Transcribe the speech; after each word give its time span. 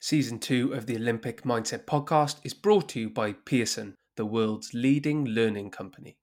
Season 0.00 0.38
2 0.38 0.74
of 0.74 0.84
the 0.86 0.94
Olympic 0.96 1.42
Mindset 1.42 1.86
podcast 1.86 2.36
is 2.44 2.52
brought 2.52 2.90
to 2.90 3.00
you 3.00 3.10
by 3.10 3.32
Pearson, 3.32 3.94
the 4.16 4.26
world's 4.26 4.74
leading 4.74 5.24
learning 5.24 5.70
company. 5.70 6.18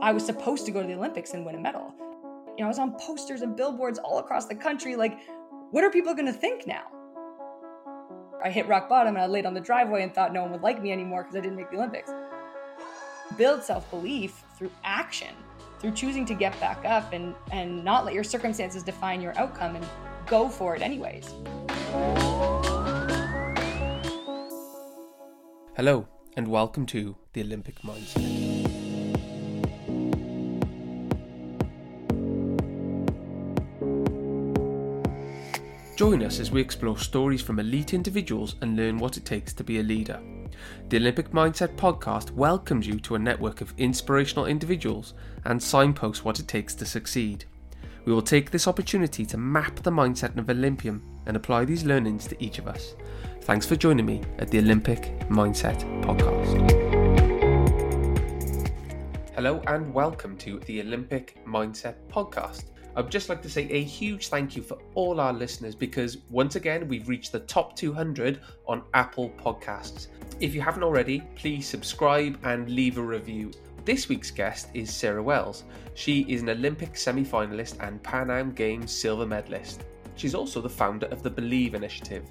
I 0.00 0.12
was 0.14 0.24
supposed 0.24 0.66
to 0.66 0.70
go 0.70 0.80
to 0.80 0.86
the 0.86 0.94
Olympics 0.94 1.34
and 1.34 1.44
win 1.44 1.56
a 1.56 1.58
medal. 1.58 1.92
You 2.56 2.60
know, 2.60 2.66
I 2.66 2.68
was 2.68 2.78
on 2.78 2.96
posters 3.00 3.42
and 3.42 3.56
billboards 3.56 3.98
all 3.98 4.20
across 4.20 4.46
the 4.46 4.54
country. 4.54 4.94
Like, 4.94 5.18
what 5.72 5.82
are 5.82 5.90
people 5.90 6.14
going 6.14 6.26
to 6.26 6.32
think 6.32 6.68
now? 6.68 6.84
I 8.42 8.50
hit 8.50 8.68
rock 8.68 8.88
bottom 8.88 9.16
and 9.16 9.22
I 9.22 9.26
laid 9.26 9.46
on 9.46 9.54
the 9.54 9.60
driveway 9.60 10.04
and 10.04 10.14
thought 10.14 10.32
no 10.32 10.42
one 10.42 10.52
would 10.52 10.62
like 10.62 10.80
me 10.80 10.92
anymore 10.92 11.24
because 11.24 11.36
I 11.36 11.40
didn't 11.40 11.56
make 11.56 11.70
the 11.72 11.76
Olympics. 11.76 12.12
Build 13.36 13.64
self 13.64 13.90
belief 13.90 14.44
through 14.56 14.70
action, 14.84 15.34
through 15.80 15.92
choosing 15.92 16.26
to 16.26 16.34
get 16.34 16.58
back 16.60 16.84
up 16.84 17.12
and, 17.12 17.34
and 17.50 17.82
not 17.82 18.04
let 18.04 18.12
your 18.12 18.24
circumstances 18.24 18.82
define 18.82 19.20
your 19.20 19.36
outcome 19.38 19.76
and 19.76 19.86
go 20.26 20.48
for 20.48 20.76
it 20.76 20.82
anyways. 20.82 21.34
Hello, 25.76 26.06
and 26.36 26.46
welcome 26.46 26.84
to 26.86 27.16
the 27.32 27.40
Olympic 27.40 27.80
Mindset. 27.80 28.60
Join 35.96 36.22
us 36.22 36.40
as 36.40 36.50
we 36.50 36.60
explore 36.60 36.98
stories 36.98 37.42
from 37.42 37.58
elite 37.58 37.92
individuals 37.92 38.56
and 38.62 38.76
learn 38.76 38.98
what 38.98 39.16
it 39.16 39.24
takes 39.24 39.52
to 39.54 39.64
be 39.64 39.80
a 39.80 39.82
leader. 39.82 40.18
The 40.88 40.96
Olympic 40.96 41.30
Mindset 41.30 41.76
podcast 41.76 42.30
welcomes 42.32 42.86
you 42.86 42.98
to 43.00 43.14
a 43.14 43.18
network 43.18 43.60
of 43.60 43.74
inspirational 43.78 44.46
individuals 44.46 45.14
and 45.44 45.62
signposts 45.62 46.24
what 46.24 46.40
it 46.40 46.48
takes 46.48 46.74
to 46.76 46.86
succeed. 46.86 47.44
We 48.04 48.12
will 48.12 48.22
take 48.22 48.50
this 48.50 48.66
opportunity 48.66 49.24
to 49.26 49.36
map 49.36 49.76
the 49.76 49.90
mindset 49.90 50.36
of 50.36 50.50
Olympian 50.50 51.02
and 51.26 51.36
apply 51.36 51.64
these 51.64 51.84
learnings 51.84 52.26
to 52.28 52.44
each 52.44 52.58
of 52.58 52.66
us. 52.66 52.94
Thanks 53.42 53.66
for 53.66 53.76
joining 53.76 54.06
me 54.06 54.22
at 54.38 54.50
the 54.50 54.58
Olympic 54.58 55.18
Mindset 55.28 55.80
podcast. 56.02 56.56
Hello 59.34 59.62
and 59.66 59.94
welcome 59.94 60.36
to 60.38 60.58
the 60.60 60.80
Olympic 60.80 61.38
Mindset 61.46 61.94
podcast. 62.08 62.64
I'd 62.96 63.10
just 63.10 63.28
like 63.28 63.40
to 63.42 63.50
say 63.50 63.68
a 63.70 63.82
huge 63.82 64.28
thank 64.28 64.56
you 64.56 64.62
for 64.62 64.78
all 64.94 65.20
our 65.20 65.32
listeners 65.32 65.74
because 65.76 66.18
once 66.28 66.56
again, 66.56 66.88
we've 66.88 67.08
reached 67.08 67.30
the 67.30 67.40
top 67.40 67.76
200 67.76 68.40
on 68.66 68.82
Apple 68.94 69.30
Podcasts. 69.38 70.08
If 70.40 70.54
you 70.54 70.60
haven't 70.60 70.82
already, 70.82 71.22
please 71.36 71.68
subscribe 71.68 72.38
and 72.42 72.68
leave 72.68 72.98
a 72.98 73.02
review. 73.02 73.52
This 73.84 74.08
week's 74.08 74.30
guest 74.30 74.68
is 74.74 74.92
Sarah 74.92 75.22
Wells. 75.22 75.64
She 75.94 76.22
is 76.28 76.42
an 76.42 76.50
Olympic 76.50 76.96
semi 76.96 77.24
finalist 77.24 77.76
and 77.80 78.02
Pan 78.02 78.30
Am 78.30 78.52
Games 78.52 78.90
silver 78.90 79.26
medalist. 79.26 79.84
She's 80.16 80.34
also 80.34 80.60
the 80.60 80.68
founder 80.68 81.06
of 81.06 81.22
the 81.22 81.30
Believe 81.30 81.74
Initiative. 81.74 82.24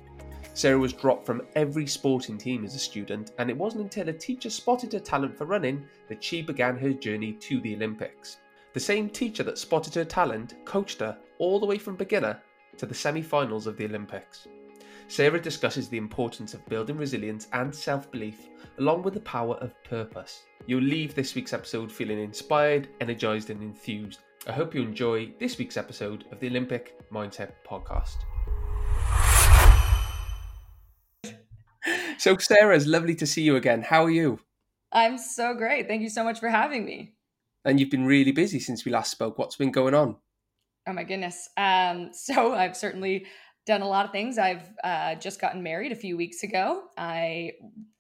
Sarah 0.54 0.78
was 0.78 0.92
dropped 0.92 1.26
from 1.26 1.42
every 1.56 1.88
sporting 1.88 2.38
team 2.38 2.66
as 2.66 2.76
a 2.76 2.80
student, 2.80 3.32
and 3.38 3.50
it 3.50 3.58
wasn't 3.58 3.84
until 3.84 4.10
a 4.10 4.14
teacher 4.14 4.50
spotted 4.50 4.92
her 4.92 5.00
talent 5.00 5.38
for 5.38 5.46
running 5.46 5.86
that 6.10 6.22
she 6.22 6.42
began 6.42 6.78
her 6.78 6.92
journey 6.92 7.34
to 7.34 7.62
the 7.62 7.76
Olympics. 7.76 8.38
The 8.74 8.80
same 8.80 9.10
teacher 9.10 9.44
that 9.44 9.58
spotted 9.58 9.96
her 9.96 10.06
talent 10.06 10.54
coached 10.66 11.00
her 11.00 11.18
all 11.40 11.60
the 11.60 11.66
way 11.66 11.78
from 11.78 11.96
beginner 11.96 12.40
to 12.78 12.86
the 12.86 12.94
semi 12.94 13.22
finals 13.22 13.66
of 13.66 13.78
the 13.78 13.86
Olympics. 13.86 14.48
Sarah 15.08 15.42
discusses 15.42 15.90
the 15.90 15.98
importance 15.98 16.54
of 16.54 16.66
building 16.68 16.96
resilience 16.96 17.48
and 17.54 17.74
self 17.74 18.12
belief, 18.12 18.48
along 18.78 19.02
with 19.02 19.16
the 19.16 19.22
power 19.22 19.56
of 19.56 19.74
purpose. 19.84 20.44
You'll 20.68 20.84
leave 20.84 21.16
this 21.16 21.34
week's 21.34 21.54
episode 21.54 21.92
feeling 21.92 22.20
inspired, 22.20 22.90
energized, 23.02 23.50
and 23.50 23.64
enthused. 23.64 24.20
I 24.48 24.52
hope 24.52 24.76
you 24.76 24.84
enjoy 24.84 25.34
this 25.40 25.58
week's 25.58 25.78
episode 25.78 26.26
of 26.32 26.40
the 26.40 26.48
Olympic 26.48 27.10
Mindset 27.12 27.54
Podcast. 27.68 28.18
So, 32.20 32.38
Sarah, 32.38 32.76
it's 32.76 32.86
lovely 32.86 33.16
to 33.16 33.26
see 33.26 33.42
you 33.42 33.56
again. 33.56 33.82
How 33.82 34.04
are 34.04 34.12
you? 34.12 34.40
I'm 34.92 35.18
so 35.18 35.54
great. 35.54 35.88
Thank 35.88 36.02
you 36.02 36.10
so 36.10 36.24
much 36.24 36.40
for 36.40 36.50
having 36.50 36.86
me. 36.86 37.14
And 37.66 37.80
you've 37.80 37.90
been 37.90 38.06
really 38.06 38.32
busy 38.32 38.60
since 38.60 38.86
we 38.86 38.92
last 38.92 39.12
spoke. 39.12 39.38
What's 39.38 39.56
been 39.56 39.72
going 39.72 39.94
on? 39.94 40.16
Oh 40.88 40.94
my 40.94 41.04
goodness. 41.04 41.50
Um, 41.58 42.10
so 42.14 42.54
I've 42.54 42.76
certainly 42.76 43.26
done 43.66 43.82
a 43.82 43.88
lot 43.88 44.06
of 44.06 44.12
things. 44.12 44.38
I've 44.38 44.68
uh, 44.84 45.16
just 45.16 45.40
gotten 45.40 45.62
married 45.62 45.92
a 45.92 45.96
few 45.96 46.18
weeks 46.18 46.44
ago. 46.44 46.86
I 46.98 47.52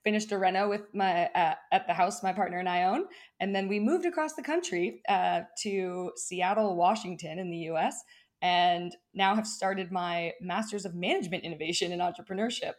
finished 0.03 0.31
a 0.31 0.37
reno 0.37 0.67
with 0.67 0.81
my 0.95 1.25
uh, 1.27 1.53
at 1.71 1.85
the 1.85 1.93
house 1.93 2.23
my 2.23 2.33
partner 2.33 2.57
and 2.57 2.67
I 2.67 2.85
own, 2.85 3.05
and 3.39 3.55
then 3.55 3.67
we 3.67 3.79
moved 3.79 4.05
across 4.05 4.33
the 4.33 4.41
country 4.41 5.01
uh, 5.07 5.41
to 5.61 6.11
Seattle, 6.15 6.75
Washington, 6.75 7.37
in 7.37 7.51
the 7.51 7.57
U.S. 7.73 8.01
And 8.41 8.95
now 9.13 9.35
have 9.35 9.45
started 9.45 9.91
my 9.91 10.31
Masters 10.41 10.85
of 10.85 10.95
Management 10.95 11.43
Innovation 11.43 11.91
and 11.91 12.01
Entrepreneurship, 12.01 12.73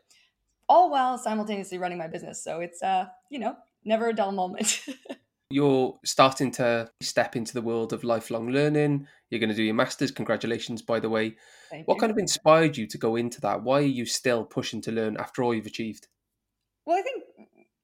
all 0.69 0.91
while 0.91 1.17
simultaneously 1.17 1.79
running 1.79 1.99
my 1.99 2.09
business. 2.09 2.43
So 2.43 2.59
it's 2.61 2.83
uh, 2.83 3.07
you 3.31 3.39
know, 3.39 3.55
never 3.85 4.09
a 4.09 4.15
dull 4.15 4.33
moment. 4.33 4.85
You're 5.50 5.99
starting 6.05 6.50
to 6.53 6.91
step 7.00 7.34
into 7.34 7.55
the 7.55 7.62
world 7.62 7.93
of 7.93 8.05
lifelong 8.05 8.50
learning. 8.50 9.06
You're 9.31 9.41
going 9.41 9.50
to 9.50 9.56
do 9.56 9.65
your 9.65 9.75
master's. 9.75 10.11
Congratulations, 10.11 10.81
by 10.81 11.00
the 11.00 11.11
way. 11.11 11.37
Thank 11.71 11.88
what 11.88 11.97
you. 11.97 12.00
kind 12.00 12.12
of 12.12 12.19
inspired 12.19 12.77
you 12.77 12.87
to 12.87 12.99
go 12.99 13.16
into 13.16 13.41
that? 13.41 13.62
Why 13.62 13.78
are 13.78 13.83
you 13.83 14.06
still 14.06 14.44
pushing 14.44 14.81
to 14.83 14.93
learn 14.93 15.16
after 15.16 15.43
all 15.43 15.55
you've 15.55 15.66
achieved? 15.66 16.09
Well, 16.87 16.99
I 16.99 17.03
think 17.03 17.25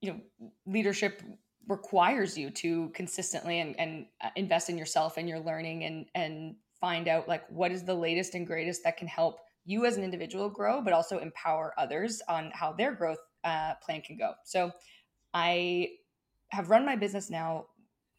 you 0.00 0.12
know 0.12 0.20
leadership 0.66 1.22
requires 1.68 2.38
you 2.38 2.50
to 2.50 2.90
consistently 2.90 3.58
and, 3.58 3.78
and 3.80 4.06
uh, 4.22 4.28
invest 4.36 4.70
in 4.70 4.78
yourself 4.78 5.16
and 5.16 5.28
your 5.28 5.40
learning 5.40 5.84
and 5.84 6.06
and 6.14 6.54
find 6.80 7.08
out 7.08 7.26
like 7.26 7.44
what 7.50 7.72
is 7.72 7.82
the 7.82 7.94
latest 7.94 8.34
and 8.34 8.46
greatest 8.46 8.84
that 8.84 8.96
can 8.96 9.08
help 9.08 9.40
you 9.64 9.84
as 9.84 9.96
an 9.96 10.04
individual 10.04 10.48
grow, 10.48 10.80
but 10.80 10.92
also 10.92 11.18
empower 11.18 11.74
others 11.76 12.22
on 12.28 12.50
how 12.54 12.72
their 12.72 12.94
growth 12.94 13.18
uh, 13.42 13.74
plan 13.82 14.00
can 14.00 14.16
go. 14.16 14.32
So, 14.44 14.70
I 15.34 15.88
have 16.50 16.70
run 16.70 16.84
my 16.86 16.96
business 16.96 17.30
now 17.30 17.66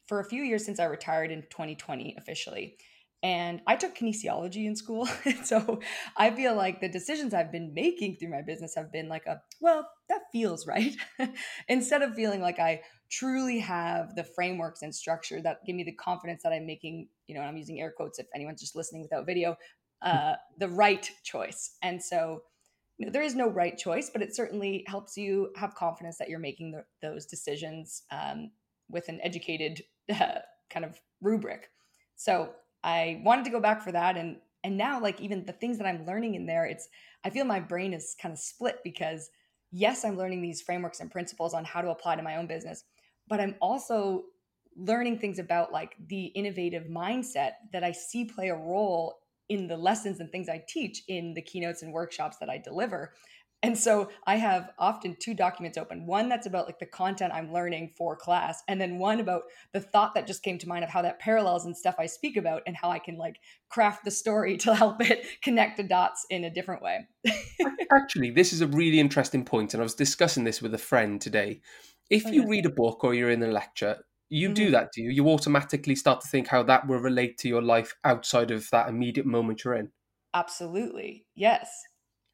for 0.06 0.20
a 0.20 0.24
few 0.24 0.42
years 0.42 0.64
since 0.64 0.80
I 0.80 0.84
retired 0.84 1.30
in 1.30 1.42
2020 1.50 2.16
officially. 2.18 2.76
And 3.22 3.60
I 3.66 3.74
took 3.74 3.96
kinesiology 3.96 4.66
in 4.66 4.76
school. 4.76 5.08
so 5.44 5.80
I 6.16 6.30
feel 6.30 6.54
like 6.54 6.80
the 6.80 6.88
decisions 6.88 7.34
I've 7.34 7.50
been 7.50 7.74
making 7.74 8.16
through 8.16 8.30
my 8.30 8.42
business 8.42 8.74
have 8.76 8.92
been 8.92 9.08
like 9.08 9.26
a, 9.26 9.42
well, 9.60 9.88
that 10.08 10.22
feels 10.30 10.66
right. 10.66 10.94
Instead 11.68 12.02
of 12.02 12.14
feeling 12.14 12.40
like 12.40 12.60
I 12.60 12.82
truly 13.10 13.58
have 13.58 14.14
the 14.14 14.22
frameworks 14.22 14.82
and 14.82 14.94
structure 14.94 15.42
that 15.42 15.64
give 15.66 15.74
me 15.74 15.82
the 15.82 15.92
confidence 15.92 16.42
that 16.44 16.52
I'm 16.52 16.66
making, 16.66 17.08
you 17.26 17.34
know, 17.34 17.40
I'm 17.40 17.56
using 17.56 17.80
air 17.80 17.92
quotes 17.94 18.18
if 18.18 18.26
anyone's 18.34 18.60
just 18.60 18.76
listening 18.76 19.02
without 19.02 19.26
video, 19.26 19.56
uh, 20.02 20.34
the 20.58 20.68
right 20.68 21.10
choice. 21.24 21.76
And 21.82 22.02
so 22.02 22.42
there 22.98 23.22
is 23.22 23.34
no 23.34 23.48
right 23.48 23.76
choice, 23.78 24.10
but 24.10 24.22
it 24.22 24.34
certainly 24.34 24.84
helps 24.86 25.16
you 25.16 25.50
have 25.56 25.74
confidence 25.74 26.18
that 26.18 26.28
you're 26.28 26.38
making 26.38 26.72
the, 26.72 26.84
those 27.00 27.26
decisions 27.26 28.02
um, 28.10 28.50
with 28.88 29.08
an 29.08 29.20
educated 29.22 29.82
uh, 30.12 30.40
kind 30.70 30.84
of 30.84 31.00
rubric. 31.20 31.70
So 32.16 32.50
I 32.82 33.20
wanted 33.24 33.44
to 33.44 33.50
go 33.50 33.60
back 33.60 33.82
for 33.82 33.92
that, 33.92 34.16
and 34.16 34.36
and 34.64 34.76
now 34.76 35.00
like 35.00 35.20
even 35.20 35.44
the 35.44 35.52
things 35.52 35.78
that 35.78 35.86
I'm 35.86 36.04
learning 36.06 36.34
in 36.34 36.46
there, 36.46 36.66
it's 36.66 36.88
I 37.24 37.30
feel 37.30 37.44
my 37.44 37.60
brain 37.60 37.94
is 37.94 38.16
kind 38.20 38.32
of 38.32 38.38
split 38.38 38.78
because 38.82 39.30
yes, 39.70 40.04
I'm 40.04 40.16
learning 40.16 40.42
these 40.42 40.62
frameworks 40.62 41.00
and 41.00 41.10
principles 41.10 41.54
on 41.54 41.64
how 41.64 41.80
to 41.80 41.90
apply 41.90 42.16
to 42.16 42.22
my 42.22 42.36
own 42.36 42.46
business, 42.46 42.84
but 43.28 43.40
I'm 43.40 43.54
also 43.60 44.24
learning 44.76 45.18
things 45.18 45.38
about 45.38 45.72
like 45.72 45.94
the 46.08 46.26
innovative 46.26 46.84
mindset 46.84 47.52
that 47.72 47.84
I 47.84 47.92
see 47.92 48.24
play 48.24 48.48
a 48.48 48.56
role 48.56 49.18
in 49.48 49.66
the 49.66 49.76
lessons 49.76 50.20
and 50.20 50.30
things 50.30 50.48
I 50.48 50.62
teach 50.68 51.02
in 51.08 51.34
the 51.34 51.42
keynotes 51.42 51.82
and 51.82 51.92
workshops 51.92 52.36
that 52.38 52.50
I 52.50 52.58
deliver. 52.58 53.12
And 53.62 53.76
so 53.76 54.08
I 54.24 54.36
have 54.36 54.70
often 54.78 55.16
two 55.18 55.34
documents 55.34 55.76
open. 55.76 56.06
One 56.06 56.28
that's 56.28 56.46
about 56.46 56.66
like 56.66 56.78
the 56.78 56.86
content 56.86 57.32
I'm 57.34 57.52
learning 57.52 57.92
for 57.96 58.14
class, 58.14 58.62
and 58.68 58.80
then 58.80 58.98
one 58.98 59.18
about 59.18 59.42
the 59.72 59.80
thought 59.80 60.14
that 60.14 60.28
just 60.28 60.44
came 60.44 60.58
to 60.58 60.68
mind 60.68 60.84
of 60.84 60.90
how 60.90 61.02
that 61.02 61.18
parallels 61.18 61.66
and 61.66 61.76
stuff 61.76 61.96
I 61.98 62.06
speak 62.06 62.36
about 62.36 62.62
and 62.66 62.76
how 62.76 62.90
I 62.90 63.00
can 63.00 63.16
like 63.16 63.40
craft 63.68 64.04
the 64.04 64.12
story 64.12 64.56
to 64.58 64.74
help 64.74 65.00
it 65.00 65.26
connect 65.42 65.76
the 65.76 65.82
dots 65.82 66.24
in 66.30 66.44
a 66.44 66.50
different 66.50 66.82
way. 66.82 67.08
Actually, 67.92 68.30
this 68.30 68.52
is 68.52 68.60
a 68.60 68.68
really 68.68 69.00
interesting 69.00 69.44
point, 69.44 69.74
and 69.74 69.80
I 69.80 69.84
was 69.84 69.94
discussing 69.94 70.44
this 70.44 70.62
with 70.62 70.74
a 70.74 70.78
friend 70.78 71.20
today. 71.20 71.60
If 72.10 72.26
oh, 72.26 72.30
you 72.30 72.48
read 72.48 72.64
a 72.64 72.70
book 72.70 73.02
or 73.02 73.12
you're 73.12 73.30
in 73.30 73.42
a 73.42 73.48
lecture, 73.48 74.04
you 74.28 74.48
do 74.48 74.70
Mhm. 74.70 74.72
that, 74.72 74.92
do 74.92 75.02
you? 75.02 75.10
You 75.10 75.28
automatically 75.28 75.94
start 75.96 76.20
to 76.22 76.28
think 76.28 76.48
how 76.48 76.62
that 76.64 76.86
will 76.86 76.98
relate 76.98 77.38
to 77.38 77.48
your 77.48 77.62
life 77.62 77.94
outside 78.04 78.50
of 78.50 78.68
that 78.70 78.88
immediate 78.88 79.26
moment 79.26 79.64
you're 79.64 79.74
in. 79.74 79.92
Absolutely. 80.32 81.26
Yes. 81.34 81.84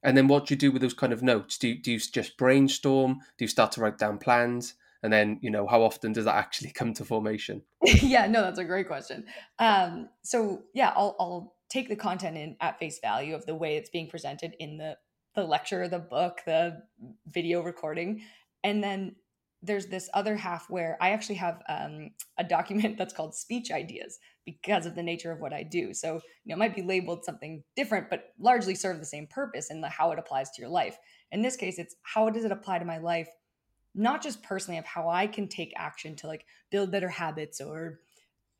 And 0.04 0.16
then 0.16 0.28
what 0.28 0.46
do 0.46 0.54
you 0.54 0.58
do 0.58 0.70
with 0.70 0.82
those 0.82 0.94
kind 0.94 1.12
of 1.12 1.22
notes? 1.22 1.58
Do 1.58 1.68
you, 1.68 1.80
do 1.82 1.90
you 1.92 1.98
just 1.98 2.36
brainstorm? 2.36 3.14
Do 3.38 3.44
you 3.44 3.48
start 3.48 3.72
to 3.72 3.80
write 3.80 3.98
down 3.98 4.18
plans? 4.18 4.74
And 5.02 5.12
then, 5.12 5.38
you 5.42 5.50
know, 5.50 5.66
how 5.66 5.82
often 5.82 6.12
does 6.12 6.24
that 6.26 6.36
actually 6.36 6.70
come 6.72 6.94
to 6.94 7.04
formation? 7.04 7.64
yeah, 8.02 8.26
no, 8.26 8.42
that's 8.42 8.58
a 8.58 8.64
great 8.64 8.86
question. 8.86 9.26
Um, 9.58 10.08
so 10.22 10.64
yeah, 10.74 10.92
I'll 10.96 11.16
I'll 11.18 11.56
take 11.68 11.88
the 11.88 11.96
content 11.96 12.36
in 12.36 12.56
at 12.60 12.78
face 12.78 12.98
value 13.00 13.34
of 13.34 13.46
the 13.46 13.54
way 13.54 13.76
it's 13.76 13.90
being 13.90 14.08
presented 14.08 14.54
in 14.58 14.78
the 14.78 14.96
the 15.34 15.44
lecture, 15.44 15.88
the 15.88 15.98
book, 15.98 16.40
the 16.46 16.82
video 17.26 17.60
recording, 17.62 18.22
and 18.62 18.82
then 18.82 19.16
there's 19.64 19.86
this 19.86 20.10
other 20.14 20.36
half 20.36 20.68
where 20.68 20.96
I 21.00 21.10
actually 21.10 21.36
have 21.36 21.62
um, 21.68 22.10
a 22.38 22.44
document 22.44 22.96
that's 22.98 23.14
called 23.14 23.34
speech 23.34 23.70
ideas 23.70 24.18
because 24.44 24.86
of 24.86 24.94
the 24.94 25.02
nature 25.02 25.32
of 25.32 25.40
what 25.40 25.52
I 25.52 25.62
do. 25.62 25.94
So, 25.94 26.20
you 26.44 26.48
know, 26.48 26.54
it 26.54 26.58
might 26.58 26.76
be 26.76 26.82
labeled 26.82 27.24
something 27.24 27.62
different, 27.76 28.10
but 28.10 28.32
largely 28.38 28.74
serve 28.74 28.98
the 28.98 29.06
same 29.06 29.26
purpose 29.26 29.70
in 29.70 29.80
the 29.80 29.88
how 29.88 30.10
it 30.12 30.18
applies 30.18 30.50
to 30.50 30.60
your 30.60 30.70
life. 30.70 30.98
In 31.32 31.40
this 31.40 31.56
case, 31.56 31.78
it's 31.78 31.96
how 32.02 32.28
does 32.30 32.44
it 32.44 32.52
apply 32.52 32.78
to 32.78 32.84
my 32.84 32.98
life, 32.98 33.28
not 33.94 34.22
just 34.22 34.42
personally 34.42 34.78
of 34.78 34.84
how 34.84 35.08
I 35.08 35.26
can 35.26 35.48
take 35.48 35.72
action 35.76 36.14
to 36.16 36.26
like 36.26 36.44
build 36.70 36.90
better 36.90 37.08
habits 37.08 37.60
or, 37.60 38.00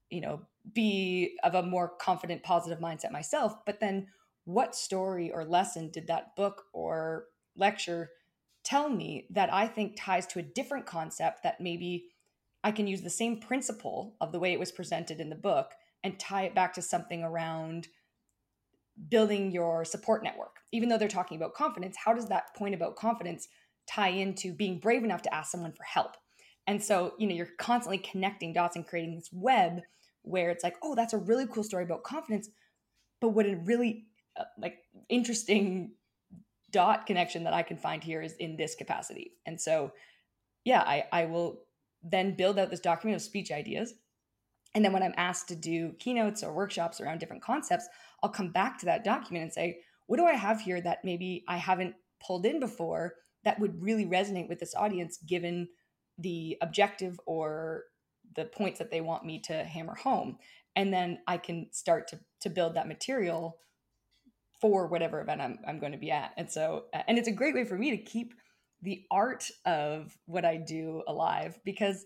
you 0.09 0.21
know, 0.21 0.41
be 0.73 1.37
of 1.45 1.55
a 1.55 1.63
more 1.63 1.93
confident, 2.01 2.43
positive 2.43 2.79
mindset 2.79 3.13
myself, 3.13 3.65
but 3.67 3.81
then 3.81 4.07
what 4.45 4.75
story 4.75 5.31
or 5.31 5.45
lesson 5.45 5.91
did 5.91 6.07
that 6.07 6.35
book 6.37 6.65
or 6.73 7.27
lecture 7.57 8.11
tell 8.65 8.89
me 8.89 9.27
that 9.31 9.53
I 9.53 9.67
think 9.67 9.95
ties 9.97 10.27
to 10.29 10.39
a 10.39 10.43
different 10.43 10.87
concept 10.87 11.43
that 11.43 11.61
maybe 11.61 12.07
I 12.65 12.73
can 12.73 12.87
use 12.87 13.03
the 13.03 13.11
same 13.11 13.39
principle 13.39 14.17
of 14.21 14.33
the 14.33 14.39
way 14.39 14.53
it 14.53 14.59
was 14.59 14.73
presented 14.73 15.21
in 15.21 15.29
the 15.29 15.37
book 15.37 15.73
and 16.03 16.19
tie 16.19 16.45
it 16.45 16.55
back 16.55 16.73
to 16.75 16.83
something 16.83 17.23
around 17.23 17.89
building 19.09 19.51
your 19.51 19.85
support 19.85 20.23
network. 20.23 20.57
Even 20.73 20.89
though 20.89 20.97
they're 20.97 21.09
talking 21.09 21.37
about 21.37 21.55
confidence, 21.55 21.97
how 22.03 22.15
does 22.15 22.29
that 22.29 22.55
point 22.57 22.75
about 22.75 22.97
confidence 22.97 23.49
tie 23.87 24.09
into 24.09 24.53
being 24.53 24.79
brave 24.79 25.05
enough 25.05 25.23
to 25.23 25.35
ask 25.35 25.51
someone 25.51 25.73
for 25.73 25.85
help? 25.85 26.17
And 26.67 26.83
so, 26.83 27.13
you 27.19 27.27
know, 27.27 27.35
you're 27.35 27.49
constantly 27.59 27.99
connecting 27.99 28.53
dots 28.53 28.77
and 28.77 28.87
creating 28.87 29.17
this 29.17 29.29
web 29.33 29.83
where 30.23 30.51
it's 30.51 30.65
like, 30.65 30.77
oh, 30.83 30.95
that's 30.95 31.13
a 31.13 31.19
really 31.19 31.47
cool 31.47 31.65
story 31.65 31.85
about 31.85 32.03
confidence. 32.03 32.49
But 33.21 33.31
what 33.31 33.47
a 33.47 33.57
really 33.57 34.07
uh, 34.39 34.45
like 34.59 34.79
interesting 35.11 35.93
dot 36.75 37.07
connection 37.07 37.45
that 37.45 37.55
I 37.55 37.63
can 37.63 37.77
find 37.77 38.03
here 38.03 38.21
is 38.21 38.35
in 38.35 38.57
this 38.57 38.75
capacity. 38.75 39.35
And 39.47 39.61
so, 39.61 39.93
yeah, 40.65 40.81
I, 40.81 41.05
I 41.13 41.25
will 41.27 41.61
then 42.03 42.35
build 42.35 42.59
out 42.59 42.71
this 42.71 42.81
document 42.81 43.15
of 43.15 43.23
speech 43.23 43.53
ideas. 43.53 43.95
And 44.75 44.85
then 44.85 44.93
when 44.93 45.05
I'm 45.05 45.15
asked 45.17 45.47
to 45.49 45.55
do 45.55 45.93
keynotes 46.01 46.43
or 46.43 46.53
workshops 46.53 47.01
around 47.01 47.21
different 47.21 47.45
concepts, 47.45 47.89
I'll 48.23 48.31
come 48.31 48.51
back 48.51 48.79
to 48.79 48.87
that 48.87 49.05
document 49.05 49.45
and 49.45 49.53
say, 49.53 49.79
what 50.09 50.17
do 50.17 50.27
I 50.27 50.35
have 50.35 50.61
here 50.61 50.81
that 50.81 51.05
maybe 51.05 51.45
I 51.49 51.59
haven't 51.59 51.95
pulled 52.27 52.45
in 52.45 52.59
before 52.59 53.15
that 53.45 53.61
would 53.61 53.81
really 53.81 54.05
resonate 54.05 54.49
with 54.49 54.59
this 54.59 54.75
audience 54.75 55.19
given 55.19 55.69
the 56.19 56.57
objective 56.61 57.21
or 57.25 57.85
the 58.35 58.47
points 58.47 58.81
that 58.81 58.91
they 58.91 59.01
want 59.01 59.25
me 59.25 59.39
to 59.43 59.63
hammer 59.63 59.95
home? 59.95 60.39
And 60.75 60.93
then 60.93 61.21
I 61.29 61.37
can 61.37 61.69
start 61.71 62.09
to, 62.09 62.19
to 62.41 62.51
build 62.51 62.75
that 62.75 62.89
material 62.89 63.59
for 64.61 64.87
whatever 64.87 65.21
event 65.21 65.41
I'm, 65.41 65.59
I'm 65.67 65.79
going 65.79 65.93
to 65.93 65.99
be 65.99 66.11
at. 66.11 66.33
And 66.37 66.51
so, 66.51 66.85
uh, 66.95 67.03
and 67.09 67.19
it's 67.19 67.29
a 67.29 67.33
great 67.33 67.55
way 67.55 67.65
for 67.65 67.77
me 67.77 67.91
to 67.91 67.97
keep 67.99 68.35
the 68.83 69.03
art 69.11 69.51
of 69.65 70.17
what 70.27 70.45
I 70.45 70.57
do 70.57 71.03
alive 71.09 71.59
because 71.65 72.05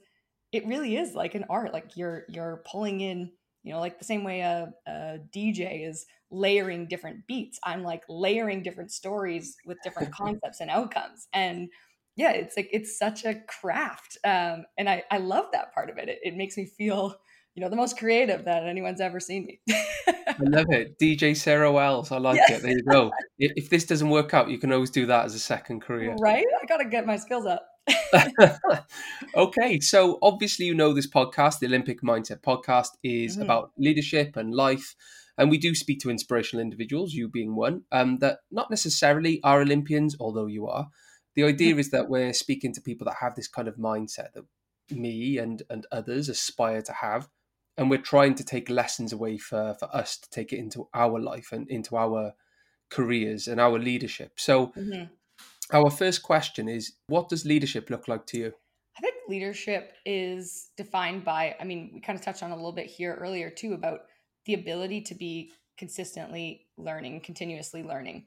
it 0.53 0.67
really 0.67 0.97
is 0.97 1.15
like 1.15 1.35
an 1.35 1.45
art. 1.51 1.73
Like 1.73 1.97
you're, 1.97 2.25
you're 2.29 2.63
pulling 2.71 3.01
in, 3.01 3.31
you 3.63 3.73
know, 3.73 3.81
like 3.81 3.99
the 3.99 4.05
same 4.05 4.25
way 4.25 4.41
a, 4.41 4.73
a 4.87 5.19
DJ 5.35 5.89
is 5.89 6.07
layering 6.31 6.87
different 6.87 7.27
beats. 7.27 7.59
I'm 7.65 7.83
like 7.83 8.03
layering 8.09 8.63
different 8.63 8.93
stories 8.93 9.57
with 9.67 9.79
different 9.83 10.13
concepts 10.15 10.61
and 10.61 10.71
outcomes. 10.71 11.29
And 11.33 11.69
yeah, 12.17 12.33
it's 12.33 12.57
like, 12.57 12.69
it's 12.73 12.99
such 12.99 13.25
a 13.25 13.41
craft. 13.47 14.19
Um, 14.25 14.65
and 14.77 14.89
I, 14.89 15.05
I 15.11 15.19
love 15.19 15.47
that 15.53 15.75
part 15.75 15.91
of 15.91 15.99
it. 15.99 16.09
It, 16.09 16.19
it 16.23 16.37
makes 16.37 16.57
me 16.57 16.67
feel, 16.67 17.15
you 17.59 17.65
know, 17.65 17.69
the 17.69 17.75
most 17.75 17.99
creative 17.99 18.45
that 18.45 18.69
anyone's 18.69 19.01
ever 19.01 19.19
seen 19.19 19.45
me. 19.45 19.61
I 19.69 20.37
love 20.39 20.67
it. 20.69 20.97
DJ 21.01 21.37
Sarah 21.37 21.73
Wells. 21.73 22.13
I 22.13 22.19
like 22.19 22.37
yeah. 22.37 22.55
it. 22.55 22.63
There 22.63 22.71
you 22.71 22.85
go. 22.89 23.11
If, 23.41 23.53
if, 23.57 23.71
this 23.71 23.85
doesn't 23.85 24.11
work 24.11 24.33
out, 24.33 24.49
you 24.49 24.59
can 24.59 24.73
always 24.73 24.91
do 24.91 25.07
that 25.07 25.25
as 25.25 25.35
a 25.35 25.41
second 25.41 25.81
career. 25.81 26.15
Right? 26.21 26.45
I 26.63 26.67
got 26.67 26.77
to 26.77 26.85
get 26.85 27.05
my 27.05 27.17
skills 27.17 27.47
up. 27.47 27.67
okay. 29.37 29.81
So, 29.81 30.21
obviously, 30.23 30.67
you 30.67 30.75
know 30.75 30.93
this 30.93 31.11
podcast, 31.11 31.59
the 31.59 31.67
Olympic 31.67 32.01
Mindset 32.03 32.43
podcast, 32.43 32.91
is 33.03 33.35
mm-hmm. 33.35 33.43
about 33.43 33.73
leadership 33.77 34.37
and 34.37 34.55
life. 34.55 34.95
And 35.37 35.51
we 35.51 35.59
do 35.59 35.75
speak 35.75 35.99
to 36.01 36.11
inspirational 36.11 36.63
individuals, 36.63 37.13
you 37.13 37.29
being 37.29 37.57
one, 37.57 37.83
um, 37.91 38.19
that 38.19 38.39
not 38.53 38.71
necessarily 38.71 39.41
are 39.43 39.63
Olympians, 39.63 40.15
although 40.21 40.47
you 40.47 40.69
are. 40.69 40.87
The 41.35 41.43
idea 41.43 41.73
mm-hmm. 41.73 41.81
is 41.81 41.91
that 41.91 42.09
we're 42.09 42.33
speaking 42.33 42.73
to 42.75 42.81
people 42.81 43.05
that 43.07 43.17
have 43.21 43.35
this 43.35 43.49
kind 43.49 43.67
of 43.67 43.77
mindset 43.77 44.33
that 44.35 44.45
me 44.91 45.39
and, 45.39 45.63
and 45.69 45.87
others 45.91 46.29
aspire 46.29 46.83
to 46.83 46.93
have 46.93 47.29
and 47.79 47.89
we're 47.89 47.99
trying 47.99 48.35
to 48.35 48.45
take 48.45 48.69
lessons 48.69 49.13
away 49.13 49.39
for, 49.39 49.75
for 49.79 49.89
us 49.97 50.19
to 50.19 50.29
take 50.31 50.53
it 50.53 50.59
into 50.59 50.89
our 50.93 51.19
life 51.19 51.53
and 51.53 51.71
into 51.71 51.97
our 51.97 52.35
careers 52.91 53.47
and 53.47 53.61
our 53.61 53.79
leadership. 53.79 54.33
So, 54.37 54.69
mm-hmm. 54.69 55.05
our 55.73 55.89
first 55.89 56.23
question 56.25 56.69
is 56.69 56.95
what 57.07 57.29
does 57.29 57.47
leadership 57.47 57.89
look 57.89 58.09
like 58.09 58.27
to 58.27 58.39
you? 58.39 58.53
I 58.99 59.01
think 59.01 59.15
leadership 59.29 59.95
is 60.05 60.71
defined 60.77 61.25
by, 61.25 61.55
I 61.61 61.65
mean, 61.65 61.93
we 61.95 62.01
kind 62.01 62.19
of 62.19 62.25
touched 62.25 62.43
on 62.43 62.51
a 62.51 62.57
little 62.57 62.73
bit 62.73 62.87
here 62.87 63.17
earlier 63.21 63.49
too 63.49 63.75
about 63.75 64.01
the 64.47 64.55
ability 64.55 65.03
to 65.03 65.15
be 65.15 65.53
consistently 65.79 66.67
learning, 66.77 67.21
continuously 67.21 67.85
learning. 67.85 68.27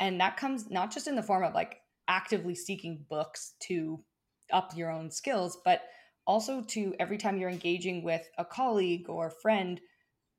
And 0.00 0.20
that 0.20 0.36
comes 0.36 0.70
not 0.70 0.92
just 0.92 1.06
in 1.06 1.14
the 1.14 1.22
form 1.22 1.44
of 1.44 1.54
like 1.54 1.76
actively 2.08 2.56
seeking 2.56 3.04
books 3.08 3.54
to 3.60 4.02
up 4.52 4.76
your 4.76 4.90
own 4.90 5.10
skills, 5.12 5.58
but 5.64 5.82
also 6.28 6.60
to 6.60 6.94
every 7.00 7.16
time 7.16 7.38
you're 7.38 7.50
engaging 7.50 8.04
with 8.04 8.28
a 8.36 8.44
colleague 8.44 9.08
or 9.08 9.26
a 9.26 9.40
friend 9.42 9.80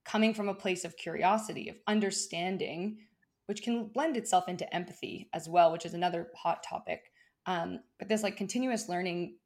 coming 0.06 0.34
from 0.34 0.48
a 0.48 0.54
place 0.54 0.86
of 0.86 0.96
curiosity 0.96 1.68
of 1.68 1.76
understanding 1.88 3.00
which 3.48 3.64
can 3.64 3.88
blend 3.88 4.16
itself 4.16 4.48
into 4.48 4.74
empathy 4.74 5.28
as 5.34 5.50
well 5.50 5.72
which 5.72 5.86
is 5.86 5.96
another 5.96 6.28
hot 6.38 6.64
topic. 6.64 7.12
Um, 7.48 7.80
but 7.98 8.08
this 8.08 8.24
like 8.24 8.38
continuous 8.38 8.88
learning 8.88 9.38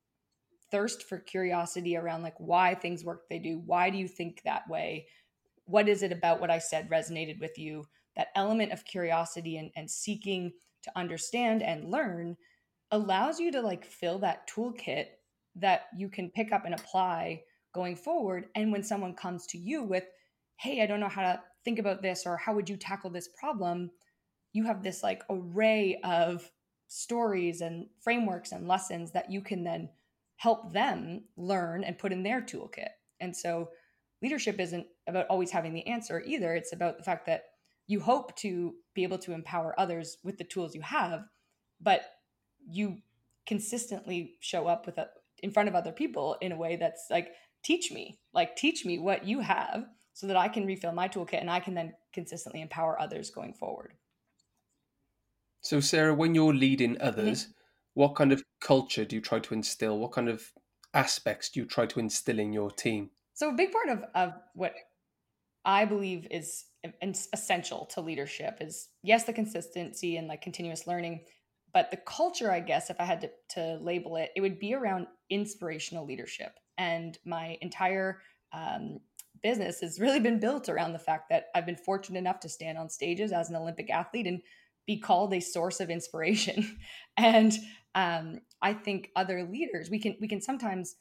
thirst 0.70 1.04
for 1.04 1.20
curiosity 1.20 1.96
around 1.96 2.24
like 2.24 2.36
why 2.38 2.76
things 2.76 3.06
work 3.06 3.30
they 3.30 3.40
do 3.40 3.62
why 3.66 3.90
do 3.90 3.98
you 3.98 4.08
think 4.08 4.42
that 4.44 4.70
way? 4.70 5.08
What 5.66 5.88
is 5.88 6.04
it 6.04 6.12
about 6.12 6.42
what 6.42 6.52
i 6.52 6.60
said 6.60 6.90
resonated 6.90 7.40
with 7.40 7.58
you? 7.58 7.86
That 8.18 8.28
element 8.36 8.74
of 8.74 8.84
curiosity 8.84 9.58
and, 9.58 9.72
and 9.78 9.90
seeking 9.90 10.52
to 10.84 10.92
understand 10.96 11.64
and 11.64 11.90
learn 11.90 12.36
allows 12.92 13.40
you 13.40 13.50
to 13.54 13.62
like 13.62 13.86
fill 13.86 14.20
that 14.20 14.50
toolkit 14.50 15.06
that 15.56 15.84
you 15.96 16.10
can 16.10 16.30
pick 16.32 16.52
up 16.52 16.66
and 16.66 16.74
apply 16.74 17.42
going 17.74 17.96
forward. 17.96 18.46
And 18.56 18.72
when 18.72 18.84
someone 18.84 19.14
comes 19.14 19.46
to 19.48 19.58
you 19.58 19.84
with, 19.84 20.06
hey, 20.58 20.82
I 20.82 20.86
don't 20.86 21.00
know 21.00 21.10
how 21.10 21.22
to 21.22 21.42
think 21.66 21.80
about 21.80 22.02
this, 22.02 22.24
or 22.26 22.38
how 22.38 22.54
would 22.54 22.70
you 22.70 22.78
tackle 22.78 23.10
this 23.10 23.30
problem? 23.40 23.92
You 24.52 24.66
have 24.66 24.84
this 24.84 25.04
like 25.04 25.24
array 25.30 26.00
of 26.04 26.50
stories 26.88 27.62
and 27.62 27.88
frameworks 28.02 28.52
and 28.52 28.68
lessons 28.68 29.12
that 29.12 29.32
you 29.32 29.42
can 29.42 29.64
then 29.64 29.90
help 30.38 30.74
them 30.74 31.24
learn 31.38 31.84
and 31.84 31.98
put 31.98 32.12
in 32.12 32.24
their 32.24 32.42
toolkit. 32.42 32.90
And 33.20 33.36
so 33.36 33.70
leadership 34.22 34.60
isn't 34.60 34.86
about 35.08 35.28
always 35.28 35.52
having 35.52 35.74
the 35.74 35.88
answer 35.88 36.22
either. 36.26 36.54
It's 36.54 36.74
about 36.74 36.98
the 36.98 37.04
fact 37.04 37.26
that 37.28 37.44
you 37.88 38.00
hope 38.00 38.36
to 38.38 38.76
be 38.94 39.04
able 39.04 39.18
to 39.20 39.34
empower 39.34 39.80
others 39.80 40.18
with 40.24 40.38
the 40.38 40.44
tools 40.44 40.76
you 40.76 40.82
have, 40.82 41.24
but 41.82 42.02
you 42.66 42.98
consistently 43.46 44.36
show 44.40 44.68
up 44.68 44.86
with 44.86 44.98
a, 44.98 45.08
in 45.44 45.52
front 45.52 45.70
of 45.70 45.76
other 45.76 45.92
people 45.92 46.38
in 46.42 46.52
a 46.52 46.58
way 46.58 46.76
that's 46.78 47.06
like 47.12 47.34
teach 47.64 47.92
me 47.92 48.18
like 48.34 48.56
teach 48.56 48.86
me 48.86 48.98
what 48.98 49.26
you 49.26 49.42
have 49.42 49.86
so 50.14 50.26
that 50.28 50.38
i 50.38 50.48
can 50.48 50.66
refill 50.66 50.92
my 50.92 51.08
toolkit 51.08 51.40
and 51.40 51.52
i 51.52 51.60
can 51.60 51.74
then 51.74 51.94
consistently 52.14 52.62
empower 52.62 53.00
others 53.00 53.30
going 53.30 53.54
forward. 53.54 53.94
So 55.62 55.80
sarah 55.80 56.16
when 56.16 56.34
you're 56.34 56.54
leading 56.54 57.00
others 57.02 57.44
mm-hmm. 57.44 57.52
what 57.94 58.16
kind 58.16 58.32
of 58.32 58.44
culture 58.60 59.06
do 59.06 59.16
you 59.16 59.22
try 59.22 59.40
to 59.40 59.54
instill? 59.54 60.00
What 60.00 60.14
kind 60.14 60.30
of 60.30 60.52
aspects 60.94 61.50
do 61.50 61.60
you 61.60 61.66
try 61.66 61.86
to 61.86 62.00
instill 62.00 62.40
in 62.40 62.54
your 62.54 62.72
team? 62.72 63.10
So 63.34 63.50
a 63.50 63.54
big 63.54 63.72
part 63.72 63.90
of, 63.90 64.04
of 64.16 64.34
what 64.54 64.74
i 65.66 65.86
believe 65.86 66.28
is 66.32 66.66
essential 67.32 67.86
to 67.86 68.02
leadership 68.02 68.58
is 68.60 68.90
yes 69.04 69.24
the 69.24 69.34
consistency 69.34 70.18
and 70.18 70.28
like 70.28 70.42
continuous 70.42 70.86
learning 70.86 71.22
but 71.74 71.92
the 71.92 71.98
culture 71.98 72.52
i 72.52 72.60
guess 72.60 72.90
if 72.90 73.00
i 73.00 73.04
had 73.04 73.22
to, 73.22 73.30
to 73.50 73.78
label 73.82 74.16
it 74.16 74.32
it 74.36 74.42
would 74.42 74.60
be 74.60 74.74
around 74.74 75.08
inspirational 75.34 76.06
leadership. 76.06 76.60
And 76.78 77.18
my 77.26 77.58
entire 77.62 78.22
um, 78.52 79.00
business 79.42 79.82
has 79.82 80.00
really 80.00 80.20
been 80.20 80.40
built 80.40 80.70
around 80.70 80.94
the 80.94 81.00
fact 81.00 81.30
that 81.30 81.48
i've 81.54 81.66
been 81.66 81.76
fortunate 81.76 82.20
enough 82.20 82.40
to 82.40 82.50
stand 82.50 82.78
on 82.78 82.90
stages 82.90 83.32
as 83.32 83.50
an 83.50 83.56
olympic 83.56 83.90
athlete 83.90 84.28
and 84.28 84.42
be 84.86 85.00
called 85.00 85.34
a 85.34 85.40
source 85.40 85.80
of 85.80 85.90
inspiration. 85.90 86.78
And 87.18 87.54
um, 87.96 88.40
i 88.62 88.74
think 88.74 89.12
other 89.16 89.44
leaders 89.44 89.90
we 89.90 90.00
can 90.00 90.16
we 90.20 90.28
can 90.28 90.42
sometimes 90.42 90.96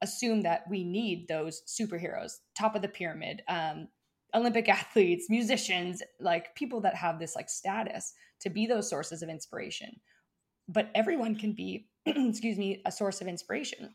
assume 0.00 0.42
that 0.42 0.64
we 0.68 0.82
need 0.82 1.28
those 1.28 1.62
superheroes 1.66 2.38
top 2.56 2.74
of 2.74 2.82
the 2.82 2.88
pyramid 2.88 3.42
um, 3.48 3.86
olympic 4.34 4.68
athletes 4.68 5.28
musicians 5.28 6.02
like 6.20 6.54
people 6.54 6.80
that 6.80 6.94
have 6.94 7.18
this 7.18 7.36
like 7.36 7.48
status 7.48 8.14
to 8.42 8.50
be 8.50 8.66
those 8.66 8.90
sources 8.90 9.22
of 9.22 9.28
inspiration. 9.28 10.00
But 10.68 10.90
everyone 10.94 11.36
can 11.36 11.52
be, 11.52 11.88
excuse 12.06 12.58
me, 12.58 12.82
a 12.84 12.92
source 12.92 13.20
of 13.20 13.28
inspiration. 13.28 13.94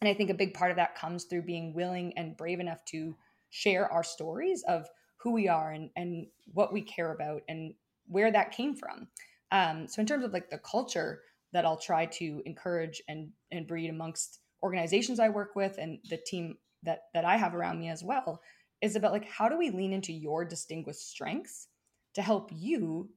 And 0.00 0.08
I 0.08 0.14
think 0.14 0.30
a 0.30 0.34
big 0.34 0.54
part 0.54 0.70
of 0.70 0.76
that 0.76 0.94
comes 0.94 1.24
through 1.24 1.42
being 1.42 1.74
willing 1.74 2.12
and 2.16 2.36
brave 2.36 2.60
enough 2.60 2.84
to 2.86 3.16
share 3.50 3.90
our 3.90 4.04
stories 4.04 4.62
of 4.68 4.86
who 5.16 5.32
we 5.32 5.48
are 5.48 5.72
and, 5.72 5.90
and 5.96 6.26
what 6.52 6.72
we 6.72 6.82
care 6.82 7.12
about 7.12 7.42
and 7.48 7.74
where 8.06 8.30
that 8.30 8.52
came 8.52 8.76
from. 8.76 9.08
Um, 9.50 9.88
so, 9.88 10.00
in 10.00 10.06
terms 10.06 10.24
of 10.24 10.32
like 10.32 10.50
the 10.50 10.58
culture, 10.58 11.22
that 11.54 11.64
I'll 11.64 11.78
try 11.78 12.04
to 12.04 12.42
encourage 12.44 13.02
and 13.08 13.30
and 13.50 13.66
breed 13.66 13.88
amongst 13.88 14.40
organizations 14.62 15.18
I 15.18 15.30
work 15.30 15.56
with 15.56 15.78
and 15.78 15.98
the 16.10 16.18
team 16.18 16.58
that 16.82 17.04
that 17.14 17.24
I 17.24 17.38
have 17.38 17.54
around 17.54 17.80
me 17.80 17.88
as 17.88 18.04
well 18.04 18.42
is 18.80 18.96
about 18.96 19.12
like 19.12 19.28
how 19.28 19.48
do 19.48 19.58
we 19.58 19.70
lean 19.70 19.92
into 19.92 20.12
your 20.12 20.44
distinguished 20.44 21.08
strengths 21.08 21.68
to 22.14 22.22
help 22.22 22.50
you 22.54 23.10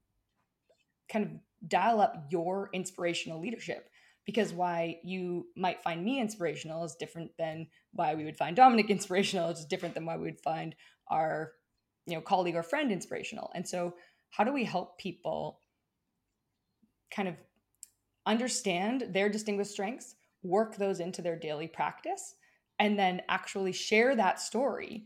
kind 1.11 1.25
of 1.25 1.31
dial 1.67 2.01
up 2.01 2.25
your 2.29 2.69
inspirational 2.73 3.39
leadership? 3.39 3.89
Because 4.25 4.53
why 4.53 4.97
you 5.03 5.47
might 5.55 5.83
find 5.83 6.03
me 6.03 6.19
inspirational 6.19 6.83
is 6.83 6.95
different 6.95 7.31
than 7.37 7.67
why 7.91 8.15
we 8.15 8.23
would 8.23 8.37
find 8.37 8.55
Dominic 8.55 8.89
inspirational 8.89 9.49
it's 9.49 9.65
different 9.65 9.95
than 9.95 10.05
why 10.05 10.17
we 10.17 10.23
would 10.23 10.41
find 10.41 10.75
our 11.09 11.51
you 12.07 12.15
know 12.15 12.21
colleague 12.21 12.55
or 12.55 12.63
friend 12.63 12.91
inspirational. 12.91 13.51
And 13.53 13.67
so 13.67 13.95
how 14.31 14.43
do 14.43 14.53
we 14.53 14.63
help 14.63 14.97
people 14.97 15.59
kind 17.13 17.27
of 17.27 17.35
understand 18.25 19.07
their 19.09 19.29
distinguished 19.29 19.71
strengths 19.71 20.15
work 20.43 20.77
those 20.77 20.99
into 20.99 21.21
their 21.21 21.35
daily 21.35 21.67
practice 21.67 22.35
and 22.79 22.97
then 22.97 23.21
actually 23.29 23.71
share 23.71 24.15
that 24.15 24.39
story 24.39 25.05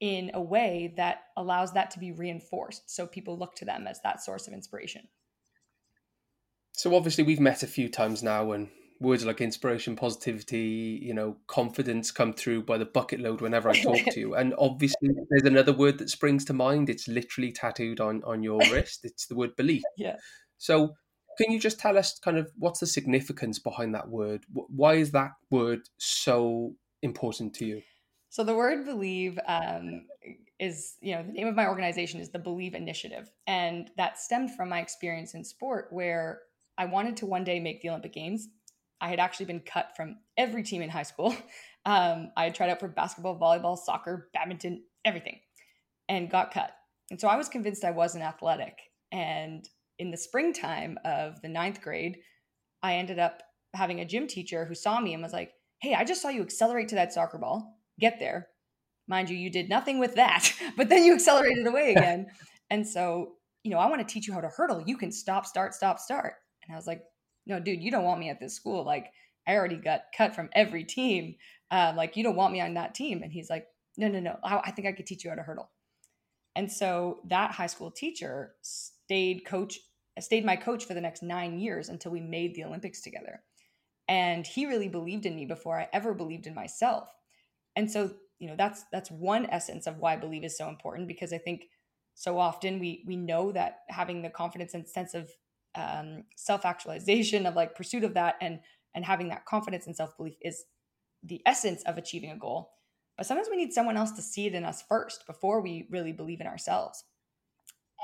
in 0.00 0.30
a 0.32 0.40
way 0.40 0.94
that 0.96 1.24
allows 1.36 1.72
that 1.72 1.90
to 1.90 1.98
be 1.98 2.12
reinforced 2.12 2.90
so 2.90 3.06
people 3.06 3.38
look 3.38 3.54
to 3.54 3.64
them 3.64 3.86
as 3.86 4.00
that 4.02 4.22
source 4.22 4.48
of 4.48 4.54
inspiration. 4.54 5.06
So 6.72 6.94
obviously 6.94 7.24
we've 7.24 7.40
met 7.40 7.62
a 7.62 7.66
few 7.66 7.88
times 7.88 8.22
now 8.22 8.52
and 8.52 8.68
words 9.00 9.24
like 9.24 9.40
inspiration 9.40 9.96
positivity 9.96 11.00
you 11.02 11.14
know 11.14 11.34
confidence 11.46 12.10
come 12.10 12.34
through 12.34 12.62
by 12.62 12.76
the 12.76 12.84
bucket 12.84 13.18
load 13.18 13.40
whenever 13.40 13.70
i 13.70 13.78
talk 13.78 13.96
to 14.10 14.20
you. 14.20 14.34
And 14.40 14.54
obviously 14.58 15.10
there's 15.28 15.44
another 15.44 15.72
word 15.72 15.98
that 15.98 16.10
springs 16.10 16.44
to 16.46 16.52
mind. 16.54 16.88
It's 16.88 17.06
literally 17.06 17.52
tattooed 17.52 18.00
on 18.00 18.22
on 18.24 18.42
your 18.42 18.58
wrist. 18.72 19.04
It's 19.04 19.26
the 19.26 19.36
word 19.36 19.54
belief. 19.56 19.82
Yeah. 19.98 20.16
So 20.56 20.94
can 21.38 21.52
you 21.52 21.60
just 21.60 21.78
tell 21.78 21.96
us 21.98 22.18
kind 22.18 22.38
of 22.38 22.50
what's 22.56 22.80
the 22.80 22.86
significance 22.86 23.58
behind 23.58 23.94
that 23.94 24.08
word? 24.08 24.44
Why 24.52 24.94
is 24.94 25.10
that 25.12 25.32
word 25.50 25.80
so 25.98 26.74
important 27.02 27.54
to 27.54 27.66
you 27.66 27.82
so 28.30 28.44
the 28.44 28.54
word 28.54 28.84
believe 28.86 29.40
um, 29.48 30.06
is, 30.60 30.94
you 31.00 31.16
know, 31.16 31.24
the 31.24 31.32
name 31.32 31.48
of 31.48 31.56
my 31.56 31.66
organization 31.66 32.20
is 32.20 32.30
the 32.30 32.38
Believe 32.38 32.74
Initiative. 32.74 33.28
And 33.48 33.90
that 33.96 34.20
stemmed 34.20 34.54
from 34.54 34.68
my 34.68 34.78
experience 34.78 35.34
in 35.34 35.44
sport 35.44 35.88
where 35.90 36.42
I 36.78 36.84
wanted 36.84 37.16
to 37.18 37.26
one 37.26 37.42
day 37.42 37.58
make 37.58 37.82
the 37.82 37.88
Olympic 37.88 38.12
Games. 38.12 38.48
I 39.00 39.08
had 39.08 39.18
actually 39.18 39.46
been 39.46 39.60
cut 39.60 39.96
from 39.96 40.18
every 40.36 40.62
team 40.62 40.80
in 40.80 40.90
high 40.90 41.02
school. 41.02 41.34
Um, 41.86 42.30
I 42.36 42.44
had 42.44 42.54
tried 42.54 42.68
out 42.68 42.78
for 42.78 42.88
basketball, 42.88 43.40
volleyball, 43.40 43.74
soccer, 43.74 44.28
badminton, 44.34 44.82
everything, 45.06 45.40
and 46.10 46.30
got 46.30 46.52
cut. 46.52 46.72
And 47.10 47.18
so 47.18 47.26
I 47.26 47.38
was 47.38 47.48
convinced 47.48 47.86
I 47.86 47.90
wasn't 47.90 48.22
athletic. 48.22 48.76
And 49.12 49.66
in 49.98 50.10
the 50.10 50.18
springtime 50.18 50.98
of 51.06 51.40
the 51.40 51.48
ninth 51.48 51.80
grade, 51.80 52.18
I 52.82 52.96
ended 52.96 53.18
up 53.18 53.42
having 53.72 54.00
a 54.00 54.04
gym 54.04 54.26
teacher 54.26 54.66
who 54.66 54.74
saw 54.74 55.00
me 55.00 55.14
and 55.14 55.22
was 55.22 55.32
like, 55.32 55.54
Hey, 55.80 55.94
I 55.94 56.04
just 56.04 56.20
saw 56.20 56.28
you 56.28 56.42
accelerate 56.42 56.88
to 56.88 56.96
that 56.96 57.14
soccer 57.14 57.38
ball 57.38 57.79
get 58.00 58.18
there. 58.18 58.48
Mind 59.06 59.28
you, 59.28 59.36
you 59.36 59.50
did 59.50 59.68
nothing 59.68 59.98
with 59.98 60.14
that, 60.14 60.52
but 60.76 60.88
then 60.88 61.04
you 61.04 61.14
accelerated 61.14 61.66
away 61.66 61.92
again. 61.92 62.26
and 62.70 62.86
so, 62.86 63.32
you 63.64 63.70
know, 63.70 63.78
I 63.78 63.88
want 63.88 64.06
to 64.06 64.12
teach 64.12 64.26
you 64.26 64.32
how 64.32 64.40
to 64.40 64.48
hurdle. 64.48 64.82
You 64.86 64.96
can 64.96 65.12
stop, 65.12 65.46
start, 65.46 65.74
stop, 65.74 65.98
start. 65.98 66.34
And 66.62 66.72
I 66.72 66.76
was 66.76 66.86
like, 66.86 67.02
no, 67.46 67.58
dude, 67.60 67.82
you 67.82 67.90
don't 67.90 68.04
want 68.04 68.20
me 68.20 68.30
at 68.30 68.40
this 68.40 68.54
school. 68.54 68.84
Like, 68.84 69.06
I 69.46 69.54
already 69.54 69.76
got 69.76 70.02
cut 70.16 70.34
from 70.34 70.48
every 70.52 70.84
team. 70.84 71.34
Uh, 71.70 71.92
like, 71.96 72.16
you 72.16 72.22
don't 72.22 72.36
want 72.36 72.52
me 72.52 72.60
on 72.60 72.74
that 72.74 72.94
team. 72.94 73.22
And 73.22 73.32
he's 73.32 73.50
like, 73.50 73.66
no, 73.96 74.08
no, 74.08 74.20
no. 74.20 74.38
I, 74.44 74.60
I 74.66 74.70
think 74.70 74.86
I 74.86 74.92
could 74.92 75.06
teach 75.06 75.24
you 75.24 75.30
how 75.30 75.36
to 75.36 75.42
hurdle. 75.42 75.70
And 76.56 76.70
so 76.70 77.20
that 77.28 77.52
high 77.52 77.66
school 77.66 77.90
teacher 77.90 78.54
stayed 78.62 79.44
coach, 79.44 79.78
stayed 80.18 80.44
my 80.44 80.56
coach 80.56 80.84
for 80.84 80.94
the 80.94 81.00
next 81.00 81.22
nine 81.22 81.58
years 81.58 81.88
until 81.88 82.12
we 82.12 82.20
made 82.20 82.54
the 82.54 82.64
Olympics 82.64 83.00
together. 83.00 83.42
And 84.08 84.46
he 84.46 84.66
really 84.66 84.88
believed 84.88 85.26
in 85.26 85.36
me 85.36 85.46
before 85.46 85.78
I 85.78 85.88
ever 85.92 86.14
believed 86.14 86.46
in 86.46 86.54
myself 86.54 87.08
and 87.80 87.90
so 87.90 88.10
you 88.38 88.46
know 88.46 88.54
that's 88.56 88.84
that's 88.92 89.10
one 89.10 89.46
essence 89.46 89.86
of 89.86 89.98
why 89.98 90.14
believe 90.14 90.44
is 90.44 90.56
so 90.56 90.68
important 90.68 91.08
because 91.08 91.32
i 91.32 91.38
think 91.38 91.64
so 92.14 92.38
often 92.38 92.78
we 92.78 93.02
we 93.06 93.16
know 93.16 93.50
that 93.50 93.78
having 93.88 94.22
the 94.22 94.30
confidence 94.30 94.74
and 94.74 94.86
sense 94.86 95.14
of 95.14 95.30
um, 95.74 96.24
self-actualization 96.36 97.46
of 97.46 97.54
like 97.54 97.74
pursuit 97.74 98.04
of 98.04 98.14
that 98.14 98.36
and 98.40 98.60
and 98.94 99.04
having 99.04 99.28
that 99.28 99.46
confidence 99.46 99.86
and 99.86 99.96
self-belief 99.96 100.34
is 100.42 100.64
the 101.22 101.40
essence 101.46 101.82
of 101.84 101.96
achieving 101.96 102.30
a 102.30 102.36
goal. 102.36 102.72
But 103.16 103.26
sometimes 103.26 103.48
we 103.50 103.56
need 103.56 103.72
someone 103.72 103.96
else 103.96 104.12
to 104.12 104.22
see 104.22 104.46
it 104.46 104.54
in 104.54 104.64
us 104.64 104.82
first 104.88 105.26
before 105.26 105.60
we 105.60 105.86
really 105.90 106.12
believe 106.12 106.40
in 106.40 106.46
ourselves. 106.46 107.04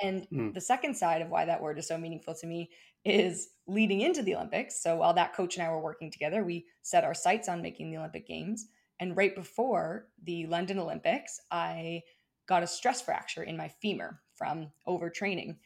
And 0.02 0.28
mm. 0.33 0.54
the 0.54 0.61
second 0.61 0.97
side 0.97 1.23
of 1.23 1.30
why 1.30 1.45
that 1.47 1.61
word 1.61 1.78
is 1.78 1.88
so 1.88 1.99
meaningful 1.99 2.35
to 2.37 2.47
me 2.47 2.71
is 3.04 3.49
leading 3.66 4.02
into 4.02 4.23
the 4.23 4.35
olympics. 4.35 4.83
So 4.83 4.97
while 4.97 5.14
that 5.14 5.35
coach 5.35 5.56
and 5.56 5.66
i 5.66 5.71
were 5.71 5.80
working 5.80 6.11
together 6.11 6.45
we 6.45 6.66
set 6.83 7.04
our 7.04 7.14
sights 7.14 7.49
on 7.49 7.62
making 7.62 7.90
the 7.90 7.99
olympic 7.99 8.26
games 8.26 8.66
and 9.00 9.17
right 9.17 9.35
before 9.35 10.09
the 10.23 10.47
London 10.47 10.79
Olympics, 10.79 11.41
I 11.50 12.03
got 12.49 12.62
a 12.62 12.67
stress 12.67 13.00
fracture 13.00 13.43
in 13.43 13.57
my 13.57 13.69
femur 13.69 14.21
from 14.35 14.71
overtraining. 14.87 15.57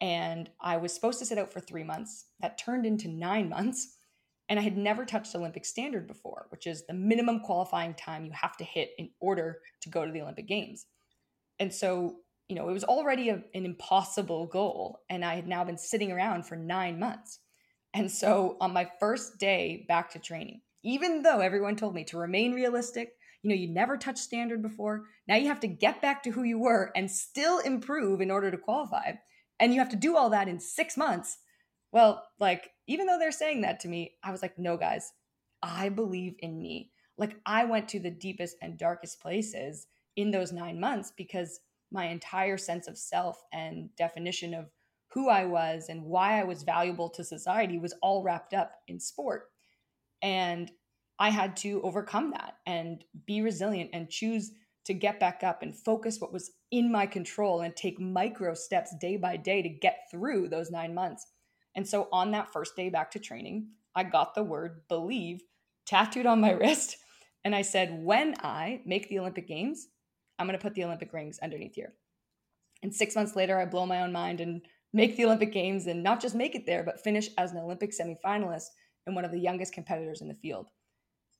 And 0.00 0.50
I 0.60 0.78
was 0.78 0.92
supposed 0.92 1.18
to 1.20 1.26
sit 1.26 1.38
out 1.38 1.52
for 1.52 1.60
three 1.60 1.84
months. 1.84 2.26
That 2.40 2.58
turned 2.58 2.86
into 2.86 3.08
nine 3.08 3.48
months. 3.48 3.96
And 4.48 4.58
I 4.58 4.62
had 4.62 4.76
never 4.76 5.04
touched 5.04 5.34
Olympic 5.34 5.64
standard 5.64 6.06
before, 6.06 6.46
which 6.50 6.66
is 6.66 6.84
the 6.84 6.94
minimum 6.94 7.40
qualifying 7.40 7.94
time 7.94 8.24
you 8.24 8.32
have 8.32 8.56
to 8.56 8.64
hit 8.64 8.90
in 8.98 9.10
order 9.20 9.60
to 9.80 9.88
go 9.88 10.04
to 10.04 10.12
the 10.12 10.20
Olympic 10.22 10.48
Games. 10.48 10.86
And 11.58 11.72
so, 11.72 12.16
you 12.48 12.56
know, 12.56 12.68
it 12.68 12.72
was 12.72 12.84
already 12.84 13.28
a, 13.28 13.42
an 13.54 13.64
impossible 13.64 14.46
goal. 14.46 15.00
And 15.08 15.24
I 15.24 15.36
had 15.36 15.46
now 15.46 15.64
been 15.64 15.78
sitting 15.78 16.10
around 16.10 16.46
for 16.46 16.56
nine 16.56 16.98
months. 16.98 17.38
And 17.94 18.10
so 18.10 18.56
on 18.60 18.72
my 18.72 18.90
first 18.98 19.38
day 19.38 19.84
back 19.86 20.10
to 20.10 20.18
training, 20.18 20.62
even 20.82 21.22
though 21.22 21.40
everyone 21.40 21.76
told 21.76 21.94
me 21.94 22.04
to 22.04 22.18
remain 22.18 22.52
realistic, 22.52 23.12
you 23.42 23.50
know, 23.50 23.56
you 23.56 23.68
never 23.68 23.96
touched 23.96 24.18
standard 24.18 24.62
before. 24.62 25.04
Now 25.26 25.36
you 25.36 25.48
have 25.48 25.60
to 25.60 25.68
get 25.68 26.02
back 26.02 26.22
to 26.22 26.30
who 26.30 26.42
you 26.42 26.58
were 26.58 26.92
and 26.94 27.10
still 27.10 27.58
improve 27.58 28.20
in 28.20 28.30
order 28.30 28.50
to 28.50 28.58
qualify. 28.58 29.12
And 29.58 29.72
you 29.72 29.80
have 29.80 29.90
to 29.90 29.96
do 29.96 30.16
all 30.16 30.30
that 30.30 30.48
in 30.48 30.60
six 30.60 30.96
months. 30.96 31.38
Well, 31.92 32.24
like, 32.40 32.70
even 32.86 33.06
though 33.06 33.18
they're 33.18 33.32
saying 33.32 33.60
that 33.62 33.80
to 33.80 33.88
me, 33.88 34.14
I 34.24 34.30
was 34.30 34.42
like, 34.42 34.58
no, 34.58 34.76
guys, 34.76 35.12
I 35.62 35.88
believe 35.88 36.34
in 36.38 36.60
me. 36.60 36.90
Like, 37.18 37.36
I 37.46 37.64
went 37.64 37.88
to 37.90 38.00
the 38.00 38.10
deepest 38.10 38.56
and 38.62 38.78
darkest 38.78 39.20
places 39.20 39.86
in 40.16 40.30
those 40.30 40.52
nine 40.52 40.80
months 40.80 41.12
because 41.16 41.60
my 41.92 42.06
entire 42.06 42.56
sense 42.56 42.88
of 42.88 42.96
self 42.96 43.42
and 43.52 43.94
definition 43.96 44.54
of 44.54 44.70
who 45.12 45.28
I 45.28 45.44
was 45.44 45.88
and 45.88 46.04
why 46.04 46.40
I 46.40 46.44
was 46.44 46.62
valuable 46.62 47.10
to 47.10 47.22
society 47.22 47.78
was 47.78 47.94
all 48.02 48.22
wrapped 48.22 48.54
up 48.54 48.72
in 48.88 48.98
sport. 48.98 49.51
And 50.22 50.70
I 51.18 51.30
had 51.30 51.56
to 51.58 51.80
overcome 51.82 52.30
that 52.30 52.56
and 52.66 53.04
be 53.26 53.42
resilient 53.42 53.90
and 53.92 54.08
choose 54.08 54.52
to 54.84 54.94
get 54.94 55.20
back 55.20 55.42
up 55.44 55.62
and 55.62 55.76
focus 55.76 56.20
what 56.20 56.32
was 56.32 56.50
in 56.70 56.90
my 56.90 57.06
control 57.06 57.60
and 57.60 57.74
take 57.76 58.00
micro 58.00 58.54
steps 58.54 58.94
day 59.00 59.16
by 59.16 59.36
day 59.36 59.62
to 59.62 59.68
get 59.68 60.08
through 60.10 60.48
those 60.48 60.70
nine 60.70 60.94
months. 60.94 61.26
And 61.74 61.86
so 61.86 62.08
on 62.12 62.32
that 62.32 62.52
first 62.52 62.74
day 62.76 62.88
back 62.88 63.10
to 63.12 63.18
training, 63.18 63.68
I 63.94 64.04
got 64.04 64.34
the 64.34 64.42
word 64.42 64.82
believe 64.88 65.42
tattooed 65.86 66.26
on 66.26 66.40
my 66.40 66.50
wrist. 66.52 66.96
And 67.44 67.54
I 67.54 67.62
said, 67.62 68.02
when 68.02 68.34
I 68.40 68.80
make 68.84 69.08
the 69.08 69.18
Olympic 69.18 69.46
Games, 69.46 69.88
I'm 70.38 70.46
going 70.46 70.58
to 70.58 70.62
put 70.62 70.74
the 70.74 70.84
Olympic 70.84 71.12
rings 71.12 71.38
underneath 71.42 71.74
here. 71.74 71.94
And 72.82 72.94
six 72.94 73.14
months 73.14 73.36
later, 73.36 73.58
I 73.58 73.66
blow 73.66 73.86
my 73.86 74.02
own 74.02 74.12
mind 74.12 74.40
and 74.40 74.62
make 74.92 75.16
the 75.16 75.24
Olympic 75.24 75.52
Games 75.52 75.86
and 75.86 76.02
not 76.02 76.20
just 76.20 76.34
make 76.34 76.54
it 76.54 76.66
there, 76.66 76.82
but 76.82 77.02
finish 77.02 77.28
as 77.38 77.52
an 77.52 77.58
Olympic 77.58 77.92
semifinalist 77.92 78.66
and 79.06 79.14
one 79.16 79.24
of 79.24 79.30
the 79.30 79.38
youngest 79.38 79.72
competitors 79.72 80.20
in 80.20 80.28
the 80.28 80.34
field. 80.34 80.68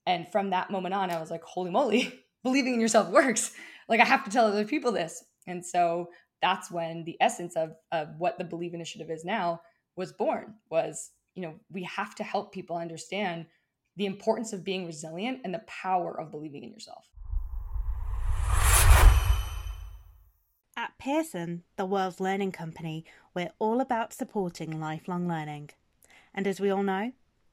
And 0.07 0.26
from 0.31 0.50
that 0.50 0.71
moment 0.71 0.95
on, 0.95 1.11
I 1.11 1.21
was 1.21 1.31
like, 1.31 1.42
holy 1.42 1.71
moly, 1.71 2.25
believing 2.42 2.75
in 2.75 2.81
yourself 2.81 3.09
works. 3.09 3.52
Like 3.88 4.00
I 4.00 4.04
have 4.04 4.25
to 4.25 4.31
tell 4.31 4.47
other 4.47 4.64
people 4.64 4.92
this. 4.92 5.25
And 5.47 5.64
so 5.64 6.09
that's 6.40 6.71
when 6.71 7.04
the 7.04 7.16
essence 7.21 7.54
of, 7.57 7.75
of 7.92 8.09
what 8.19 8.38
the 8.38 8.45
Believe 8.45 8.75
Initiative 8.75 9.11
is 9.11 9.25
now 9.25 9.61
was 9.97 10.12
born 10.12 10.54
was, 10.71 11.11
you 11.35 11.42
know, 11.42 11.54
we 11.71 11.85
have 11.85 12.14
to 12.16 12.25
help 12.25 12.52
people 12.52 12.76
understand 12.76 13.47
the 13.97 14.07
importance 14.07 14.52
of 14.52 14.64
being 14.64 14.87
resilient 14.87 15.40
and 15.45 15.54
the 15.54 15.62
power 15.66 16.19
of 16.19 16.31
believing 16.31 16.64
in 16.64 16.73
yourself. 16.73 17.04
At 20.76 20.97
Pearson, 20.99 21.64
the 21.76 21.85
world's 21.85 22.19
learning 22.19 22.52
company, 22.52 23.04
we're 23.35 23.52
all 23.59 23.81
about 23.81 24.12
supporting 24.12 24.81
lifelong 24.81 25.28
learning. 25.28 25.71
And 26.35 26.47
as 26.47 26.61
we 26.61 26.71
all 26.71 26.83
know, 26.83 27.12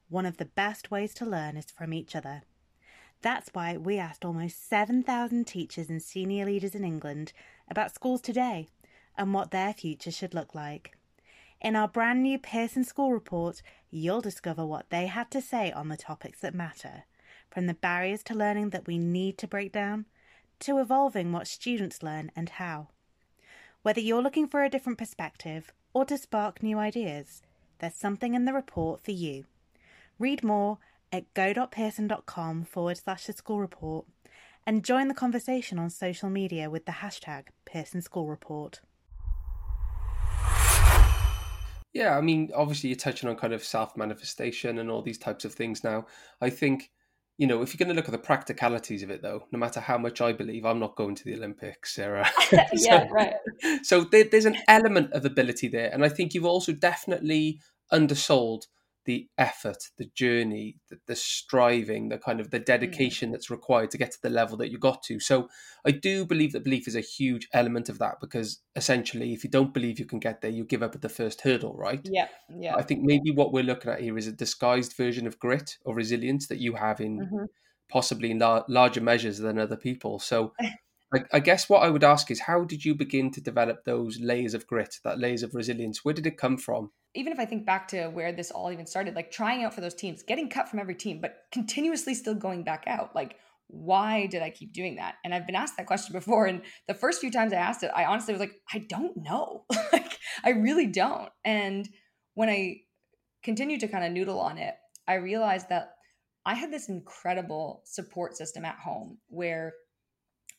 one 0.09 0.25
of 0.25 0.37
the 0.37 0.45
best 0.45 0.91
ways 0.91 1.13
to 1.15 1.25
learn 1.25 1.55
is 1.55 1.71
from 1.71 1.93
each 1.93 2.15
other. 2.15 2.41
That's 3.21 3.49
why 3.53 3.77
we 3.77 3.97
asked 3.97 4.25
almost 4.25 4.67
7,000 4.67 5.45
teachers 5.45 5.89
and 5.89 6.01
senior 6.01 6.45
leaders 6.45 6.73
in 6.73 6.83
England 6.83 7.33
about 7.69 7.93
schools 7.93 8.21
today 8.21 8.67
and 9.17 9.33
what 9.33 9.51
their 9.51 9.73
future 9.73 10.11
should 10.11 10.33
look 10.33 10.55
like. 10.55 10.95
In 11.61 11.75
our 11.75 11.89
brand 11.89 12.23
new 12.23 12.39
Pearson 12.39 12.85
School 12.85 13.11
Report, 13.11 13.61
you'll 13.91 14.21
discover 14.21 14.65
what 14.65 14.89
they 14.89 15.07
had 15.07 15.29
to 15.31 15.41
say 15.41 15.71
on 15.71 15.89
the 15.89 15.97
topics 15.97 16.39
that 16.39 16.55
matter, 16.55 17.03
from 17.51 17.67
the 17.67 17.73
barriers 17.73 18.23
to 18.23 18.33
learning 18.33 18.69
that 18.69 18.87
we 18.87 18.97
need 18.97 19.37
to 19.39 19.47
break 19.47 19.73
down, 19.73 20.05
to 20.59 20.79
evolving 20.79 21.31
what 21.31 21.47
students 21.47 22.01
learn 22.01 22.31
and 22.35 22.49
how. 22.49 22.87
Whether 23.81 23.99
you're 23.99 24.21
looking 24.21 24.47
for 24.47 24.63
a 24.63 24.69
different 24.69 24.97
perspective 24.97 25.73
or 25.93 26.05
to 26.05 26.17
spark 26.17 26.63
new 26.63 26.79
ideas, 26.79 27.41
there's 27.79 27.95
something 27.95 28.33
in 28.33 28.45
the 28.45 28.53
report 28.53 29.01
for 29.01 29.11
you. 29.11 29.45
Read 30.19 30.43
more 30.43 30.79
at 31.13 31.33
go.pearson.com 31.33 32.65
forward 32.65 32.97
slash 32.97 33.25
the 33.25 33.33
school 33.33 33.59
report 33.59 34.05
and 34.67 34.83
join 34.83 35.07
the 35.07 35.13
conversation 35.13 35.79
on 35.79 35.89
social 35.89 36.29
media 36.29 36.69
with 36.69 36.85
the 36.85 36.91
hashtag 36.91 37.45
Pearson 37.65 38.01
School 38.01 38.27
Report. 38.27 38.81
Yeah, 41.93 42.17
I 42.17 42.21
mean, 42.21 42.51
obviously, 42.53 42.89
you're 42.89 42.97
touching 42.97 43.29
on 43.29 43.37
kind 43.37 43.53
of 43.53 43.63
self 43.63 43.95
manifestation 43.95 44.77
and 44.77 44.91
all 44.91 45.01
these 45.01 45.17
types 45.17 45.45
of 45.45 45.53
things 45.53 45.83
now. 45.83 46.05
I 46.39 46.49
think, 46.51 46.91
you 47.37 47.47
know, 47.47 47.61
if 47.61 47.73
you're 47.73 47.83
going 47.83 47.95
to 47.95 47.95
look 47.95 48.09
at 48.09 48.11
the 48.11 48.19
practicalities 48.19 49.01
of 49.01 49.09
it, 49.09 49.23
though, 49.23 49.45
no 49.51 49.57
matter 49.57 49.79
how 49.79 49.97
much 49.97 50.19
I 50.21 50.33
believe, 50.33 50.65
I'm 50.65 50.79
not 50.79 50.97
going 50.97 51.15
to 51.15 51.23
the 51.23 51.33
Olympics, 51.33 51.95
Sarah. 51.95 52.29
yeah, 52.73 53.07
so, 53.07 53.09
right. 53.09 53.33
So 53.83 54.03
there, 54.03 54.25
there's 54.25 54.45
an 54.45 54.57
element 54.67 55.13
of 55.13 55.25
ability 55.25 55.69
there. 55.69 55.89
And 55.91 56.03
I 56.03 56.09
think 56.09 56.33
you've 56.33 56.45
also 56.45 56.73
definitely 56.73 57.59
undersold 57.89 58.67
the 59.09 59.27
effort, 59.39 59.85
the 59.97 60.05
journey, 60.13 60.75
the, 60.91 60.99
the, 61.07 61.15
striving, 61.15 62.09
the 62.09 62.17
kind 62.19 62.39
of 62.39 62.51
the 62.51 62.59
mm. 62.59 62.65
dedication 62.65 63.31
that's 63.31 63.49
required 63.49 63.89
to 63.89 63.97
get 63.97 64.11
to 64.11 64.21
the 64.21 64.29
level 64.29 64.55
that 64.55 64.69
you 64.69 64.77
got 64.77 65.01
to. 65.01 65.19
So 65.19 65.49
I 65.83 65.89
do 65.89 66.27
believe 66.27 66.51
that 66.51 66.63
belief 66.63 66.87
is 66.87 66.95
a 66.95 67.01
huge 67.01 67.47
element 67.51 67.89
of 67.89 67.97
that 67.97 68.19
because 68.21 68.61
essentially, 68.75 69.33
if 69.33 69.43
you 69.43 69.49
don't 69.49 69.73
believe 69.73 69.97
you 69.97 70.05
can 70.05 70.19
get 70.19 70.41
there, 70.41 70.51
you 70.51 70.63
give 70.63 70.83
up 70.83 70.93
at 70.93 71.01
the 71.01 71.09
first 71.09 71.41
hurdle, 71.41 71.75
right? 71.75 71.99
Yeah, 72.03 72.27
yeah. 72.55 72.75
I 72.75 72.83
think 72.83 73.01
maybe 73.01 73.31
what 73.31 73.51
we're 73.51 73.63
looking 73.63 73.89
at 73.89 73.99
here 73.99 74.15
is 74.15 74.27
a 74.27 74.31
disguised 74.31 74.95
version 74.95 75.25
of 75.25 75.39
grit 75.39 75.79
or 75.85 75.95
resilience 75.95 76.45
that 76.45 76.59
you 76.59 76.75
have 76.75 77.01
in 77.01 77.21
mm-hmm. 77.21 77.45
possibly 77.91 78.29
in 78.29 78.37
la- 78.37 78.65
larger 78.67 79.01
measures 79.01 79.39
than 79.39 79.57
other 79.57 79.77
people. 79.77 80.19
So. 80.19 80.53
I, 81.13 81.23
I 81.33 81.39
guess 81.39 81.69
what 81.69 81.83
I 81.83 81.89
would 81.89 82.03
ask 82.03 82.29
is 82.31 82.41
how 82.41 82.63
did 82.63 82.85
you 82.85 82.95
begin 82.95 83.31
to 83.31 83.41
develop 83.41 83.83
those 83.83 84.19
layers 84.19 84.53
of 84.53 84.67
grit, 84.67 84.95
that 85.03 85.19
layers 85.19 85.43
of 85.43 85.55
resilience? 85.55 86.05
Where 86.05 86.13
did 86.13 86.27
it 86.27 86.37
come 86.37 86.57
from? 86.57 86.91
even 87.15 87.33
if 87.33 87.39
I 87.39 87.45
think 87.45 87.65
back 87.65 87.87
to 87.89 88.07
where 88.09 88.31
this 88.31 88.51
all 88.51 88.71
even 88.71 88.85
started, 88.85 89.15
like 89.15 89.31
trying 89.31 89.63
out 89.63 89.73
for 89.73 89.81
those 89.81 89.95
teams, 89.95 90.23
getting 90.23 90.49
cut 90.49 90.69
from 90.69 90.79
every 90.79 90.95
team, 90.95 91.19
but 91.21 91.37
continuously 91.51 92.13
still 92.13 92.35
going 92.35 92.63
back 92.63 92.83
out. 92.85 93.15
Like, 93.15 93.35
why 93.67 94.27
did 94.27 94.41
I 94.41 94.49
keep 94.49 94.73
doing 94.73 94.95
that? 94.95 95.15
And 95.23 95.33
I've 95.33 95.47
been 95.47 95.55
asked 95.55 95.77
that 95.77 95.87
question 95.87 96.13
before. 96.13 96.45
And 96.45 96.61
the 96.87 96.93
first 96.93 97.21
few 97.21 97.31
times 97.31 97.51
I 97.51 97.57
asked 97.57 97.83
it, 97.83 97.91
I 97.95 98.05
honestly 98.05 98.33
was 98.33 98.39
like, 98.39 98.53
I 98.73 98.79
don't 98.79 99.17
know. 99.17 99.65
like, 99.91 100.19
I 100.43 100.51
really 100.51 100.87
don't. 100.87 101.29
And 101.43 101.89
when 102.35 102.49
I 102.49 102.77
continued 103.43 103.79
to 103.81 103.87
kind 103.87 104.05
of 104.05 104.11
noodle 104.11 104.39
on 104.39 104.57
it, 104.57 104.75
I 105.07 105.15
realized 105.15 105.69
that 105.69 105.93
I 106.45 106.53
had 106.53 106.71
this 106.71 106.89
incredible 106.89 107.81
support 107.85 108.37
system 108.37 108.65
at 108.65 108.77
home 108.77 109.17
where 109.27 109.73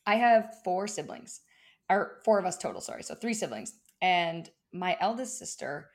I 0.05 0.15
have 0.15 0.55
four 0.63 0.87
siblings, 0.87 1.41
or 1.89 2.19
four 2.25 2.39
of 2.39 2.45
us 2.45 2.57
total, 2.57 2.81
sorry. 2.81 3.03
So 3.03 3.15
three 3.15 3.33
siblings. 3.33 3.73
And 4.01 4.49
my 4.73 4.97
eldest 4.99 5.37
sister, 5.37 5.89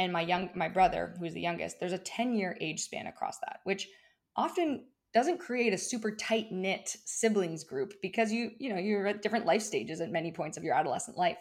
and 0.00 0.12
my 0.14 0.22
young 0.22 0.48
my 0.54 0.68
brother 0.68 1.14
who's 1.20 1.34
the 1.34 1.40
youngest 1.40 1.78
there's 1.78 1.92
a 1.92 1.98
10 1.98 2.34
year 2.34 2.56
age 2.60 2.80
span 2.80 3.06
across 3.06 3.38
that 3.40 3.60
which 3.64 3.86
often 4.34 4.86
doesn't 5.12 5.38
create 5.38 5.74
a 5.74 5.78
super 5.78 6.14
tight 6.16 6.50
knit 6.50 6.96
siblings 7.04 7.64
group 7.64 7.92
because 8.00 8.32
you 8.32 8.50
you 8.58 8.72
know 8.72 8.80
you're 8.80 9.06
at 9.06 9.22
different 9.22 9.46
life 9.46 9.62
stages 9.62 10.00
at 10.00 10.10
many 10.10 10.32
points 10.32 10.56
of 10.56 10.64
your 10.64 10.74
adolescent 10.74 11.18
life 11.18 11.36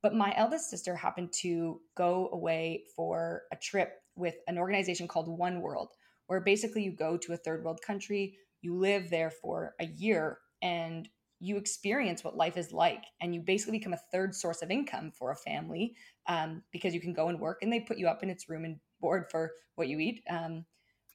but 0.00 0.14
my 0.14 0.32
eldest 0.36 0.70
sister 0.70 0.94
happened 0.94 1.32
to 1.32 1.80
go 1.96 2.30
away 2.32 2.84
for 2.94 3.42
a 3.52 3.56
trip 3.56 3.94
with 4.14 4.36
an 4.46 4.58
organization 4.58 5.08
called 5.08 5.28
one 5.28 5.60
world 5.60 5.88
where 6.28 6.40
basically 6.40 6.84
you 6.84 6.92
go 6.92 7.16
to 7.16 7.32
a 7.32 7.36
third 7.36 7.64
world 7.64 7.80
country 7.84 8.36
you 8.60 8.76
live 8.76 9.10
there 9.10 9.30
for 9.30 9.74
a 9.80 9.86
year 9.86 10.38
and 10.62 11.08
you 11.40 11.56
experience 11.56 12.24
what 12.24 12.36
life 12.36 12.56
is 12.56 12.72
like 12.72 13.04
and 13.20 13.34
you 13.34 13.40
basically 13.40 13.78
become 13.78 13.92
a 13.92 14.00
third 14.12 14.34
source 14.34 14.62
of 14.62 14.70
income 14.70 15.12
for 15.16 15.30
a 15.30 15.36
family 15.36 15.94
um, 16.26 16.62
because 16.72 16.94
you 16.94 17.00
can 17.00 17.12
go 17.12 17.28
and 17.28 17.40
work 17.40 17.58
and 17.62 17.72
they 17.72 17.80
put 17.80 17.98
you 17.98 18.08
up 18.08 18.22
in 18.22 18.30
its 18.30 18.48
room 18.48 18.64
and 18.64 18.78
board 19.00 19.26
for 19.30 19.52
what 19.76 19.88
you 19.88 19.98
eat 19.98 20.22
um, 20.30 20.64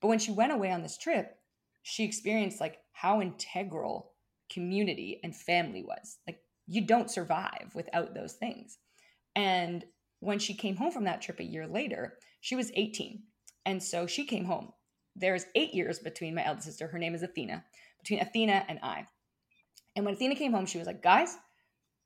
but 0.01 0.07
when 0.07 0.19
she 0.19 0.31
went 0.31 0.53
away 0.53 0.71
on 0.71 0.81
this 0.81 0.97
trip 0.97 1.35
she 1.83 2.03
experienced 2.03 2.61
like 2.61 2.77
how 2.93 3.21
integral 3.21 4.11
community 4.51 5.19
and 5.23 5.35
family 5.35 5.83
was 5.83 6.17
like 6.27 6.39
you 6.67 6.85
don't 6.85 7.11
survive 7.11 7.71
without 7.75 8.13
those 8.13 8.33
things 8.33 8.77
and 9.35 9.83
when 10.19 10.39
she 10.39 10.53
came 10.53 10.77
home 10.77 10.91
from 10.91 11.03
that 11.03 11.21
trip 11.21 11.39
a 11.39 11.45
year 11.45 11.67
later 11.67 12.17
she 12.39 12.55
was 12.55 12.71
18 12.75 13.21
and 13.65 13.81
so 13.81 14.05
she 14.05 14.25
came 14.25 14.43
home. 14.43 14.73
There's 15.15 15.45
eight 15.55 15.73
years 15.73 15.99
between 15.99 16.35
my 16.35 16.45
eldest 16.45 16.67
sister 16.67 16.87
her 16.87 16.97
name 16.97 17.13
is 17.13 17.23
athena 17.23 17.63
between 17.99 18.19
athena 18.19 18.65
and 18.67 18.79
i 18.81 19.05
and 19.95 20.05
when 20.05 20.15
Athena 20.15 20.35
came 20.35 20.53
home, 20.53 20.65
she 20.65 20.77
was 20.77 20.87
like, 20.87 21.03
guys, 21.03 21.37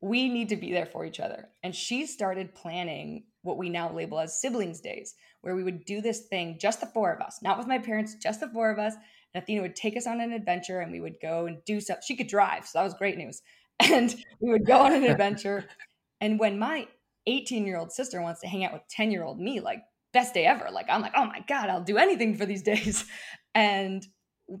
we 0.00 0.28
need 0.28 0.50
to 0.50 0.56
be 0.56 0.72
there 0.72 0.86
for 0.86 1.04
each 1.04 1.20
other. 1.20 1.48
And 1.62 1.74
she 1.74 2.06
started 2.06 2.54
planning 2.54 3.24
what 3.42 3.58
we 3.58 3.68
now 3.68 3.92
label 3.92 4.20
as 4.20 4.40
siblings 4.40 4.80
days, 4.80 5.14
where 5.40 5.56
we 5.56 5.64
would 5.64 5.84
do 5.84 6.00
this 6.00 6.26
thing, 6.26 6.58
just 6.60 6.80
the 6.80 6.86
four 6.86 7.12
of 7.12 7.20
us, 7.20 7.40
not 7.42 7.58
with 7.58 7.66
my 7.66 7.78
parents, 7.78 8.16
just 8.22 8.40
the 8.40 8.48
four 8.48 8.70
of 8.70 8.78
us. 8.78 8.94
And 9.34 9.42
Athena 9.42 9.62
would 9.62 9.76
take 9.76 9.96
us 9.96 10.06
on 10.06 10.20
an 10.20 10.32
adventure 10.32 10.80
and 10.80 10.92
we 10.92 11.00
would 11.00 11.16
go 11.20 11.46
and 11.46 11.58
do 11.64 11.80
stuff. 11.80 11.98
She 12.04 12.16
could 12.16 12.28
drive, 12.28 12.66
so 12.66 12.78
that 12.78 12.84
was 12.84 12.94
great 12.94 13.18
news. 13.18 13.42
And 13.80 14.12
we 14.40 14.50
would 14.50 14.66
go 14.66 14.78
on 14.78 14.92
an 14.92 15.04
adventure. 15.04 15.64
and 16.20 16.40
when 16.40 16.58
my 16.58 16.88
18 17.26 17.64
year 17.64 17.78
old 17.78 17.92
sister 17.92 18.20
wants 18.20 18.40
to 18.40 18.48
hang 18.48 18.64
out 18.64 18.72
with 18.72 18.82
10 18.90 19.12
year 19.12 19.22
old 19.22 19.38
me, 19.38 19.60
like, 19.60 19.82
best 20.12 20.34
day 20.34 20.46
ever. 20.46 20.68
Like, 20.72 20.86
I'm 20.88 21.02
like, 21.02 21.12
oh 21.16 21.26
my 21.26 21.44
God, 21.48 21.68
I'll 21.68 21.82
do 21.82 21.98
anything 21.98 22.36
for 22.36 22.46
these 22.46 22.62
days. 22.62 23.04
And 23.54 24.06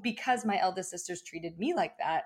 because 0.02 0.44
my 0.44 0.58
eldest 0.60 0.90
sisters 0.90 1.22
treated 1.22 1.56
me 1.56 1.72
like 1.72 1.98
that, 1.98 2.24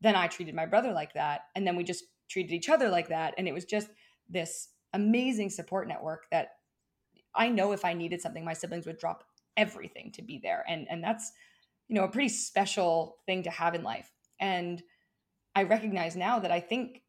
then 0.00 0.14
I 0.16 0.26
treated 0.26 0.54
my 0.54 0.66
brother 0.66 0.92
like 0.92 1.14
that. 1.14 1.42
And 1.54 1.66
then 1.66 1.76
we 1.76 1.84
just 1.84 2.04
treated 2.28 2.52
each 2.52 2.68
other 2.68 2.88
like 2.88 3.08
that. 3.08 3.34
And 3.38 3.48
it 3.48 3.54
was 3.54 3.64
just 3.64 3.88
this 4.28 4.68
amazing 4.92 5.50
support 5.50 5.88
network 5.88 6.26
that 6.30 6.50
I 7.34 7.48
know 7.48 7.72
if 7.72 7.84
I 7.84 7.92
needed 7.92 8.20
something, 8.20 8.44
my 8.44 8.54
siblings 8.54 8.86
would 8.86 8.98
drop 8.98 9.24
everything 9.56 10.12
to 10.12 10.22
be 10.22 10.38
there. 10.42 10.64
And 10.68 10.86
and 10.90 11.02
that's, 11.02 11.32
you 11.88 11.94
know, 11.94 12.04
a 12.04 12.08
pretty 12.08 12.28
special 12.28 13.18
thing 13.26 13.42
to 13.44 13.50
have 13.50 13.74
in 13.74 13.82
life. 13.82 14.10
And 14.40 14.82
I 15.54 15.62
recognize 15.62 16.16
now 16.16 16.38
that 16.40 16.50
I 16.50 16.60
think 16.60 17.02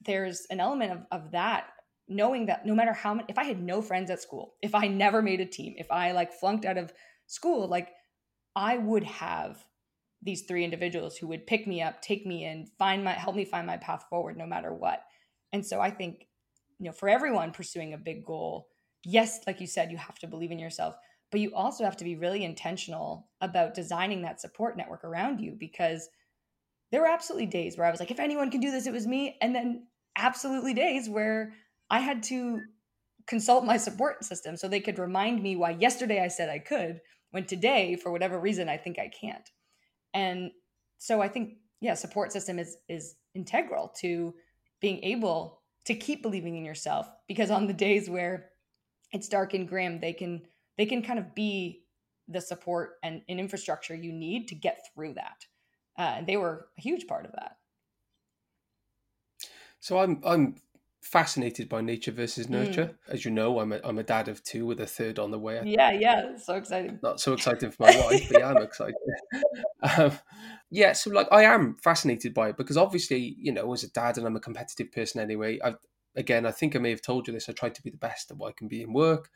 there's 0.00 0.46
an 0.50 0.60
element 0.60 0.92
of, 0.92 1.06
of 1.10 1.30
that, 1.32 1.68
knowing 2.08 2.46
that 2.46 2.66
no 2.66 2.74
matter 2.74 2.92
how 2.92 3.14
many, 3.14 3.26
if 3.28 3.38
I 3.38 3.44
had 3.44 3.62
no 3.62 3.82
friends 3.82 4.10
at 4.10 4.22
school, 4.22 4.54
if 4.62 4.74
I 4.74 4.88
never 4.88 5.22
made 5.22 5.40
a 5.40 5.46
team, 5.46 5.74
if 5.76 5.90
I 5.90 6.12
like 6.12 6.32
flunked 6.32 6.64
out 6.64 6.78
of 6.78 6.92
school, 7.26 7.68
like 7.68 7.90
I 8.56 8.78
would 8.78 9.04
have 9.04 9.64
these 10.22 10.42
three 10.42 10.64
individuals 10.64 11.16
who 11.16 11.28
would 11.28 11.46
pick 11.46 11.66
me 11.66 11.82
up, 11.82 12.02
take 12.02 12.26
me 12.26 12.44
in, 12.44 12.66
find 12.78 13.04
my 13.04 13.12
help 13.12 13.36
me 13.36 13.44
find 13.44 13.66
my 13.66 13.76
path 13.76 14.04
forward 14.10 14.36
no 14.36 14.46
matter 14.46 14.74
what. 14.74 15.04
And 15.52 15.64
so 15.64 15.80
I 15.80 15.90
think, 15.90 16.26
you 16.78 16.86
know, 16.86 16.92
for 16.92 17.08
everyone 17.08 17.52
pursuing 17.52 17.94
a 17.94 17.98
big 17.98 18.24
goal, 18.24 18.68
yes, 19.04 19.40
like 19.46 19.60
you 19.60 19.66
said, 19.66 19.90
you 19.90 19.96
have 19.96 20.18
to 20.18 20.26
believe 20.26 20.50
in 20.50 20.58
yourself, 20.58 20.96
but 21.30 21.40
you 21.40 21.54
also 21.54 21.84
have 21.84 21.96
to 21.98 22.04
be 22.04 22.16
really 22.16 22.44
intentional 22.44 23.28
about 23.40 23.74
designing 23.74 24.22
that 24.22 24.40
support 24.40 24.76
network 24.76 25.04
around 25.04 25.40
you 25.40 25.56
because 25.58 26.08
there 26.90 27.00
were 27.00 27.06
absolutely 27.06 27.46
days 27.46 27.76
where 27.76 27.86
I 27.86 27.90
was 27.90 28.00
like, 28.00 28.10
if 28.10 28.20
anyone 28.20 28.50
can 28.50 28.60
do 28.60 28.70
this, 28.70 28.86
it 28.86 28.92
was 28.92 29.06
me. 29.06 29.36
And 29.40 29.54
then 29.54 29.86
absolutely 30.16 30.74
days 30.74 31.08
where 31.08 31.52
I 31.90 32.00
had 32.00 32.22
to 32.24 32.60
consult 33.26 33.64
my 33.64 33.76
support 33.76 34.24
system 34.24 34.56
so 34.56 34.68
they 34.68 34.80
could 34.80 34.98
remind 34.98 35.42
me 35.42 35.54
why 35.54 35.70
yesterday 35.70 36.22
I 36.22 36.28
said 36.28 36.48
I 36.48 36.58
could, 36.58 37.00
when 37.30 37.44
today, 37.44 37.94
for 37.94 38.10
whatever 38.10 38.40
reason, 38.40 38.68
I 38.70 38.78
think 38.78 38.98
I 38.98 39.08
can't 39.08 39.48
and 40.18 40.50
so 40.98 41.20
i 41.20 41.28
think 41.28 41.54
yeah 41.80 41.94
support 41.94 42.32
system 42.32 42.58
is 42.58 42.76
is 42.88 43.16
integral 43.34 43.92
to 44.00 44.34
being 44.80 45.02
able 45.02 45.62
to 45.84 45.94
keep 45.94 46.22
believing 46.22 46.56
in 46.56 46.64
yourself 46.64 47.08
because 47.28 47.50
on 47.50 47.66
the 47.66 47.72
days 47.72 48.10
where 48.10 48.50
it's 49.12 49.28
dark 49.28 49.54
and 49.54 49.68
grim 49.68 50.00
they 50.00 50.12
can 50.12 50.42
they 50.76 50.86
can 50.86 51.02
kind 51.02 51.18
of 51.18 51.34
be 51.34 51.82
the 52.28 52.40
support 52.40 52.96
and, 53.02 53.22
and 53.28 53.40
infrastructure 53.40 53.94
you 53.94 54.12
need 54.12 54.48
to 54.48 54.54
get 54.54 54.80
through 54.94 55.14
that. 55.14 55.46
Uh, 55.98 56.16
and 56.18 56.26
they 56.26 56.36
were 56.36 56.68
a 56.78 56.80
huge 56.80 57.06
part 57.06 57.24
of 57.24 57.32
that. 57.32 57.56
So 59.80 59.98
i'm 59.98 60.20
i'm 60.24 60.56
fascinated 61.08 61.68
by 61.68 61.80
nature 61.80 62.12
versus 62.12 62.48
nurture. 62.48 62.84
Mm. 63.08 63.14
As 63.14 63.24
you 63.24 63.30
know, 63.30 63.60
I'm 63.60 63.72
a, 63.72 63.80
I'm 63.82 63.98
a 63.98 64.02
dad 64.02 64.28
of 64.28 64.44
two 64.44 64.66
with 64.66 64.78
a 64.80 64.86
third 64.86 65.18
on 65.18 65.30
the 65.30 65.38
way. 65.38 65.62
Yeah, 65.64 65.90
yeah, 65.92 66.36
so 66.36 66.54
exciting. 66.54 66.98
Not 67.02 67.18
so 67.20 67.32
exciting 67.32 67.70
for 67.70 67.84
my 67.84 68.00
wife, 68.00 68.28
but 68.30 68.40
yeah, 68.40 68.50
I'm 68.50 68.62
excited. 68.62 68.96
Um, 69.96 70.10
yeah, 70.70 70.92
so 70.92 71.10
like 71.10 71.28
I 71.30 71.44
am 71.44 71.76
fascinated 71.76 72.34
by 72.34 72.48
it 72.48 72.56
because 72.56 72.76
obviously, 72.76 73.36
you 73.38 73.52
know, 73.52 73.72
as 73.72 73.84
a 73.84 73.90
dad 73.90 74.18
and 74.18 74.26
I'm 74.26 74.34
a 74.34 74.40
competitive 74.40 74.90
person 74.90 75.20
anyway. 75.20 75.60
I 75.64 75.74
again, 76.16 76.44
I 76.44 76.50
think 76.50 76.74
I 76.74 76.80
may 76.80 76.90
have 76.90 77.00
told 77.00 77.28
you 77.28 77.32
this. 77.32 77.48
I 77.48 77.52
try 77.52 77.68
to 77.68 77.82
be 77.82 77.90
the 77.90 77.96
best 77.96 78.32
at 78.32 78.36
what 78.36 78.48
I 78.48 78.52
can 78.52 78.66
be 78.66 78.82
in 78.82 78.92
work. 78.92 79.30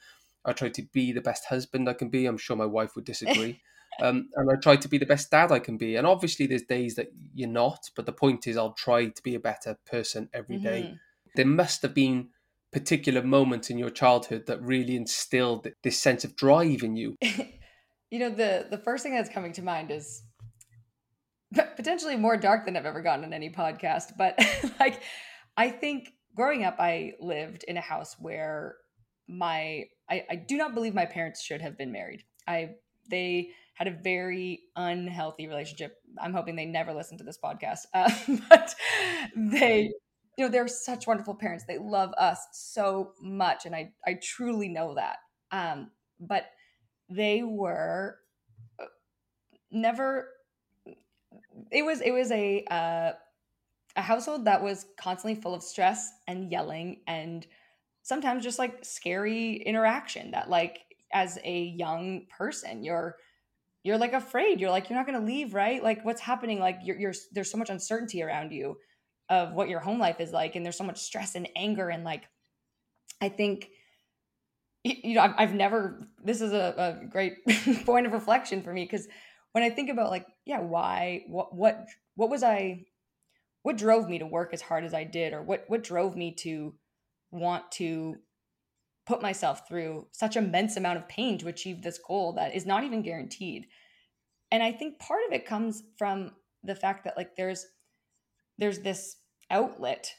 I 0.44 0.52
try 0.52 0.68
to 0.70 0.82
be 0.92 1.12
the 1.12 1.20
best 1.20 1.44
husband 1.44 1.88
I 1.88 1.92
can 1.92 2.08
be. 2.08 2.26
I'm 2.26 2.38
sure 2.38 2.56
my 2.56 2.66
wife 2.66 2.96
would 2.96 3.04
disagree. 3.04 3.60
Um, 4.00 4.30
and 4.36 4.50
I 4.50 4.56
try 4.56 4.76
to 4.76 4.88
be 4.88 4.96
the 4.96 5.04
best 5.04 5.30
dad 5.30 5.52
I 5.52 5.58
can 5.58 5.76
be. 5.76 5.96
And 5.96 6.06
obviously, 6.06 6.46
there's 6.46 6.62
days 6.62 6.94
that 6.94 7.12
you're 7.34 7.46
not, 7.46 7.90
but 7.94 8.06
the 8.06 8.12
point 8.12 8.46
is, 8.46 8.56
I'll 8.56 8.72
try 8.72 9.08
to 9.08 9.22
be 9.22 9.34
a 9.34 9.38
better 9.38 9.76
person 9.84 10.30
every 10.32 10.56
day. 10.56 10.94
There 11.34 11.46
must 11.46 11.82
have 11.82 11.94
been 11.94 12.28
particular 12.72 13.22
moments 13.22 13.70
in 13.70 13.78
your 13.78 13.90
childhood 13.90 14.44
that 14.46 14.62
really 14.62 14.96
instilled 14.96 15.68
this 15.82 15.98
sense 15.98 16.24
of 16.24 16.34
drive 16.36 16.82
in 16.82 16.96
you. 16.96 17.16
you 18.10 18.18
know, 18.18 18.30
the 18.30 18.66
the 18.70 18.78
first 18.78 19.02
thing 19.02 19.14
that's 19.14 19.30
coming 19.30 19.52
to 19.52 19.62
mind 19.62 19.90
is 19.90 20.22
potentially 21.76 22.16
more 22.16 22.36
dark 22.36 22.64
than 22.64 22.76
I've 22.76 22.86
ever 22.86 23.02
gotten 23.02 23.24
in 23.24 23.32
any 23.32 23.50
podcast, 23.50 24.12
but 24.16 24.38
like 24.80 25.02
I 25.56 25.70
think 25.70 26.10
growing 26.34 26.64
up 26.64 26.76
I 26.78 27.12
lived 27.20 27.64
in 27.68 27.76
a 27.76 27.80
house 27.80 28.16
where 28.18 28.76
my 29.28 29.84
I, 30.10 30.24
I 30.30 30.36
do 30.36 30.56
not 30.56 30.74
believe 30.74 30.94
my 30.94 31.06
parents 31.06 31.42
should 31.42 31.60
have 31.60 31.76
been 31.76 31.92
married. 31.92 32.24
I 32.48 32.70
they 33.10 33.50
had 33.74 33.88
a 33.88 33.90
very 34.02 34.60
unhealthy 34.76 35.48
relationship. 35.48 35.96
I'm 36.20 36.32
hoping 36.32 36.56
they 36.56 36.66
never 36.66 36.92
listen 36.92 37.18
to 37.18 37.24
this 37.24 37.38
podcast. 37.42 37.80
Uh, 37.94 38.10
but 38.48 38.74
they 39.36 39.92
you 40.36 40.44
know 40.44 40.50
they're 40.50 40.68
such 40.68 41.06
wonderful 41.06 41.34
parents. 41.34 41.64
They 41.66 41.78
love 41.78 42.12
us 42.18 42.46
so 42.52 43.12
much 43.20 43.66
and 43.66 43.74
I 43.74 43.92
I 44.06 44.18
truly 44.22 44.68
know 44.68 44.94
that. 44.94 45.18
Um 45.50 45.90
but 46.20 46.46
they 47.08 47.42
were 47.42 48.18
uh, 48.80 48.86
never 49.70 50.28
it 51.70 51.84
was 51.84 52.00
it 52.00 52.12
was 52.12 52.30
a 52.30 52.64
uh 52.70 53.12
a 53.96 54.02
household 54.02 54.46
that 54.46 54.62
was 54.62 54.86
constantly 54.98 55.40
full 55.40 55.54
of 55.54 55.62
stress 55.62 56.10
and 56.26 56.50
yelling 56.50 57.00
and 57.06 57.46
sometimes 58.02 58.42
just 58.42 58.58
like 58.58 58.84
scary 58.84 59.56
interaction 59.56 60.30
that 60.30 60.48
like 60.48 60.80
as 61.12 61.38
a 61.44 61.64
young 61.64 62.26
person 62.36 62.82
you're 62.82 63.16
you're 63.84 63.98
like 63.98 64.12
afraid 64.12 64.60
you're 64.60 64.70
like 64.70 64.88
you're 64.88 64.98
not 64.98 65.06
going 65.06 65.18
to 65.18 65.26
leave 65.26 65.54
right 65.54 65.82
like 65.82 66.04
what's 66.04 66.20
happening 66.20 66.58
like 66.58 66.78
you're, 66.82 66.98
you're 66.98 67.14
there's 67.32 67.50
so 67.50 67.58
much 67.58 67.70
uncertainty 67.70 68.22
around 68.22 68.50
you 68.50 68.76
of 69.32 69.52
what 69.52 69.68
your 69.68 69.80
home 69.80 69.98
life 69.98 70.20
is 70.20 70.32
like 70.32 70.54
and 70.54 70.64
there's 70.64 70.76
so 70.76 70.84
much 70.84 71.00
stress 71.00 71.34
and 71.34 71.48
anger 71.56 71.88
and 71.88 72.04
like 72.04 72.24
i 73.20 73.28
think 73.28 73.70
you 74.84 75.14
know 75.14 75.22
i've, 75.22 75.34
I've 75.38 75.54
never 75.54 76.08
this 76.22 76.40
is 76.40 76.52
a, 76.52 77.00
a 77.02 77.06
great 77.06 77.34
point 77.86 78.06
of 78.06 78.12
reflection 78.12 78.62
for 78.62 78.72
me 78.72 78.84
because 78.84 79.08
when 79.52 79.64
i 79.64 79.70
think 79.70 79.90
about 79.90 80.10
like 80.10 80.26
yeah 80.44 80.60
why 80.60 81.24
what 81.28 81.54
what 81.54 81.86
what 82.14 82.30
was 82.30 82.42
i 82.42 82.84
what 83.62 83.76
drove 83.76 84.08
me 84.08 84.18
to 84.18 84.26
work 84.26 84.52
as 84.52 84.60
hard 84.60 84.84
as 84.84 84.94
I 84.94 85.04
did, 85.04 85.32
or 85.32 85.42
what 85.42 85.64
what 85.68 85.84
drove 85.84 86.16
me 86.16 86.34
to 86.40 86.74
want 87.30 87.70
to 87.72 88.16
put 89.06 89.22
myself 89.22 89.66
through 89.66 90.06
such 90.12 90.36
immense 90.36 90.76
amount 90.76 90.98
of 90.98 91.08
pain 91.08 91.38
to 91.38 91.48
achieve 91.48 91.82
this 91.82 91.98
goal 91.98 92.34
that 92.34 92.54
is 92.54 92.66
not 92.66 92.84
even 92.84 93.02
guaranteed. 93.02 93.66
And 94.50 94.62
I 94.62 94.70
think 94.70 94.98
part 94.98 95.22
of 95.26 95.32
it 95.32 95.46
comes 95.46 95.82
from 95.96 96.32
the 96.62 96.74
fact 96.74 97.04
that 97.04 97.16
like 97.16 97.36
there's 97.36 97.66
there's 98.58 98.80
this 98.80 99.16
outlet 99.50 100.12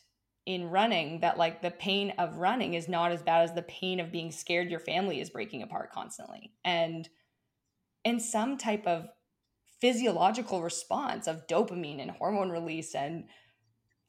in 0.45 0.69
running 0.69 1.21
that 1.21 1.38
like 1.38 1.62
the 1.62 1.71
pain 1.71 2.13
of 2.17 2.38
running 2.38 2.73
is 2.73 2.89
not 2.89 3.12
as 3.12 3.21
bad 3.21 3.43
as 3.43 3.53
the 3.53 3.62
pain 3.62 3.99
of 3.99 4.12
being 4.12 4.31
scared 4.31 4.69
your 4.69 4.79
family 4.79 5.21
is 5.21 5.29
breaking 5.29 5.63
apart 5.63 5.91
constantly. 5.91 6.51
And 6.65 7.07
in 8.03 8.19
some 8.19 8.57
type 8.57 8.86
of 8.86 9.07
physiological 9.79 10.62
response 10.62 11.27
of 11.27 11.47
dopamine 11.47 12.01
and 12.01 12.12
hormone 12.12 12.49
release 12.49 12.95
and 12.95 13.25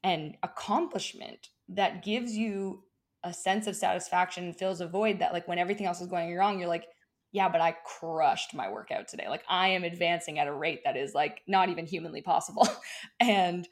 and 0.03 0.37
accomplishment 0.43 1.49
that 1.67 2.03
gives 2.03 2.31
you 2.31 2.83
a 3.23 3.33
sense 3.33 3.65
of 3.67 3.75
satisfaction 3.75 4.45
and 4.45 4.55
fills 4.55 4.79
a 4.79 4.87
void 4.87 5.19
that 5.19 5.33
like 5.33 5.47
when 5.47 5.57
everything 5.57 5.85
else 5.85 5.99
is 5.99 6.07
going 6.07 6.33
wrong 6.33 6.59
you're 6.59 6.69
like 6.69 6.85
yeah 7.31 7.49
but 7.49 7.59
i 7.59 7.75
crushed 7.83 8.53
my 8.53 8.69
workout 8.69 9.07
today 9.07 9.27
like 9.27 9.43
i 9.49 9.67
am 9.67 9.83
advancing 9.83 10.39
at 10.39 10.47
a 10.47 10.53
rate 10.53 10.81
that 10.85 10.95
is 10.95 11.13
like 11.13 11.41
not 11.47 11.67
even 11.67 11.85
humanly 11.85 12.21
possible 12.21 12.67
and 13.19 13.67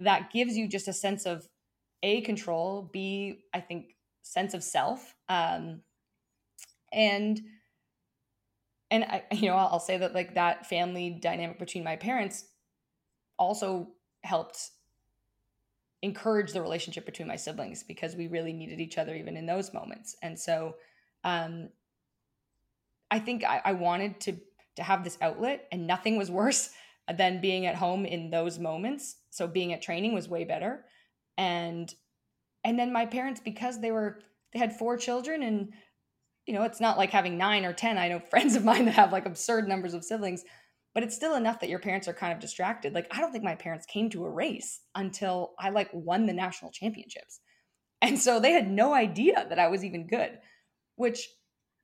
that 0.00 0.30
gives 0.32 0.56
you 0.56 0.68
just 0.68 0.88
a 0.88 0.92
sense 0.92 1.26
of 1.26 1.48
a 2.02 2.20
control 2.22 2.88
b 2.92 3.40
i 3.54 3.60
think 3.60 3.96
sense 4.22 4.54
of 4.54 4.62
self 4.62 5.14
um 5.28 5.80
and 6.92 7.40
and 8.90 9.04
I, 9.04 9.24
you 9.32 9.48
know, 9.48 9.56
I'll 9.56 9.80
say 9.80 9.98
that 9.98 10.14
like 10.14 10.34
that 10.34 10.66
family 10.66 11.10
dynamic 11.10 11.58
between 11.58 11.84
my 11.84 11.96
parents 11.96 12.46
also 13.38 13.88
helped 14.22 14.70
encourage 16.02 16.52
the 16.52 16.62
relationship 16.62 17.06
between 17.06 17.26
my 17.26 17.36
siblings 17.36 17.82
because 17.82 18.14
we 18.14 18.28
really 18.28 18.52
needed 18.52 18.80
each 18.80 18.98
other 18.98 19.14
even 19.14 19.36
in 19.36 19.46
those 19.46 19.72
moments. 19.72 20.16
And 20.22 20.38
so, 20.38 20.76
um, 21.24 21.70
I 23.10 23.18
think 23.18 23.44
I, 23.44 23.60
I 23.64 23.72
wanted 23.72 24.20
to 24.20 24.36
to 24.76 24.82
have 24.82 25.04
this 25.04 25.16
outlet, 25.22 25.66
and 25.72 25.86
nothing 25.86 26.18
was 26.18 26.30
worse 26.30 26.70
than 27.16 27.40
being 27.40 27.66
at 27.66 27.76
home 27.76 28.04
in 28.04 28.30
those 28.30 28.58
moments. 28.58 29.16
So 29.36 29.46
being 29.46 29.72
at 29.72 29.82
training 29.82 30.14
was 30.14 30.28
way 30.28 30.44
better, 30.44 30.84
and 31.36 31.92
and 32.64 32.78
then 32.78 32.92
my 32.92 33.06
parents 33.06 33.40
because 33.44 33.80
they 33.80 33.92
were 33.92 34.20
they 34.52 34.58
had 34.58 34.76
four 34.78 34.96
children 34.96 35.42
and 35.42 35.72
you 36.46 36.54
know, 36.54 36.62
it's 36.62 36.80
not 36.80 36.96
like 36.96 37.10
having 37.10 37.36
nine 37.36 37.64
or 37.64 37.72
10. 37.72 37.98
I 37.98 38.08
know 38.08 38.18
friends 38.30 38.56
of 38.56 38.64
mine 38.64 38.86
that 38.86 38.94
have 38.94 39.12
like 39.12 39.26
absurd 39.26 39.68
numbers 39.68 39.94
of 39.94 40.04
siblings, 40.04 40.44
but 40.94 41.02
it's 41.02 41.14
still 41.14 41.34
enough 41.34 41.60
that 41.60 41.68
your 41.68 41.78
parents 41.78 42.08
are 42.08 42.14
kind 42.14 42.32
of 42.32 42.40
distracted. 42.40 42.94
Like, 42.94 43.08
I 43.10 43.20
don't 43.20 43.32
think 43.32 43.44
my 43.44 43.56
parents 43.56 43.86
came 43.86 44.08
to 44.10 44.24
a 44.24 44.30
race 44.30 44.80
until 44.94 45.54
I 45.58 45.70
like 45.70 45.90
won 45.92 46.26
the 46.26 46.32
national 46.32 46.70
championships. 46.70 47.40
And 48.00 48.18
so 48.18 48.40
they 48.40 48.52
had 48.52 48.70
no 48.70 48.94
idea 48.94 49.46
that 49.48 49.58
I 49.58 49.68
was 49.68 49.84
even 49.84 50.06
good, 50.06 50.38
which 50.96 51.28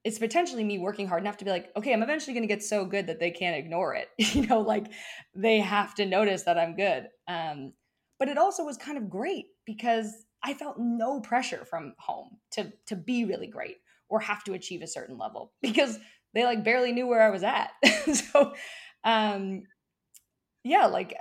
is 0.05 0.19
potentially 0.19 0.65
me 0.65 0.79
working 0.79 1.07
hard 1.07 1.23
enough 1.23 1.37
to 1.37 1.45
be 1.45 1.51
like, 1.51 1.71
okay, 1.77 1.93
I'm 1.93 2.03
eventually 2.03 2.35
going 2.35 2.43
to 2.47 2.53
get 2.53 2.63
so 2.63 2.85
good 2.85 3.07
that 3.07 3.21
they 3.21 3.31
can't 3.31 3.57
ignore 3.57 3.95
it. 3.95 4.09
you 4.35 4.47
know, 4.47 4.61
like 4.61 4.87
they 5.35 5.61
have 5.61 5.95
to 5.97 6.07
notice 6.07 6.43
that 6.43 6.59
I'm 6.59 6.75
good. 6.75 7.09
Um, 7.29 7.73
but 8.19 8.29
it 8.29 8.39
also 8.39 8.65
was 8.65 8.77
kind 8.77 8.99
of 8.99 9.09
great 9.09 9.47
because 9.65 10.13
I 10.45 10.55
felt 10.55 10.77
no 10.79 11.21
pressure 11.21 11.65
from 11.65 11.95
home 11.99 12.39
to 12.53 12.73
to 12.87 12.97
be 12.97 13.25
really 13.25 13.47
great 13.47 13.77
or 14.09 14.21
have 14.21 14.45
to 14.45 14.55
achieve 14.55 14.83
a 14.83 14.87
certain 14.87 15.19
level 15.19 15.53
because 15.63 15.99
they 16.35 16.45
like 16.45 16.65
barely 16.65 16.93
knew 16.93 17.07
where 17.07 17.23
I 17.23 17.31
was 17.31 17.43
at. 17.43 17.71
so 18.13 18.55
um 19.05 19.63
yeah, 20.65 20.87
like 20.87 21.17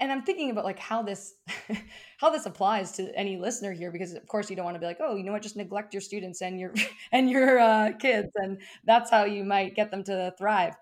and 0.00 0.10
I'm 0.10 0.22
thinking 0.22 0.50
about 0.50 0.64
like 0.64 0.78
how 0.78 1.02
this 1.02 1.34
how 2.18 2.30
this 2.30 2.46
applies 2.46 2.92
to 2.92 3.16
any 3.16 3.36
listener 3.36 3.72
here 3.72 3.90
because 3.90 4.12
of 4.12 4.26
course 4.26 4.50
you 4.50 4.56
don't 4.56 4.64
want 4.64 4.74
to 4.74 4.80
be 4.80 4.86
like, 4.86 4.98
"Oh, 5.00 5.16
you 5.16 5.24
know 5.24 5.32
what, 5.32 5.42
just 5.42 5.56
neglect 5.56 5.94
your 5.94 6.00
students 6.00 6.42
and 6.42 6.58
your 6.58 6.74
and 7.12 7.30
your 7.30 7.58
uh, 7.58 7.92
kids 7.92 8.30
and 8.36 8.60
that's 8.84 9.10
how 9.10 9.24
you 9.24 9.44
might 9.44 9.74
get 9.74 9.90
them 9.90 10.04
to 10.04 10.34
thrive." 10.38 10.74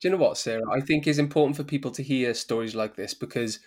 Do 0.00 0.08
you 0.08 0.12
know 0.12 0.22
what, 0.22 0.36
Sarah? 0.36 0.62
I 0.70 0.80
think 0.80 1.06
is 1.06 1.18
important 1.18 1.56
for 1.56 1.64
people 1.64 1.90
to 1.92 2.02
hear 2.02 2.34
stories 2.34 2.74
like 2.74 2.96
this 2.96 3.14
because 3.14 3.60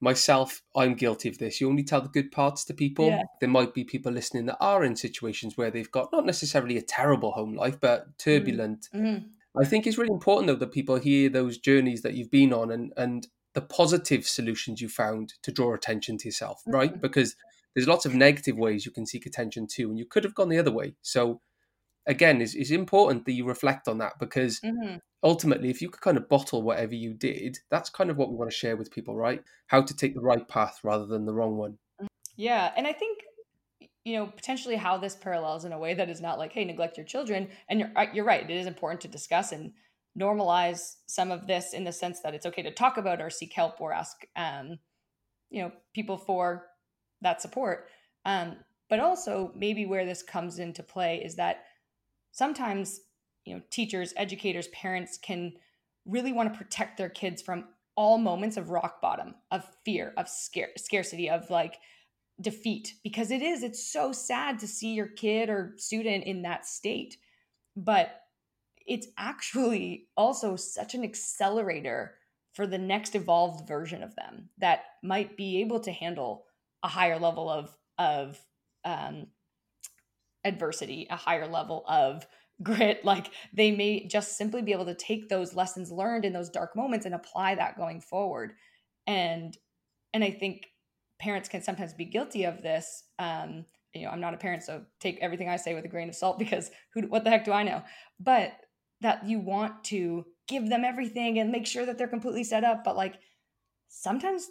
myself, 0.00 0.62
I'm 0.76 0.94
guilty 0.94 1.28
of 1.28 1.38
this. 1.38 1.60
You 1.60 1.68
only 1.68 1.82
tell 1.82 2.00
the 2.00 2.08
good 2.08 2.30
parts 2.30 2.64
to 2.66 2.74
people. 2.74 3.08
Yeah. 3.08 3.22
There 3.40 3.48
might 3.48 3.74
be 3.74 3.84
people 3.84 4.12
listening 4.12 4.46
that 4.46 4.58
are 4.60 4.84
in 4.84 4.94
situations 4.94 5.56
where 5.56 5.70
they've 5.70 5.90
got 5.90 6.12
not 6.12 6.24
necessarily 6.24 6.76
a 6.76 6.82
terrible 6.82 7.32
home 7.32 7.54
life, 7.54 7.80
but 7.80 8.16
turbulent. 8.18 8.88
Mm-hmm. 8.94 9.26
I 9.60 9.64
think 9.64 9.86
it's 9.86 9.98
really 9.98 10.12
important 10.12 10.46
though 10.46 10.56
that 10.56 10.72
people 10.72 10.96
hear 10.96 11.28
those 11.28 11.58
journeys 11.58 12.02
that 12.02 12.14
you've 12.14 12.30
been 12.30 12.52
on 12.52 12.70
and 12.70 12.92
and 12.96 13.26
the 13.54 13.60
positive 13.62 14.26
solutions 14.26 14.80
you 14.80 14.88
found 14.88 15.34
to 15.42 15.50
draw 15.50 15.74
attention 15.74 16.18
to 16.18 16.28
yourself, 16.28 16.60
mm-hmm. 16.60 16.74
right? 16.74 17.00
Because 17.00 17.34
there's 17.74 17.88
lots 17.88 18.06
of 18.06 18.14
negative 18.14 18.56
ways 18.56 18.84
you 18.86 18.92
can 18.92 19.06
seek 19.06 19.26
attention 19.26 19.66
too, 19.66 19.88
and 19.88 19.98
you 19.98 20.06
could 20.06 20.24
have 20.24 20.34
gone 20.34 20.48
the 20.48 20.58
other 20.58 20.70
way. 20.70 20.94
So 21.02 21.40
again, 22.06 22.40
it's, 22.40 22.54
it's 22.54 22.70
important 22.70 23.24
that 23.24 23.32
you 23.32 23.44
reflect 23.46 23.88
on 23.88 23.98
that 23.98 24.14
because 24.18 24.60
mm-hmm 24.60 24.96
ultimately, 25.22 25.70
if 25.70 25.82
you 25.82 25.88
could 25.88 26.00
kind 26.00 26.16
of 26.16 26.28
bottle 26.28 26.62
whatever 26.62 26.94
you 26.94 27.14
did, 27.14 27.58
that's 27.70 27.90
kind 27.90 28.10
of 28.10 28.16
what 28.16 28.30
we 28.30 28.36
want 28.36 28.50
to 28.50 28.56
share 28.56 28.76
with 28.76 28.90
people, 28.90 29.16
right? 29.16 29.42
How 29.66 29.82
to 29.82 29.96
take 29.96 30.14
the 30.14 30.20
right 30.20 30.46
path 30.46 30.80
rather 30.82 31.06
than 31.06 31.26
the 31.26 31.34
wrong 31.34 31.56
one. 31.56 31.78
Yeah. 32.36 32.72
And 32.76 32.86
I 32.86 32.92
think, 32.92 33.22
you 34.08 34.16
know, 34.16 34.26
potentially 34.26 34.76
how 34.76 34.96
this 34.96 35.14
parallels 35.14 35.66
in 35.66 35.72
a 35.72 35.78
way 35.78 35.92
that 35.92 36.08
is 36.08 36.20
not 36.20 36.38
like, 36.38 36.52
hey, 36.52 36.64
neglect 36.64 36.96
your 36.96 37.04
children. 37.04 37.48
And 37.68 37.80
you're, 37.80 37.90
uh, 37.94 38.06
you're 38.14 38.24
right. 38.24 38.48
It 38.48 38.56
is 38.56 38.66
important 38.66 39.02
to 39.02 39.08
discuss 39.08 39.52
and 39.52 39.72
normalize 40.18 40.96
some 41.06 41.30
of 41.30 41.46
this 41.46 41.74
in 41.74 41.84
the 41.84 41.92
sense 41.92 42.20
that 42.20 42.32
it's 42.32 42.46
okay 42.46 42.62
to 42.62 42.72
talk 42.72 42.96
about 42.96 43.20
or 43.20 43.28
seek 43.28 43.52
help 43.52 43.80
or 43.82 43.92
ask, 43.92 44.16
um, 44.34 44.78
you 45.50 45.62
know, 45.62 45.72
people 45.94 46.16
for 46.16 46.66
that 47.20 47.42
support. 47.42 47.88
Um, 48.24 48.56
but 48.88 48.98
also, 48.98 49.52
maybe 49.54 49.84
where 49.84 50.06
this 50.06 50.22
comes 50.22 50.58
into 50.58 50.82
play 50.82 51.20
is 51.22 51.36
that 51.36 51.64
sometimes 52.32 53.00
you 53.44 53.54
know 53.54 53.62
teachers 53.70 54.14
educators 54.16 54.68
parents 54.68 55.18
can 55.18 55.52
really 56.06 56.32
want 56.32 56.50
to 56.50 56.58
protect 56.58 56.96
their 56.96 57.08
kids 57.10 57.42
from 57.42 57.64
all 57.96 58.16
moments 58.16 58.56
of 58.56 58.70
rock 58.70 59.02
bottom 59.02 59.34
of 59.50 59.66
fear 59.84 60.14
of 60.16 60.28
scare, 60.28 60.70
scarcity 60.78 61.28
of 61.28 61.50
like 61.50 61.76
defeat 62.40 62.94
because 63.02 63.30
it 63.30 63.42
is 63.42 63.62
it's 63.62 63.84
so 63.84 64.12
sad 64.12 64.58
to 64.58 64.68
see 64.68 64.94
your 64.94 65.08
kid 65.08 65.48
or 65.48 65.74
student 65.76 66.24
in 66.24 66.42
that 66.42 66.64
state 66.64 67.16
but 67.76 68.22
it's 68.86 69.08
actually 69.18 70.06
also 70.16 70.56
such 70.56 70.94
an 70.94 71.04
accelerator 71.04 72.14
for 72.54 72.66
the 72.66 72.78
next 72.78 73.14
evolved 73.14 73.66
version 73.68 74.02
of 74.02 74.14
them 74.16 74.48
that 74.58 74.84
might 75.02 75.36
be 75.36 75.60
able 75.60 75.80
to 75.80 75.92
handle 75.92 76.44
a 76.82 76.88
higher 76.88 77.18
level 77.18 77.50
of 77.50 77.76
of 77.98 78.38
um, 78.84 79.26
adversity 80.44 81.06
a 81.10 81.16
higher 81.16 81.46
level 81.46 81.84
of 81.88 82.26
grit 82.62 83.04
like 83.04 83.30
they 83.52 83.70
may 83.70 84.04
just 84.06 84.36
simply 84.36 84.62
be 84.62 84.72
able 84.72 84.86
to 84.86 84.94
take 84.94 85.28
those 85.28 85.54
lessons 85.54 85.92
learned 85.92 86.24
in 86.24 86.32
those 86.32 86.50
dark 86.50 86.74
moments 86.74 87.06
and 87.06 87.14
apply 87.14 87.54
that 87.54 87.76
going 87.76 88.00
forward. 88.00 88.54
And 89.06 89.56
and 90.12 90.24
i 90.24 90.30
think 90.30 90.66
parents 91.18 91.48
can 91.48 91.62
sometimes 91.62 91.92
be 91.92 92.04
guilty 92.04 92.44
of 92.44 92.62
this 92.62 93.04
um 93.18 93.64
you 93.94 94.04
know 94.04 94.10
i'm 94.10 94.20
not 94.20 94.34
a 94.34 94.38
parent 94.38 94.62
so 94.62 94.82
take 95.00 95.18
everything 95.20 95.48
i 95.48 95.56
say 95.56 95.74
with 95.74 95.84
a 95.84 95.88
grain 95.88 96.08
of 96.08 96.14
salt 96.14 96.38
because 96.44 96.70
who 96.94 97.02
what 97.02 97.24
the 97.24 97.30
heck 97.30 97.44
do 97.44 97.52
i 97.52 97.62
know 97.62 97.82
but 98.20 98.52
that 99.00 99.26
you 99.26 99.38
want 99.38 99.84
to 99.84 100.24
give 100.48 100.68
them 100.68 100.84
everything 100.84 101.38
and 101.38 101.52
make 101.52 101.66
sure 101.66 101.86
that 101.86 101.98
they're 101.98 102.08
completely 102.08 102.44
set 102.44 102.64
up 102.64 102.84
but 102.84 102.96
like 102.96 103.14
sometimes 103.88 104.48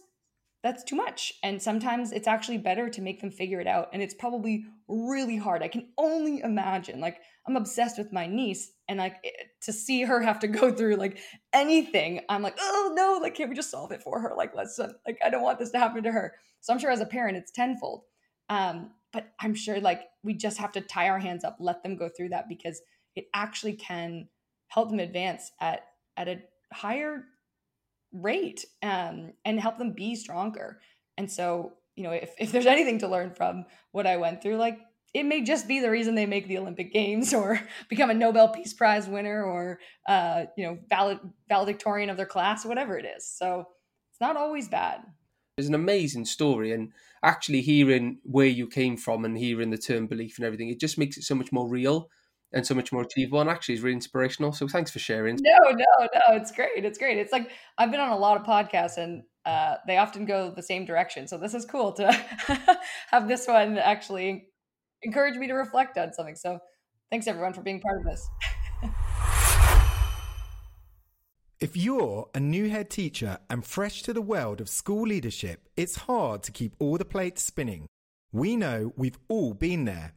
that's 0.64 0.84
too 0.84 0.96
much. 0.96 1.34
And 1.44 1.62
sometimes 1.62 2.12
it's 2.12 2.28
actually 2.28 2.58
better 2.58 2.90
to 2.90 3.02
make 3.02 3.22
them 3.22 3.32
figure 3.32 3.62
it 3.62 3.68
out. 3.68 3.90
And 3.94 4.02
it's 4.02 4.14
probably 4.14 4.66
really 4.88 5.38
hard. 5.38 5.62
I 5.62 5.68
can 5.68 5.90
only 5.98 6.42
imagine. 6.42 7.00
Like, 7.00 7.20
I'm 7.48 7.56
obsessed 7.56 7.98
with 7.98 8.12
my 8.12 8.28
niece, 8.28 8.72
and 8.88 9.00
like 9.00 9.16
to 9.62 9.74
see 9.74 10.04
her 10.04 10.22
have 10.22 10.40
to 10.40 10.48
go 10.48 10.72
through 10.76 10.96
like 10.96 11.18
anything, 11.54 12.22
I'm 12.30 12.42
like, 12.42 12.58
oh 12.60 12.94
no, 12.96 13.20
like, 13.22 13.36
can't 13.36 13.50
we 13.50 13.56
just 13.56 13.72
solve 13.72 13.92
it 13.92 14.02
for 14.02 14.20
her? 14.20 14.34
Like, 14.36 14.56
let's, 14.56 14.80
uh, 14.80 14.94
like, 15.06 15.20
I 15.24 15.30
don't 15.30 15.44
want 15.44 15.60
this 15.60 15.72
to 15.72 15.80
happen 15.80 16.04
to 16.04 16.12
her. 16.12 16.36
So 16.62 16.74
I'm 16.74 16.80
sure 16.80 16.92
as 16.92 17.02
a 17.02 17.06
parent, 17.06 17.38
it's 17.38 17.52
tenfold. 17.52 18.04
Um, 18.50 18.92
but 19.14 19.34
I'm 19.40 19.56
sure 19.56 19.80
like 19.80 20.04
we 20.24 20.34
just 20.34 20.58
have 20.58 20.72
to 20.74 20.82
tie 20.82 21.10
our 21.10 21.20
hands 21.20 21.44
up, 21.44 21.58
let 21.60 21.84
them 21.84 21.96
go 21.96 22.10
through 22.10 22.30
that 22.30 22.50
because 22.50 22.82
it 23.16 23.26
actually 23.34 23.74
can 23.74 24.28
help 24.68 24.90
them 24.90 25.00
advance 25.00 25.52
at 25.60 25.82
at 26.18 26.28
a 26.28 26.42
higher 26.74 27.24
rate 28.12 28.66
um, 28.84 29.34
and 29.46 29.60
help 29.60 29.78
them 29.78 29.94
be 29.94 30.16
stronger. 30.16 30.80
And 31.18 31.32
so, 31.32 31.74
you 31.96 32.04
know, 32.04 32.12
if, 32.12 32.34
if 32.40 32.52
there's 32.52 32.66
anything 32.66 33.00
to 33.00 33.08
learn 33.08 33.32
from 33.32 33.66
what 33.92 34.08
I 34.08 34.18
went 34.18 34.42
through, 34.42 34.58
like 34.58 34.80
it 35.14 35.24
may 35.24 35.42
just 35.42 35.68
be 35.68 35.80
the 35.80 35.90
reason 35.90 36.16
they 36.16 36.26
make 36.26 36.48
the 36.48 36.58
Olympic 36.58 36.94
Games 36.94 37.34
or 37.34 37.60
become 37.90 38.10
a 38.10 38.14
Nobel 38.14 38.50
Peace 38.50 38.74
Prize 38.74 39.08
winner 39.08 39.44
or, 39.44 39.80
uh, 40.08 40.46
you 40.58 40.66
know, 40.66 40.78
valid, 40.90 41.20
valedictorian 41.50 42.10
of 42.10 42.18
their 42.18 42.26
class, 42.26 42.66
whatever 42.66 42.98
it 42.98 43.06
is. 43.06 43.28
So 43.28 43.66
it's 44.12 44.22
not 44.22 44.38
always 44.38 44.68
bad. 44.68 45.02
It's 45.58 45.68
an 45.68 45.76
amazing 45.76 46.26
story. 46.26 46.72
And 46.72 46.92
actually 47.24 47.62
hearing 47.62 48.20
where 48.24 48.48
you 48.48 48.68
came 48.68 48.96
from 48.96 49.26
and 49.26 49.38
hearing 49.38 49.72
the 49.72 49.78
term 49.78 50.08
belief 50.08 50.38
and 50.38 50.46
everything, 50.46 50.70
it 50.70 50.80
just 50.80 50.98
makes 50.98 51.18
it 51.18 51.24
so 51.24 51.36
much 51.36 51.52
more 51.52 51.68
real 51.68 52.10
and 52.54 52.66
so 52.66 52.74
much 52.74 52.92
more 52.92 53.02
achievable 53.02 53.42
and 53.42 53.50
actually 53.50 53.76
is 53.76 53.82
really 53.82 53.96
inspirational. 53.96 54.54
So 54.54 54.68
thanks 54.68 54.92
for 54.92 55.00
sharing. 55.00 55.38
No, 55.42 55.72
no, 55.72 55.86
no. 56.00 56.36
It's 56.36 56.52
great. 56.52 56.86
It's 56.86 56.98
great. 56.98 57.18
It's 57.18 57.32
like 57.32 57.52
I've 57.78 57.92
been 57.92 58.00
on 58.00 58.12
a 58.12 58.18
lot 58.18 58.40
of 58.40 58.46
podcasts 58.46 58.98
and 58.98 59.24
uh, 59.46 59.76
they 59.86 59.98
often 59.98 60.26
go 60.26 60.52
the 60.56 60.64
same 60.64 60.86
direction. 60.86 61.28
So 61.28 61.38
this 61.38 61.54
is 61.54 61.66
cool 61.66 61.92
to 61.94 62.12
have 63.12 63.28
this 63.28 63.48
one 63.48 63.78
actually 63.78 64.48
encourage 65.04 65.36
me 65.36 65.48
to 65.48 65.54
reflect 65.54 65.98
on 65.98 66.14
something. 66.14 66.36
So 66.36 66.60
thanks 67.10 67.28
everyone 67.28 67.54
for 67.54 67.62
being 67.62 67.82
part 67.82 68.00
of 68.00 68.06
this. 68.06 68.30
if 71.60 71.76
you're 71.76 72.30
a 72.34 72.40
new 72.40 72.70
head 72.70 72.90
teacher 72.90 73.40
and 73.50 73.66
fresh 73.66 74.04
to 74.04 74.14
the 74.14 74.22
world 74.22 74.62
of 74.62 74.70
school 74.70 75.08
leadership, 75.08 75.68
it's 75.76 75.96
hard 75.96 76.44
to 76.44 76.52
keep 76.52 76.76
all 76.80 76.98
the 76.98 77.06
plates 77.06 77.44
spinning. 77.44 77.88
We 78.32 78.56
know 78.56 78.94
we've 78.96 79.18
all 79.28 79.54
been 79.54 79.86
there. 79.86 80.14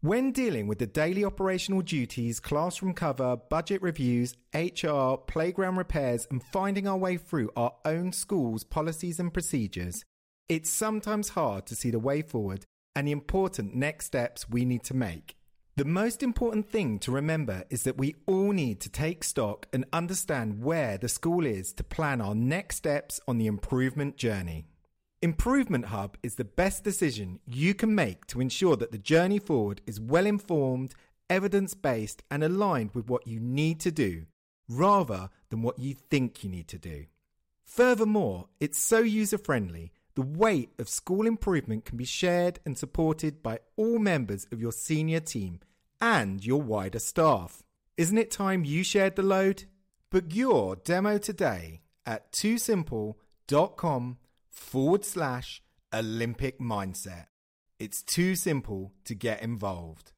When 0.00 0.30
dealing 0.30 0.68
with 0.68 0.78
the 0.78 0.86
daily 0.86 1.24
operational 1.24 1.82
duties, 1.82 2.38
classroom 2.38 2.94
cover, 2.94 3.36
budget 3.36 3.82
reviews, 3.82 4.34
HR, 4.54 5.16
playground 5.16 5.76
repairs, 5.76 6.24
and 6.30 6.40
finding 6.40 6.86
our 6.86 6.96
way 6.96 7.16
through 7.16 7.50
our 7.56 7.72
own 7.84 8.12
school's 8.12 8.62
policies 8.62 9.18
and 9.18 9.32
procedures, 9.32 10.04
it's 10.48 10.70
sometimes 10.70 11.30
hard 11.30 11.66
to 11.66 11.74
see 11.74 11.90
the 11.90 11.98
way 11.98 12.22
forward 12.22 12.64
and 12.98 13.06
the 13.06 13.12
important 13.12 13.76
next 13.76 14.06
steps 14.06 14.50
we 14.50 14.64
need 14.64 14.82
to 14.82 14.92
make. 14.92 15.36
The 15.76 15.84
most 15.84 16.20
important 16.20 16.68
thing 16.68 16.98
to 16.98 17.12
remember 17.12 17.62
is 17.70 17.84
that 17.84 17.96
we 17.96 18.16
all 18.26 18.50
need 18.50 18.80
to 18.80 18.88
take 18.88 19.22
stock 19.22 19.66
and 19.72 19.84
understand 19.92 20.64
where 20.64 20.98
the 20.98 21.08
school 21.08 21.46
is 21.46 21.72
to 21.74 21.84
plan 21.84 22.20
our 22.20 22.34
next 22.34 22.74
steps 22.74 23.20
on 23.28 23.38
the 23.38 23.46
improvement 23.46 24.16
journey. 24.16 24.66
Improvement 25.22 25.84
Hub 25.84 26.18
is 26.24 26.34
the 26.34 26.44
best 26.44 26.82
decision 26.82 27.38
you 27.46 27.72
can 27.72 27.94
make 27.94 28.26
to 28.26 28.40
ensure 28.40 28.74
that 28.74 28.90
the 28.90 28.98
journey 28.98 29.38
forward 29.38 29.80
is 29.86 30.00
well 30.00 30.26
informed, 30.26 30.92
evidence 31.30 31.74
based, 31.74 32.24
and 32.32 32.42
aligned 32.42 32.90
with 32.94 33.08
what 33.08 33.28
you 33.28 33.38
need 33.38 33.78
to 33.78 33.92
do, 33.92 34.26
rather 34.68 35.30
than 35.50 35.62
what 35.62 35.78
you 35.78 35.94
think 35.94 36.42
you 36.42 36.50
need 36.50 36.66
to 36.66 36.80
do. 36.80 37.04
Furthermore, 37.64 38.48
it's 38.58 38.80
so 38.80 38.98
user 38.98 39.38
friendly, 39.38 39.92
the 40.18 40.22
weight 40.22 40.70
of 40.80 40.88
school 40.88 41.28
improvement 41.28 41.84
can 41.84 41.96
be 41.96 42.04
shared 42.04 42.58
and 42.66 42.76
supported 42.76 43.40
by 43.40 43.60
all 43.76 44.00
members 44.00 44.48
of 44.50 44.60
your 44.60 44.72
senior 44.72 45.20
team 45.20 45.60
and 46.00 46.44
your 46.44 46.60
wider 46.60 46.98
staff. 46.98 47.62
Isn't 47.96 48.18
it 48.18 48.28
time 48.28 48.64
you 48.64 48.82
shared 48.82 49.14
the 49.14 49.22
load? 49.22 49.66
Book 50.10 50.24
your 50.30 50.74
demo 50.74 51.18
today 51.18 51.82
at 52.04 52.32
toosimple.com 52.32 54.18
forward 54.50 55.04
slash 55.04 55.62
Olympic 55.94 56.58
mindset. 56.58 57.26
It's 57.78 58.02
too 58.02 58.34
simple 58.34 58.94
to 59.04 59.14
get 59.14 59.40
involved. 59.40 60.10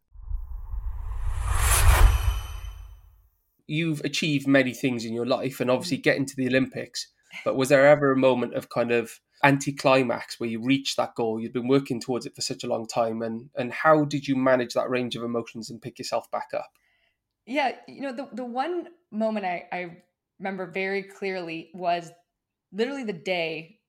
You've 3.67 4.01
achieved 4.01 4.49
many 4.49 4.73
things 4.73 5.05
in 5.05 5.13
your 5.13 5.27
life 5.27 5.61
and 5.61 5.71
obviously 5.71 5.99
mm. 5.99 6.05
getting 6.05 6.25
to 6.25 6.37
the 6.37 6.47
Olympics, 6.47 7.07
but 7.45 7.55
was 7.55 7.69
there 7.69 7.87
ever 7.87 8.11
a 8.13 8.17
moment 8.17 8.55
of 8.55 8.71
kind 8.71 8.93
of 8.93 9.21
anticlimax 9.43 10.39
where 10.39 10.51
you 10.51 10.63
reached 10.63 10.97
that 10.97 11.15
goal? 11.15 11.41
You've 11.41 11.53
been 11.53 11.69
working 11.69 12.01
towards 12.01 12.27
it 12.27 12.35
for 12.35 12.43
such 12.43 12.65
a 12.65 12.69
long 12.69 12.87
time 12.87 13.23
and 13.23 13.51
and 13.57 13.73
how 13.73 14.05
did 14.05 14.29
you 14.29 14.37
manage 14.37 14.75
that 14.75 14.91
range 14.91 15.17
of 15.17 15.23
emotions 15.23 15.71
and 15.71 15.83
pick 15.83 15.99
yourself 15.99 16.31
back 16.31 16.49
up? 16.55 16.71
Yeah, 17.47 17.73
you 17.89 18.03
know, 18.03 18.13
the 18.13 18.29
the 18.33 18.45
one 18.45 18.89
moment 19.11 19.47
I, 19.47 19.67
I 19.73 19.97
remember 20.39 20.67
very 20.67 21.03
clearly 21.03 21.71
was 21.75 22.11
literally 22.73 23.05
the 23.05 23.13
day 23.13 23.81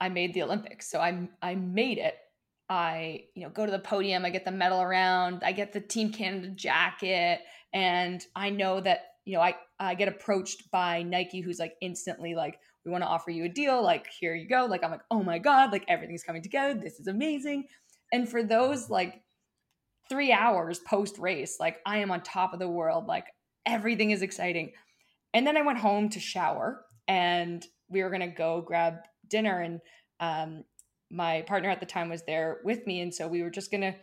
I 0.00 0.08
made 0.08 0.34
the 0.34 0.42
Olympics. 0.42 0.90
So 0.90 1.00
I 1.00 1.28
I 1.42 1.54
made 1.54 1.98
it. 1.98 2.14
I, 2.68 3.26
you 3.36 3.44
know, 3.44 3.50
go 3.50 3.64
to 3.64 3.70
the 3.70 3.78
podium, 3.78 4.24
I 4.24 4.30
get 4.30 4.44
the 4.44 4.50
medal 4.50 4.82
around, 4.82 5.44
I 5.44 5.52
get 5.52 5.72
the 5.72 5.80
Team 5.80 6.10
Canada 6.10 6.48
jacket, 6.48 7.40
and 7.72 8.20
I 8.34 8.50
know 8.50 8.80
that, 8.80 9.02
you 9.24 9.34
know, 9.34 9.40
I 9.40 9.54
I 9.78 9.94
get 9.94 10.08
approached 10.08 10.70
by 10.72 11.02
Nike 11.04 11.40
who's 11.40 11.60
like 11.60 11.74
instantly 11.80 12.34
like, 12.34 12.58
we 12.86 12.92
want 12.92 13.02
to 13.02 13.08
offer 13.08 13.30
you 13.30 13.44
a 13.44 13.48
deal, 13.48 13.82
like 13.82 14.06
here 14.20 14.34
you 14.34 14.48
go. 14.48 14.66
Like 14.66 14.82
I'm 14.82 14.90
like, 14.90 15.02
"Oh 15.10 15.22
my 15.22 15.38
god, 15.38 15.72
like 15.72 15.84
everything's 15.88 16.22
coming 16.22 16.42
together. 16.42 16.80
This 16.80 17.00
is 17.00 17.08
amazing." 17.08 17.64
And 18.12 18.28
for 18.28 18.42
those 18.42 18.88
like 18.88 19.22
3 20.08 20.32
hours 20.32 20.78
post 20.78 21.18
race, 21.18 21.56
like 21.58 21.78
I 21.84 21.98
am 21.98 22.10
on 22.10 22.22
top 22.22 22.52
of 22.52 22.60
the 22.60 22.68
world, 22.68 23.06
like 23.06 23.26
everything 23.66 24.12
is 24.12 24.22
exciting. 24.22 24.72
And 25.34 25.46
then 25.46 25.56
I 25.56 25.62
went 25.62 25.78
home 25.78 26.08
to 26.10 26.20
shower 26.20 26.84
and 27.08 27.66
we 27.90 28.02
were 28.02 28.10
going 28.10 28.20
to 28.20 28.28
go 28.28 28.62
grab 28.62 28.98
dinner 29.28 29.60
and 29.60 29.80
um, 30.20 30.64
my 31.10 31.42
partner 31.42 31.70
at 31.70 31.80
the 31.80 31.86
time 31.86 32.08
was 32.08 32.22
there 32.22 32.60
with 32.64 32.86
me 32.86 33.00
and 33.00 33.14
so 33.14 33.28
we 33.28 33.42
were 33.42 33.50
just 33.50 33.70
gonna 33.70 33.94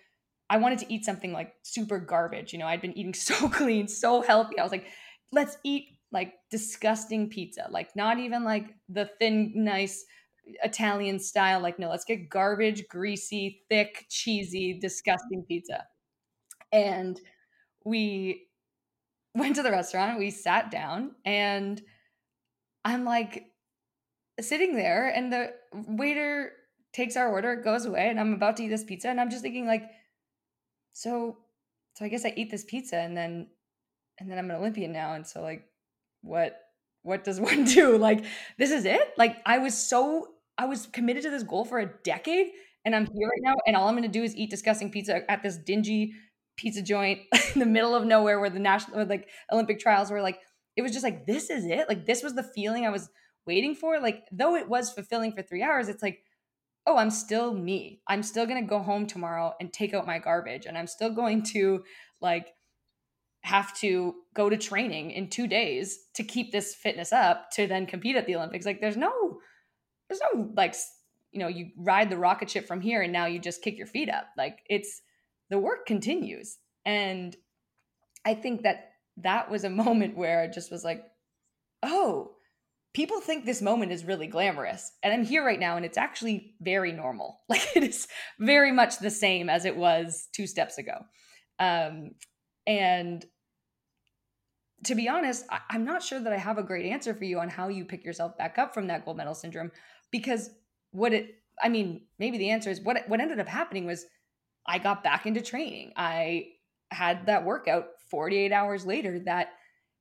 i 0.50 0.58
wanted 0.58 0.80
to 0.80 0.94
eat 0.94 1.04
something 1.04 1.34
like 1.34 1.54
super 1.64 2.00
garbage 2.00 2.54
you 2.54 2.60
know 2.60 2.68
i'd 2.68 2.82
been 2.82 2.98
eating 2.98 3.14
so 3.14 3.50
clean 3.50 3.88
so 3.88 4.22
healthy 4.22 4.58
i 4.58 4.64
was 4.64 4.72
like 4.72 4.86
let's 5.32 5.58
eat 5.64 5.93
like 6.14 6.36
disgusting 6.50 7.30
pizza 7.30 7.68
like 7.72 7.96
not 7.96 8.20
even 8.20 8.44
like 8.44 8.76
the 8.90 9.10
thin 9.20 9.52
nice 9.56 10.06
italian 10.64 11.20
style 11.20 11.60
like 11.60 11.80
no 11.80 11.90
let's 11.90 12.06
get 12.06 12.30
garbage 12.30 12.88
greasy 12.88 13.64
thick 13.70 14.06
cheesy 14.10 14.80
disgusting 14.80 15.44
pizza 15.48 15.86
and 16.72 17.20
we 17.86 18.48
went 19.36 19.56
to 19.56 19.64
the 19.64 19.72
restaurant 19.72 20.20
we 20.20 20.30
sat 20.30 20.70
down 20.70 21.16
and 21.26 21.82
i'm 22.86 23.04
like 23.04 23.48
sitting 24.40 24.76
there 24.76 25.08
and 25.08 25.32
the 25.32 25.54
waiter 25.74 26.52
takes 26.94 27.18
our 27.18 27.30
order, 27.30 27.56
goes 27.56 27.86
away, 27.86 28.08
and 28.10 28.20
I'm 28.20 28.34
about 28.34 28.58
to 28.58 28.64
eat 28.64 28.70
this 28.70 28.84
pizza. 28.84 29.10
And 29.10 29.20
I'm 29.20 29.30
just 29.30 29.42
thinking, 29.42 29.66
like, 29.66 29.84
so 30.94 31.38
so 31.96 32.06
I 32.06 32.08
guess 32.08 32.26
I 32.26 32.34
eat 32.36 32.50
this 32.50 32.64
pizza 32.64 32.98
and 32.98 33.16
then 33.18 33.48
and 34.20 34.30
then 34.30 34.38
I'm 34.38 34.50
an 34.50 34.58
Olympian 34.58 34.92
now. 34.92 35.14
And 35.14 35.26
so 35.26 35.42
like 35.42 35.66
what 36.24 36.58
what 37.04 37.24
does 37.24 37.40
one 37.50 37.66
do? 37.66 37.98
Like, 37.98 38.26
this 38.58 38.72
is 38.72 38.86
it? 38.86 39.14
Like 39.18 39.38
I 39.46 39.60
was 39.60 39.78
so 39.78 40.30
I 40.58 40.66
was 40.66 40.88
committed 40.88 41.24
to 41.24 41.30
this 41.30 41.44
goal 41.44 41.66
for 41.66 41.80
a 41.80 41.92
decade 42.04 42.48
and 42.86 42.96
I'm 42.96 43.06
here 43.06 43.28
right 43.28 43.42
now, 43.42 43.56
and 43.66 43.76
all 43.76 43.88
I'm 43.88 43.96
gonna 43.96 44.08
do 44.08 44.24
is 44.24 44.36
eat 44.36 44.50
disgusting 44.50 44.92
pizza 44.92 45.30
at 45.30 45.44
this 45.44 45.58
dingy 45.58 46.14
pizza 46.58 46.82
joint 46.82 47.20
in 47.54 47.60
the 47.60 47.66
middle 47.66 47.96
of 47.96 48.06
nowhere 48.06 48.40
where 48.40 48.50
the 48.50 48.60
national 48.60 49.06
like 49.06 49.30
Olympic 49.52 49.80
trials 49.80 50.10
were 50.12 50.22
like 50.22 50.40
it 50.76 50.82
was 50.82 50.92
just 50.92 51.04
like 51.04 51.26
this 51.28 51.50
is 51.50 51.66
it. 51.66 51.88
Like 51.88 52.06
this 52.06 52.24
was 52.24 52.34
the 52.34 52.44
feeling 52.44 52.86
I 52.86 52.90
was 52.90 53.10
waiting 53.46 53.76
for 53.76 54.00
like 54.00 54.24
though 54.32 54.56
it 54.56 54.68
was 54.70 54.92
fulfilling 54.92 55.32
for 55.34 55.42
3 55.42 55.62
hours 55.62 55.90
it's 55.90 56.02
like 56.02 56.20
oh 56.88 56.98
i'm 56.98 57.10
still 57.10 57.54
me 57.54 58.02
i'm 58.08 58.24
still 58.24 58.46
going 58.46 58.62
to 58.62 58.68
go 58.68 58.80
home 58.80 59.06
tomorrow 59.06 59.54
and 59.60 59.74
take 59.74 59.94
out 59.94 60.08
my 60.08 60.20
garbage 60.20 60.66
and 60.66 60.78
i'm 60.78 60.88
still 60.88 61.10
going 61.10 61.44
to 61.44 61.84
like 62.22 62.48
have 63.44 63.76
to 63.78 64.16
go 64.34 64.50
to 64.50 64.58
training 64.58 65.12
in 65.12 65.30
2 65.30 65.48
days 65.48 66.00
to 66.16 66.24
keep 66.24 66.52
this 66.52 66.74
fitness 66.76 67.12
up 67.12 67.52
to 67.52 67.68
then 67.68 67.86
compete 67.86 68.16
at 68.16 68.26
the 68.26 68.36
olympics 68.36 68.66
like 68.66 68.82
there's 68.82 68.98
no 68.98 69.12
there's 70.10 70.22
no 70.34 70.50
like 70.56 70.76
you 71.32 71.40
know 71.40 71.48
you 71.48 71.70
ride 71.78 72.10
the 72.10 72.18
rocket 72.18 72.50
ship 72.50 72.68
from 72.68 72.82
here 72.82 73.02
and 73.02 73.14
now 73.14 73.26
you 73.26 73.40
just 73.40 73.62
kick 73.62 73.78
your 73.78 73.88
feet 73.88 74.10
up 74.10 74.28
like 74.38 74.60
it's 74.70 75.02
the 75.50 75.60
work 75.60 75.86
continues 75.86 76.58
and 76.86 77.36
i 78.26 78.34
think 78.34 78.64
that 78.64 78.92
that 79.18 79.52
was 79.52 79.64
a 79.64 79.70
moment 79.84 80.18
where 80.18 80.42
i 80.42 80.48
just 80.48 80.72
was 80.72 80.84
like 80.84 81.04
oh 81.84 82.32
people 82.94 83.20
think 83.20 83.46
this 83.46 83.62
moment 83.62 83.92
is 83.92 84.06
really 84.06 84.28
glamorous. 84.28 84.92
And 85.02 85.14
I'm 85.14 85.26
here 85.26 85.44
right 85.44 85.60
now, 85.60 85.76
and 85.76 85.86
it's 85.86 85.98
actually 85.98 86.56
very 86.62 86.92
normal. 86.92 87.42
Like 87.50 87.76
it 87.76 87.84
is 87.84 88.08
very 88.40 88.72
much 88.72 88.98
the 88.98 89.12
same 89.12 89.50
as 89.50 89.66
it 89.66 89.76
was 89.76 90.28
two 90.34 90.48
steps 90.48 90.78
ago. 90.78 91.06
Um, 91.60 92.12
and 92.66 93.24
to 94.86 94.96
be 94.96 95.08
honest, 95.08 95.46
I- 95.50 95.62
I'm 95.70 95.86
not 95.86 96.04
sure 96.04 96.20
that 96.20 96.34
I 96.34 96.38
have 96.38 96.58
a 96.58 96.64
great 96.64 96.86
answer 96.86 97.14
for 97.14 97.24
you 97.24 97.40
on 97.40 97.50
how 97.50 97.68
you 97.68 97.86
pick 97.86 98.04
yourself 98.04 98.38
back 98.38 98.58
up 98.58 98.74
from 98.74 98.88
that 98.88 99.06
gold 99.06 99.18
medal 99.18 99.36
syndrome 99.36 99.72
because 100.12 100.50
what 100.92 101.14
it 101.14 101.36
I 101.62 101.70
mean, 101.70 102.08
maybe 102.18 102.40
the 102.40 102.50
answer 102.50 102.72
is 102.72 102.82
what 102.82 103.08
what 103.08 103.22
ended 103.22 103.40
up 103.40 103.48
happening 103.48 103.86
was 103.86 104.06
I 104.66 104.80
got 104.80 105.04
back 105.04 105.26
into 105.26 105.42
training. 105.42 105.94
I 105.96 106.54
had 106.92 107.26
that 107.28 107.46
workout 107.46 107.88
48 108.10 108.52
hours 108.52 108.86
later 108.86 109.20
that 109.26 109.50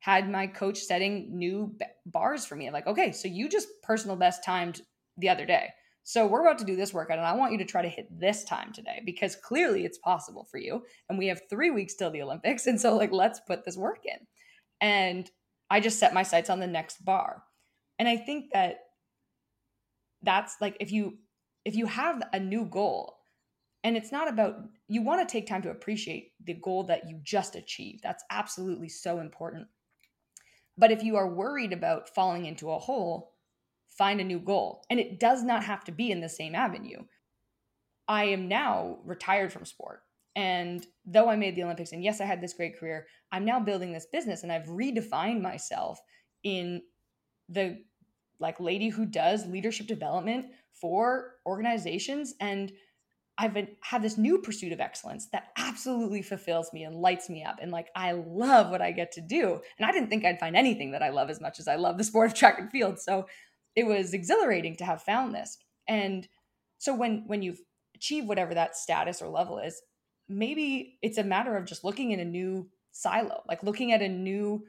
had 0.00 0.28
my 0.30 0.46
coach 0.46 0.78
setting 0.78 1.36
new 1.38 1.76
bars 2.06 2.44
for 2.44 2.56
me. 2.56 2.70
like, 2.70 2.86
okay, 2.86 3.12
so 3.12 3.28
you 3.28 3.48
just 3.48 3.68
personal 3.82 4.16
best 4.16 4.44
timed 4.44 4.82
the 5.16 5.28
other 5.28 5.46
day. 5.46 5.68
So 6.04 6.26
we're 6.26 6.44
about 6.44 6.58
to 6.58 6.64
do 6.64 6.74
this 6.74 6.92
workout 6.92 7.18
and 7.18 7.26
I 7.26 7.34
want 7.34 7.52
you 7.52 7.58
to 7.58 7.64
try 7.64 7.82
to 7.82 7.88
hit 7.88 8.08
this 8.18 8.42
time 8.44 8.72
today 8.72 9.02
because 9.06 9.36
clearly 9.36 9.84
it's 9.84 9.98
possible 9.98 10.48
for 10.50 10.58
you. 10.58 10.84
And 11.08 11.18
we 11.18 11.28
have 11.28 11.42
three 11.48 11.70
weeks 11.70 11.94
till 11.94 12.10
the 12.10 12.22
Olympics. 12.22 12.66
And 12.72 12.80
so, 12.80 12.96
like, 12.96 13.12
let's 13.12 13.40
put 13.40 13.64
this 13.64 13.76
work 13.76 14.00
in. 14.04 14.26
And 14.82 15.30
I 15.70 15.80
just 15.80 15.98
set 15.98 16.12
my 16.12 16.22
sights 16.22 16.50
on 16.50 16.60
the 16.60 16.66
next 16.66 17.02
bar. 17.02 17.42
And 17.98 18.06
I 18.06 18.18
think 18.18 18.52
that 18.52 18.80
that's 20.22 20.56
like 20.60 20.76
if 20.78 20.92
you 20.92 21.18
if 21.64 21.74
you 21.74 21.86
have 21.86 22.22
a 22.32 22.38
new 22.38 22.66
goal 22.66 23.16
and 23.82 23.96
it's 23.96 24.12
not 24.12 24.28
about 24.28 24.56
you 24.88 25.02
want 25.02 25.26
to 25.26 25.32
take 25.32 25.46
time 25.46 25.62
to 25.62 25.70
appreciate 25.70 26.32
the 26.44 26.54
goal 26.54 26.84
that 26.84 27.08
you 27.08 27.18
just 27.22 27.56
achieved. 27.56 28.02
That's 28.02 28.24
absolutely 28.30 28.90
so 28.90 29.20
important. 29.20 29.68
But 30.76 30.92
if 30.92 31.02
you 31.02 31.16
are 31.16 31.28
worried 31.32 31.72
about 31.72 32.14
falling 32.14 32.44
into 32.44 32.70
a 32.70 32.78
hole 32.78 33.32
find 33.96 34.20
a 34.20 34.24
new 34.24 34.40
goal. 34.40 34.84
And 34.90 34.98
it 34.98 35.20
does 35.20 35.42
not 35.42 35.64
have 35.64 35.84
to 35.84 35.92
be 35.92 36.10
in 36.10 36.20
the 36.20 36.28
same 36.28 36.54
avenue. 36.54 37.04
I 38.08 38.24
am 38.24 38.48
now 38.48 38.98
retired 39.04 39.52
from 39.52 39.64
sport 39.64 40.02
and 40.36 40.86
though 41.04 41.28
i 41.28 41.36
made 41.36 41.54
the 41.56 41.62
olympics 41.62 41.92
and 41.92 42.02
yes 42.02 42.20
i 42.20 42.24
had 42.24 42.40
this 42.40 42.54
great 42.54 42.78
career 42.78 43.06
i'm 43.32 43.44
now 43.44 43.60
building 43.60 43.92
this 43.92 44.06
business 44.12 44.42
and 44.42 44.52
i've 44.52 44.66
redefined 44.66 45.40
myself 45.40 46.00
in 46.42 46.82
the 47.48 47.78
like 48.40 48.58
lady 48.58 48.88
who 48.88 49.06
does 49.06 49.46
leadership 49.46 49.86
development 49.86 50.46
for 50.72 51.34
organizations 51.46 52.34
and 52.40 52.72
I've 53.38 53.54
been 53.54 53.68
have 53.80 54.02
this 54.02 54.18
new 54.18 54.38
pursuit 54.38 54.72
of 54.72 54.80
excellence 54.80 55.26
that 55.32 55.48
absolutely 55.56 56.22
fulfills 56.22 56.72
me 56.72 56.84
and 56.84 56.94
lights 56.94 57.30
me 57.30 57.42
up. 57.42 57.56
And 57.62 57.72
like 57.72 57.88
I 57.96 58.12
love 58.12 58.70
what 58.70 58.82
I 58.82 58.92
get 58.92 59.10
to 59.12 59.20
do. 59.20 59.60
And 59.78 59.86
I 59.86 59.92
didn't 59.92 60.10
think 60.10 60.24
I'd 60.24 60.38
find 60.38 60.54
anything 60.54 60.92
that 60.92 61.02
I 61.02 61.08
love 61.08 61.30
as 61.30 61.40
much 61.40 61.58
as 61.58 61.66
I 61.66 61.76
love 61.76 61.96
the 61.96 62.04
sport 62.04 62.30
of 62.30 62.34
track 62.34 62.58
and 62.58 62.70
field. 62.70 63.00
So 63.00 63.26
it 63.74 63.86
was 63.86 64.12
exhilarating 64.12 64.76
to 64.76 64.84
have 64.84 65.02
found 65.02 65.34
this. 65.34 65.58
And 65.88 66.28
so 66.78 66.94
when 66.94 67.24
when 67.26 67.42
you've 67.42 67.60
achieved 67.94 68.28
whatever 68.28 68.54
that 68.54 68.76
status 68.76 69.22
or 69.22 69.28
level 69.28 69.58
is, 69.58 69.80
maybe 70.28 70.98
it's 71.02 71.18
a 71.18 71.24
matter 71.24 71.56
of 71.56 71.64
just 71.64 71.84
looking 71.84 72.12
in 72.12 72.20
a 72.20 72.24
new 72.24 72.68
silo, 72.92 73.42
like 73.48 73.62
looking 73.62 73.92
at 73.92 74.02
a 74.02 74.08
new 74.08 74.64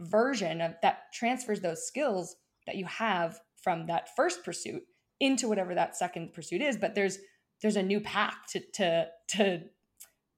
version 0.00 0.60
of 0.60 0.74
that 0.82 1.12
transfers 1.12 1.60
those 1.60 1.86
skills 1.86 2.36
that 2.66 2.76
you 2.76 2.84
have 2.86 3.40
from 3.62 3.86
that 3.86 4.14
first 4.16 4.44
pursuit 4.44 4.82
into 5.20 5.48
whatever 5.48 5.74
that 5.74 5.96
second 5.96 6.32
pursuit 6.32 6.62
is. 6.62 6.76
But 6.76 6.94
there's 6.94 7.18
there's 7.62 7.76
a 7.76 7.82
new 7.82 8.00
path 8.00 8.34
to 8.50 8.60
to 8.74 9.08
to 9.28 9.62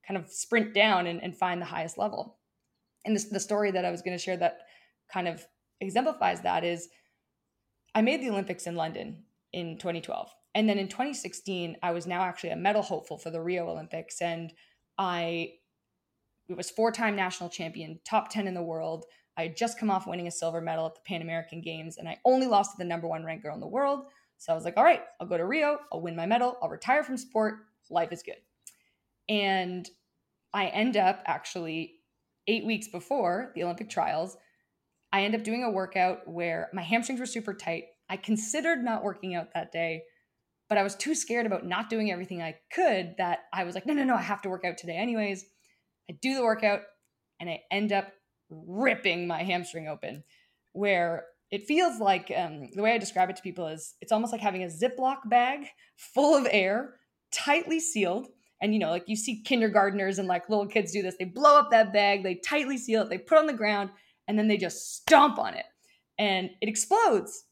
kind 0.07 0.19
of 0.19 0.29
sprint 0.31 0.75
down 0.75 1.07
and, 1.07 1.23
and 1.23 1.37
find 1.37 1.61
the 1.61 1.67
highest 1.67 1.99
level. 1.99 2.39
And 3.05 3.15
this 3.15 3.25
the 3.25 3.41
story 3.41 3.71
that 3.71 3.85
I 3.85 3.91
was 3.91 4.03
going 4.03 4.17
to 4.17 4.23
share 4.23 4.37
that 4.39 4.61
kind 5.13 5.29
of 5.29 5.45
exemplifies 5.81 6.43
that 6.43 6.65
is 6.65 6.89
I 7.95 8.03
made 8.03 8.23
the 8.23 8.31
Olympics 8.31 8.67
in 8.67 8.77
London 8.77 9.25
in 9.53 9.79
2012. 9.79 10.33
And 10.55 10.69
then 10.69 10.79
in 10.79 10.89
2016, 10.89 11.77
I 11.83 11.93
was 11.93 12.07
now 12.07 12.23
actually 12.23 12.51
a 12.51 12.57
medal 12.57 12.83
hopeful 12.83 13.19
for 13.19 13.31
the 13.31 13.41
Rio 13.41 13.69
Olympics. 13.69 14.21
And 14.21 14.53
I 14.99 15.55
was 16.49 16.71
four-time 16.71 17.17
national 17.17 17.49
champion, 17.49 18.01
top 18.05 18.31
10 18.31 18.47
in 18.47 18.55
the 18.55 18.63
world. 18.63 19.07
I 19.37 19.45
had 19.45 19.57
just 19.57 19.79
come 19.79 19.91
off 19.91 20.07
winning 20.07 20.27
a 20.27 20.31
silver 20.31 20.61
medal 20.61 20.87
at 20.87 20.95
the 20.95 21.01
Pan 21.07 21.23
American 21.23 21.63
Games, 21.63 21.97
and 21.97 22.09
I 22.09 22.19
only 22.25 22.47
lost 22.47 22.73
to 22.73 22.79
the 22.79 22.85
number 22.85 23.09
one 23.09 23.25
ranked 23.25 23.43
girl 23.43 23.55
in 23.55 23.61
the 23.61 23.67
world. 23.67 24.05
So 24.37 24.53
I 24.53 24.57
was 24.57 24.65
like, 24.65 24.77
all 24.77 24.85
right, 24.85 25.01
I'll 25.21 25.27
go 25.27 25.39
to 25.39 25.47
Rio, 25.47 25.79
I'll 25.91 26.03
win 26.03 26.17
my 26.17 26.27
medal, 26.27 26.59
I'll 26.61 26.69
retire 26.69 27.03
from 27.03 27.17
sport, 27.17 27.61
life 27.89 28.13
is 28.13 28.23
good. 28.23 28.37
And 29.29 29.89
I 30.53 30.67
end 30.67 30.97
up 30.97 31.23
actually 31.25 32.01
eight 32.47 32.67
weeks 32.67 32.89
before 32.89 33.53
the 33.55 33.63
Olympic 33.63 33.89
trials, 33.89 34.37
I 35.13 35.23
end 35.25 35.35
up 35.35 35.45
doing 35.45 35.63
a 35.63 35.71
workout 35.71 36.27
where 36.27 36.71
my 36.73 36.83
hamstrings 36.83 37.21
were 37.21 37.27
super 37.27 37.55
tight. 37.55 37.85
I 38.09 38.17
considered 38.17 38.83
not 38.83 39.05
working 39.05 39.35
out 39.35 39.55
that 39.55 39.73
day, 39.73 40.05
but 40.73 40.79
I 40.79 40.83
was 40.85 40.95
too 40.95 41.15
scared 41.15 41.45
about 41.45 41.67
not 41.67 41.91
doing 41.91 42.11
everything 42.11 42.41
I 42.41 42.57
could 42.73 43.17
that 43.19 43.41
I 43.53 43.65
was 43.65 43.75
like, 43.75 43.85
no, 43.85 43.93
no, 43.93 44.05
no, 44.05 44.15
I 44.15 44.23
have 44.23 44.41
to 44.41 44.49
work 44.49 44.65
out 44.65 44.79
today 44.79 44.97
anyways. 44.97 45.45
I 46.09 46.15
do 46.23 46.35
the 46.35 46.43
workout 46.43 46.81
and 47.39 47.51
I 47.51 47.61
end 47.71 47.93
up 47.93 48.11
ripping 48.49 49.27
my 49.27 49.43
hamstring 49.43 49.87
open 49.87 50.25
where 50.73 51.27
it 51.51 51.67
feels 51.67 52.01
like 52.01 52.33
um, 52.35 52.71
the 52.75 52.81
way 52.81 52.93
I 52.95 52.97
describe 52.97 53.29
it 53.29 53.37
to 53.37 53.43
people 53.43 53.67
is 53.67 53.97
it's 54.01 54.13
almost 54.13 54.33
like 54.33 54.41
having 54.41 54.63
a 54.63 54.69
Ziploc 54.69 55.29
bag 55.29 55.67
full 55.99 56.35
of 56.35 56.49
air, 56.51 56.95
tightly 57.35 57.79
sealed. 57.79 58.29
And 58.63 58.73
you 58.73 58.81
know, 58.81 58.89
like 58.89 59.05
you 59.09 59.17
see 59.17 59.43
kindergartners 59.43 60.19
and 60.19 60.27
like 60.27 60.49
little 60.49 60.67
kids 60.67 60.91
do 60.91 61.03
this. 61.03 61.17
They 61.19 61.27
blow 61.27 61.59
up 61.59 61.71
that 61.73 61.93
bag, 61.93 62.23
they 62.23 62.37
tightly 62.37 62.79
seal 62.79 63.03
it, 63.03 63.11
they 63.11 63.19
put 63.19 63.37
it 63.37 63.41
on 63.41 63.47
the 63.47 63.53
ground, 63.53 63.91
and 64.27 64.39
then 64.39 64.49
they 64.49 64.57
just 64.57 64.97
stomp 64.97 65.39
on 65.39 65.53
it. 65.53 65.67
And 66.19 66.49
it 66.63 66.71
explodes. 66.71 67.45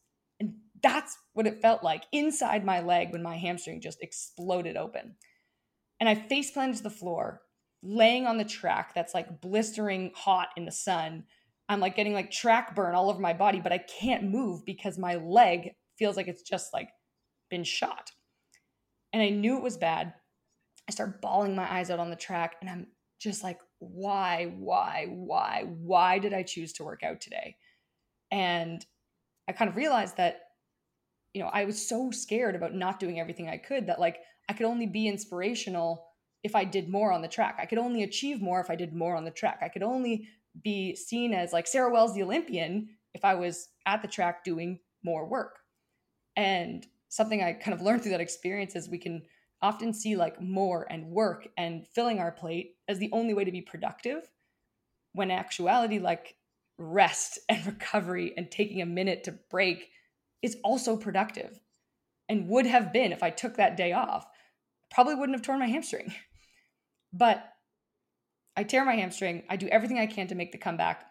That's 0.83 1.17
what 1.33 1.47
it 1.47 1.61
felt 1.61 1.83
like 1.83 2.05
inside 2.11 2.65
my 2.65 2.81
leg 2.81 3.11
when 3.11 3.23
my 3.23 3.37
hamstring 3.37 3.81
just 3.81 4.01
exploded 4.01 4.77
open. 4.77 5.15
And 5.99 6.09
I 6.09 6.15
face 6.15 6.51
planted 6.51 6.77
to 6.77 6.83
the 6.83 6.89
floor, 6.89 7.41
laying 7.83 8.25
on 8.25 8.37
the 8.37 8.45
track 8.45 8.93
that's 8.95 9.13
like 9.13 9.41
blistering 9.41 10.11
hot 10.15 10.49
in 10.57 10.65
the 10.65 10.71
sun 10.71 11.25
I'm 11.71 11.79
like 11.79 11.95
getting 11.95 12.13
like 12.13 12.31
track 12.31 12.75
burn 12.75 12.95
all 12.95 13.09
over 13.09 13.21
my 13.21 13.31
body, 13.31 13.61
but 13.61 13.71
I 13.71 13.77
can't 13.77 14.25
move 14.25 14.65
because 14.65 14.97
my 14.97 15.15
leg 15.15 15.73
feels 15.97 16.17
like 16.17 16.27
it's 16.27 16.41
just 16.41 16.73
like 16.73 16.89
been 17.49 17.63
shot. 17.63 18.11
And 19.13 19.23
I 19.23 19.29
knew 19.29 19.55
it 19.55 19.63
was 19.63 19.77
bad. 19.77 20.13
I 20.89 20.91
start 20.91 21.21
bawling 21.21 21.55
my 21.55 21.71
eyes 21.71 21.89
out 21.89 21.99
on 21.99 22.09
the 22.09 22.17
track 22.17 22.57
and 22.59 22.69
I'm 22.69 22.87
just 23.19 23.41
like, 23.41 23.57
why, 23.79 24.51
why, 24.57 25.07
why, 25.09 25.63
why 25.65 26.19
did 26.19 26.33
I 26.33 26.43
choose 26.43 26.73
to 26.73 26.83
work 26.83 27.03
out 27.03 27.21
today? 27.21 27.55
And 28.31 28.85
I 29.47 29.53
kind 29.53 29.69
of 29.69 29.77
realized 29.77 30.17
that, 30.17 30.41
you 31.33 31.41
know, 31.41 31.49
I 31.51 31.65
was 31.65 31.87
so 31.87 32.11
scared 32.11 32.55
about 32.55 32.73
not 32.73 32.99
doing 32.99 33.19
everything 33.19 33.49
I 33.49 33.57
could 33.57 33.87
that 33.87 33.99
like 33.99 34.19
I 34.49 34.53
could 34.53 34.65
only 34.65 34.85
be 34.85 35.07
inspirational 35.07 36.07
if 36.43 36.55
I 36.55 36.63
did 36.63 36.89
more 36.89 37.11
on 37.11 37.21
the 37.21 37.27
track. 37.27 37.57
I 37.59 37.65
could 37.65 37.77
only 37.77 38.03
achieve 38.03 38.41
more 38.41 38.59
if 38.59 38.69
I 38.69 38.75
did 38.75 38.93
more 38.93 39.15
on 39.15 39.23
the 39.23 39.31
track. 39.31 39.59
I 39.61 39.69
could 39.69 39.83
only 39.83 40.27
be 40.63 40.95
seen 40.95 41.33
as 41.33 41.53
like 41.53 41.67
Sarah 41.67 41.91
Wells, 41.91 42.13
the 42.13 42.23
Olympian, 42.23 42.89
if 43.13 43.23
I 43.23 43.35
was 43.35 43.69
at 43.85 44.01
the 44.01 44.07
track 44.07 44.43
doing 44.43 44.79
more 45.03 45.27
work. 45.27 45.59
And 46.35 46.85
something 47.09 47.43
I 47.43 47.53
kind 47.53 47.73
of 47.73 47.81
learned 47.81 48.01
through 48.01 48.11
that 48.11 48.21
experience 48.21 48.75
is 48.75 48.89
we 48.89 48.97
can 48.97 49.21
often 49.61 49.93
see 49.93 50.15
like 50.15 50.41
more 50.41 50.87
and 50.89 51.05
work 51.07 51.47
and 51.57 51.87
filling 51.87 52.19
our 52.19 52.31
plate 52.31 52.75
as 52.87 52.97
the 52.97 53.09
only 53.11 53.33
way 53.33 53.43
to 53.43 53.51
be 53.51 53.61
productive 53.61 54.29
when 55.13 55.29
actuality 55.29 55.99
like 55.99 56.35
rest 56.77 57.39
and 57.47 57.65
recovery 57.65 58.33
and 58.35 58.49
taking 58.49 58.81
a 58.81 58.85
minute 58.85 59.23
to 59.25 59.37
break 59.49 59.89
is 60.41 60.57
also 60.63 60.97
productive 60.97 61.59
and 62.27 62.47
would 62.47 62.65
have 62.65 62.93
been 62.93 63.11
if 63.11 63.23
I 63.23 63.29
took 63.29 63.57
that 63.57 63.77
day 63.77 63.93
off. 63.93 64.25
Probably 64.89 65.15
wouldn't 65.15 65.37
have 65.37 65.45
torn 65.45 65.59
my 65.59 65.67
hamstring. 65.67 66.13
But 67.13 67.43
I 68.55 68.63
tear 68.63 68.85
my 68.85 68.95
hamstring. 68.95 69.43
I 69.49 69.57
do 69.57 69.67
everything 69.67 69.99
I 69.99 70.05
can 70.05 70.27
to 70.27 70.35
make 70.35 70.53
the 70.53 70.57
comeback 70.57 71.03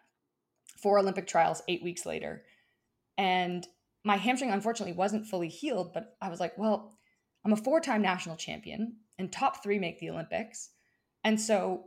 for 0.83 0.99
Olympic 0.99 1.27
trials 1.27 1.63
eight 1.69 1.83
weeks 1.83 2.07
later. 2.07 2.43
And 3.19 3.67
my 4.03 4.17
hamstring, 4.17 4.51
unfortunately, 4.51 4.95
wasn't 4.95 5.27
fully 5.27 5.49
healed, 5.49 5.93
but 5.93 6.17
I 6.23 6.31
was 6.31 6.41
like, 6.41 6.57
well, 6.57 6.97
I'm 7.45 7.53
a 7.53 7.57
four 7.57 7.81
time 7.81 8.01
national 8.01 8.37
champion 8.37 8.97
and 9.19 9.31
top 9.31 9.63
three 9.63 9.79
make 9.79 9.99
the 9.99 10.09
Olympics. 10.09 10.71
And 11.23 11.39
so 11.39 11.85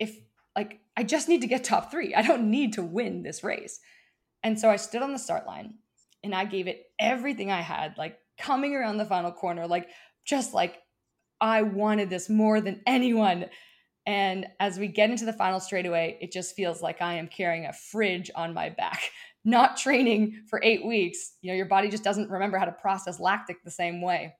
if, 0.00 0.16
like, 0.56 0.80
I 0.96 1.04
just 1.04 1.28
need 1.28 1.42
to 1.42 1.46
get 1.46 1.62
top 1.62 1.92
three, 1.92 2.14
I 2.16 2.22
don't 2.22 2.50
need 2.50 2.72
to 2.72 2.82
win 2.82 3.22
this 3.22 3.44
race. 3.44 3.78
And 4.42 4.58
so 4.58 4.70
I 4.70 4.76
stood 4.76 5.02
on 5.02 5.12
the 5.12 5.18
start 5.18 5.46
line 5.46 5.74
and 6.24 6.34
I 6.34 6.44
gave 6.44 6.66
it 6.66 6.84
everything 6.98 7.50
I 7.50 7.60
had, 7.60 7.96
like 7.98 8.18
coming 8.38 8.74
around 8.74 8.98
the 8.98 9.04
final 9.04 9.32
corner, 9.32 9.66
like, 9.66 9.88
just 10.24 10.54
like 10.54 10.78
I 11.40 11.62
wanted 11.62 12.10
this 12.10 12.28
more 12.30 12.60
than 12.60 12.80
anyone. 12.86 13.46
And 14.06 14.46
as 14.60 14.78
we 14.78 14.88
get 14.88 15.10
into 15.10 15.24
the 15.24 15.32
final 15.32 15.60
straightaway, 15.60 16.18
it 16.20 16.32
just 16.32 16.54
feels 16.54 16.82
like 16.82 17.02
I 17.02 17.14
am 17.14 17.28
carrying 17.28 17.66
a 17.66 17.72
fridge 17.72 18.30
on 18.34 18.54
my 18.54 18.70
back. 18.70 19.10
Not 19.44 19.76
training 19.76 20.44
for 20.48 20.60
eight 20.62 20.86
weeks, 20.86 21.32
you 21.42 21.50
know, 21.50 21.56
your 21.56 21.66
body 21.66 21.88
just 21.88 22.04
doesn't 22.04 22.30
remember 22.30 22.58
how 22.58 22.64
to 22.64 22.72
process 22.72 23.18
lactic 23.18 23.64
the 23.64 23.72
same 23.72 24.00
way. 24.00 24.34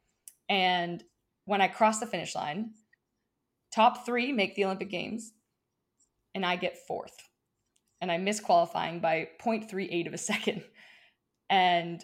And 0.48 1.02
when 1.44 1.60
I 1.60 1.66
cross 1.66 1.98
the 1.98 2.06
finish 2.06 2.36
line, 2.36 2.70
top 3.74 4.06
three 4.06 4.30
make 4.30 4.54
the 4.54 4.64
Olympic 4.64 4.90
Games, 4.90 5.32
and 6.34 6.46
I 6.46 6.56
get 6.56 6.86
fourth. 6.86 7.16
And 8.00 8.10
I 8.10 8.18
miss 8.18 8.40
qualifying 8.40 9.00
by 9.00 9.28
0.38 9.44 10.06
of 10.06 10.14
a 10.14 10.18
second. 10.32 10.62
And 11.52 12.02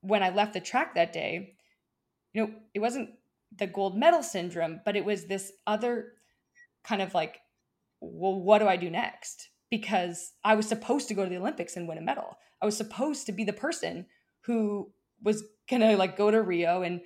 when 0.00 0.24
I 0.24 0.30
left 0.30 0.52
the 0.52 0.60
track 0.60 0.96
that 0.96 1.12
day, 1.12 1.54
you 2.34 2.42
know, 2.42 2.52
it 2.74 2.80
wasn't 2.80 3.10
the 3.56 3.68
gold 3.68 3.96
medal 3.96 4.22
syndrome, 4.22 4.80
but 4.84 4.96
it 4.96 5.04
was 5.04 5.26
this 5.26 5.52
other 5.64 6.14
kind 6.82 7.00
of 7.00 7.14
like, 7.14 7.38
well, 8.00 8.34
what 8.34 8.58
do 8.58 8.66
I 8.66 8.76
do 8.76 8.90
next? 8.90 9.48
Because 9.70 10.32
I 10.44 10.56
was 10.56 10.66
supposed 10.66 11.06
to 11.06 11.14
go 11.14 11.22
to 11.22 11.30
the 11.30 11.36
Olympics 11.36 11.76
and 11.76 11.86
win 11.86 11.98
a 11.98 12.02
medal. 12.02 12.36
I 12.60 12.66
was 12.66 12.76
supposed 12.76 13.26
to 13.26 13.32
be 13.32 13.44
the 13.44 13.52
person 13.52 14.06
who 14.40 14.90
was 15.22 15.44
gonna 15.70 15.96
like 15.96 16.16
go 16.16 16.30
to 16.30 16.42
Rio 16.42 16.82
and 16.82 17.00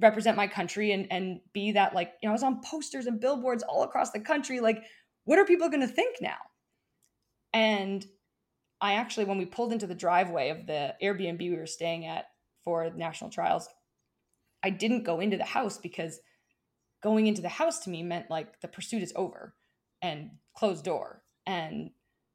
represent 0.00 0.36
my 0.36 0.46
country 0.46 0.92
and 0.92 1.06
and 1.10 1.40
be 1.52 1.72
that 1.72 1.94
like 1.94 2.12
you 2.22 2.28
know 2.28 2.32
I 2.32 2.34
was 2.34 2.42
on 2.42 2.62
posters 2.62 3.06
and 3.06 3.20
billboards 3.20 3.62
all 3.62 3.82
across 3.82 4.12
the 4.12 4.20
country 4.20 4.60
like 4.60 4.82
what 5.24 5.38
are 5.38 5.44
people 5.44 5.68
going 5.68 5.80
to 5.80 5.86
think 5.86 6.16
now 6.20 6.36
and 7.52 8.06
I 8.80 8.94
actually 8.94 9.24
when 9.24 9.38
we 9.38 9.46
pulled 9.46 9.72
into 9.72 9.86
the 9.86 9.94
driveway 9.94 10.50
of 10.50 10.66
the 10.66 10.94
Airbnb 11.02 11.38
we 11.38 11.56
were 11.56 11.66
staying 11.66 12.06
at 12.06 12.26
for 12.64 12.90
national 12.90 13.30
trials 13.30 13.68
I 14.62 14.70
didn't 14.70 15.04
go 15.04 15.20
into 15.20 15.36
the 15.36 15.44
house 15.44 15.78
because 15.78 16.20
going 17.02 17.28
into 17.28 17.40
the 17.40 17.48
house 17.48 17.78
to 17.80 17.90
me 17.90 18.02
meant 18.02 18.30
like 18.30 18.60
the 18.60 18.68
pursuit 18.68 19.00
is 19.00 19.12
over 19.14 19.54
and 20.02 20.30
closed 20.54 20.84
door. 20.84 21.22
And 21.46 21.90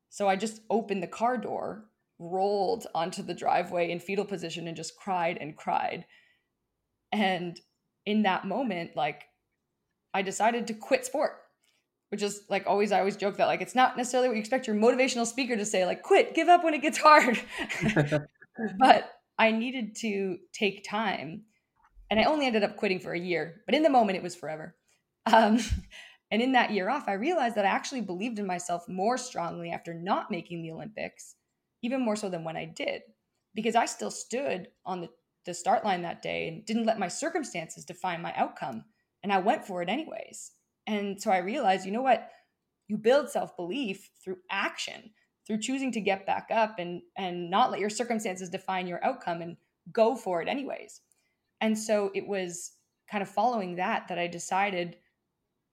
so 0.09 0.29
I 0.29 0.37
just 0.37 0.61
opened 0.69 1.03
the 1.03 1.07
car 1.07 1.37
door 1.37 1.85
rolled 2.19 2.87
onto 2.95 3.21
the 3.21 3.33
driveway 3.33 3.91
in 3.91 3.99
fetal 3.99 4.23
position 4.23 4.67
and 4.67 4.77
just 4.77 4.95
cried 4.95 5.37
and 5.41 5.57
cried. 5.57 6.05
And 7.11 7.59
in 8.05 8.23
that 8.23 8.45
moment, 8.45 8.95
like 8.95 9.25
I 10.13 10.21
decided 10.21 10.67
to 10.67 10.73
quit 10.73 11.05
sport, 11.05 11.40
which 12.11 12.21
is 12.21 12.43
like 12.49 12.65
always, 12.67 12.91
I 12.91 12.99
always 12.99 13.15
joke 13.15 13.37
that 13.37 13.47
like 13.47 13.61
it's 13.61 13.75
not 13.75 13.95
necessarily 13.95 14.27
what 14.27 14.35
you 14.35 14.41
expect 14.41 14.67
your 14.67 14.75
motivational 14.75 15.25
speaker 15.25 15.55
to 15.55 15.65
say, 15.65 15.85
like 15.85 16.01
quit, 16.01 16.35
give 16.35 16.49
up 16.49 16.63
when 16.63 16.73
it 16.73 16.81
gets 16.81 16.97
hard. 16.97 17.39
but 18.77 19.11
I 19.39 19.51
needed 19.51 19.95
to 19.97 20.37
take 20.53 20.85
time. 20.87 21.43
And 22.09 22.19
I 22.19 22.25
only 22.25 22.45
ended 22.45 22.63
up 22.63 22.75
quitting 22.75 22.99
for 22.99 23.13
a 23.13 23.19
year, 23.19 23.61
but 23.65 23.73
in 23.73 23.83
the 23.83 23.89
moment, 23.89 24.17
it 24.17 24.23
was 24.23 24.35
forever. 24.35 24.75
Um, 25.31 25.59
and 26.31 26.41
in 26.41 26.51
that 26.51 26.71
year 26.71 26.89
off, 26.89 27.07
I 27.07 27.13
realized 27.13 27.55
that 27.55 27.65
I 27.65 27.69
actually 27.69 28.01
believed 28.01 28.37
in 28.37 28.45
myself 28.45 28.87
more 28.89 29.17
strongly 29.17 29.71
after 29.71 29.93
not 29.93 30.29
making 30.29 30.61
the 30.61 30.71
Olympics, 30.71 31.35
even 31.81 32.01
more 32.01 32.17
so 32.17 32.29
than 32.29 32.43
when 32.43 32.57
I 32.57 32.65
did, 32.65 33.03
because 33.55 33.75
I 33.75 33.85
still 33.85 34.11
stood 34.11 34.67
on 34.85 35.01
the 35.01 35.09
the 35.45 35.53
start 35.53 35.83
line 35.83 36.03
that 36.03 36.21
day 36.21 36.47
and 36.47 36.65
didn't 36.65 36.85
let 36.85 36.99
my 36.99 37.07
circumstances 37.07 37.85
define 37.85 38.21
my 38.21 38.33
outcome. 38.35 38.83
And 39.23 39.31
I 39.31 39.39
went 39.39 39.65
for 39.65 39.81
it 39.81 39.89
anyways. 39.89 40.51
And 40.91 41.21
so 41.21 41.31
I 41.31 41.37
realized, 41.37 41.85
you 41.85 41.91
know 41.91 42.01
what? 42.01 42.29
You 42.87 42.97
build 42.97 43.29
self 43.29 43.55
belief 43.55 44.09
through 44.23 44.37
action, 44.51 45.11
through 45.47 45.59
choosing 45.59 45.91
to 45.93 46.01
get 46.01 46.25
back 46.25 46.49
up 46.51 46.79
and 46.79 47.01
and 47.17 47.49
not 47.49 47.71
let 47.71 47.79
your 47.79 47.89
circumstances 47.89 48.49
define 48.49 48.87
your 48.87 49.03
outcome 49.03 49.41
and 49.41 49.57
go 49.91 50.15
for 50.15 50.41
it 50.41 50.47
anyways. 50.47 51.01
And 51.61 51.77
so 51.77 52.11
it 52.13 52.27
was 52.27 52.73
kind 53.09 53.21
of 53.21 53.29
following 53.29 53.75
that 53.75 54.07
that 54.09 54.19
I 54.19 54.27
decided, 54.27 54.97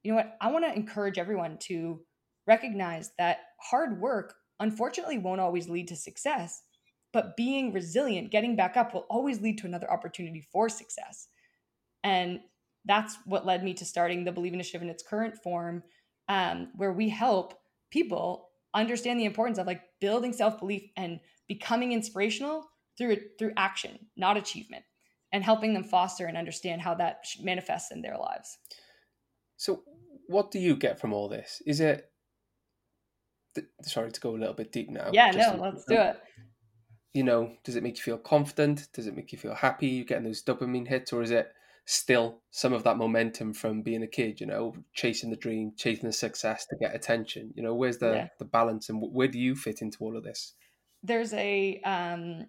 you 0.03 0.13
know 0.13 0.17
what? 0.17 0.37
I 0.41 0.53
want 0.53 0.65
to 0.65 0.75
encourage 0.75 1.19
everyone 1.19 1.59
to 1.63 2.01
recognize 2.47 3.11
that 3.19 3.39
hard 3.61 4.01
work 4.01 4.35
unfortunately 4.61 5.19
won't 5.19 5.41
always 5.41 5.69
lead 5.69 5.89
to 5.89 5.97
success 5.97 6.63
but 7.13 7.37
being 7.37 7.73
resilient, 7.73 8.31
getting 8.31 8.57
back 8.57 8.77
up 8.77 8.93
will 8.93 9.07
always 9.09 9.41
lead 9.41 9.59
to 9.59 9.67
another 9.67 9.91
opportunity 9.91 10.41
for 10.53 10.69
success. 10.69 11.29
And 12.05 12.41
that's 12.89 13.17
what 13.27 13.47
led 13.47 13.63
me 13.63 13.75
to 13.75 13.85
starting 13.85 14.25
the 14.25 14.33
Believe 14.33 14.55
Initiative 14.55 14.83
in 14.83 14.89
its 14.89 15.03
current 15.03 15.37
form, 15.37 15.83
um, 16.29 16.71
where 16.75 16.93
we 16.93 17.09
help 17.09 17.55
people 17.91 18.49
understand 18.75 19.21
the 19.21 19.25
importance 19.25 19.59
of 19.59 19.67
like 19.67 19.83
building 20.01 20.33
self 20.33 20.59
belief 20.59 20.83
and 20.97 21.21
becoming 21.47 21.93
inspirational 21.93 22.65
through 22.97 23.19
through 23.39 23.53
action, 23.57 23.99
not 24.17 24.37
achievement, 24.37 24.85
and 25.33 25.45
helping 25.45 25.75
them 25.75 25.85
foster 25.85 26.27
and 26.27 26.37
understand 26.37 26.81
how 26.81 26.95
that 26.95 27.25
manifests 27.43 27.93
in 27.93 28.03
their 28.03 28.17
lives. 28.17 28.59
So, 29.57 29.83
what 30.27 30.51
do 30.51 30.59
you 30.59 30.75
get 30.75 30.99
from 30.99 31.13
all 31.13 31.29
this? 31.29 31.63
Is 31.67 31.81
it 31.81 32.11
sorry 33.83 34.11
to 34.11 34.21
go 34.21 34.31
a 34.31 34.39
little 34.39 34.55
bit 34.55 34.73
deep 34.73 34.89
now? 34.91 35.11
Yeah, 35.13 35.31
no, 35.31 35.59
let's 35.61 35.85
do 35.85 35.95
it 35.95 36.19
you 37.15 37.23
know, 37.25 37.53
does 37.65 37.75
it 37.75 37.83
make 37.83 37.97
you 37.97 38.03
feel 38.03 38.19
confident? 38.19 38.89
Does 38.93 39.07
it 39.07 39.17
make 39.17 39.33
you 39.33 39.39
feel 39.39 39.55
happy? 39.55 39.89
You 39.89 40.05
getting 40.05 40.25
those 40.25 40.43
dopamine 40.43 40.87
hits, 40.87 41.13
or 41.13 41.23
is 41.23 41.31
it 41.31 41.53
still 41.91 42.43
some 42.51 42.75
of 42.75 42.85
that 42.85 42.99
momentum 42.99 43.55
from 43.55 43.83
being 43.83 44.03
a 44.03 44.07
kid? 44.07 44.41
You 44.41 44.47
know, 44.47 44.75
chasing 44.93 45.31
the 45.31 45.37
dream, 45.37 45.73
chasing 45.77 46.07
the 46.07 46.13
success 46.13 46.67
to 46.67 46.77
get 46.77 46.95
attention. 46.95 47.53
You 47.55 47.63
know, 47.63 47.75
where's 47.75 47.99
the 47.99 48.13
yeah. 48.13 48.29
the 48.39 48.45
balance, 48.45 48.89
and 48.89 49.03
where 49.03 49.29
do 49.29 49.39
you 49.39 49.55
fit 49.55 49.83
into 49.83 49.99
all 50.01 50.17
of 50.17 50.25
this? 50.25 50.55
There's 51.03 51.33
a 51.33 51.81
um, 51.85 52.47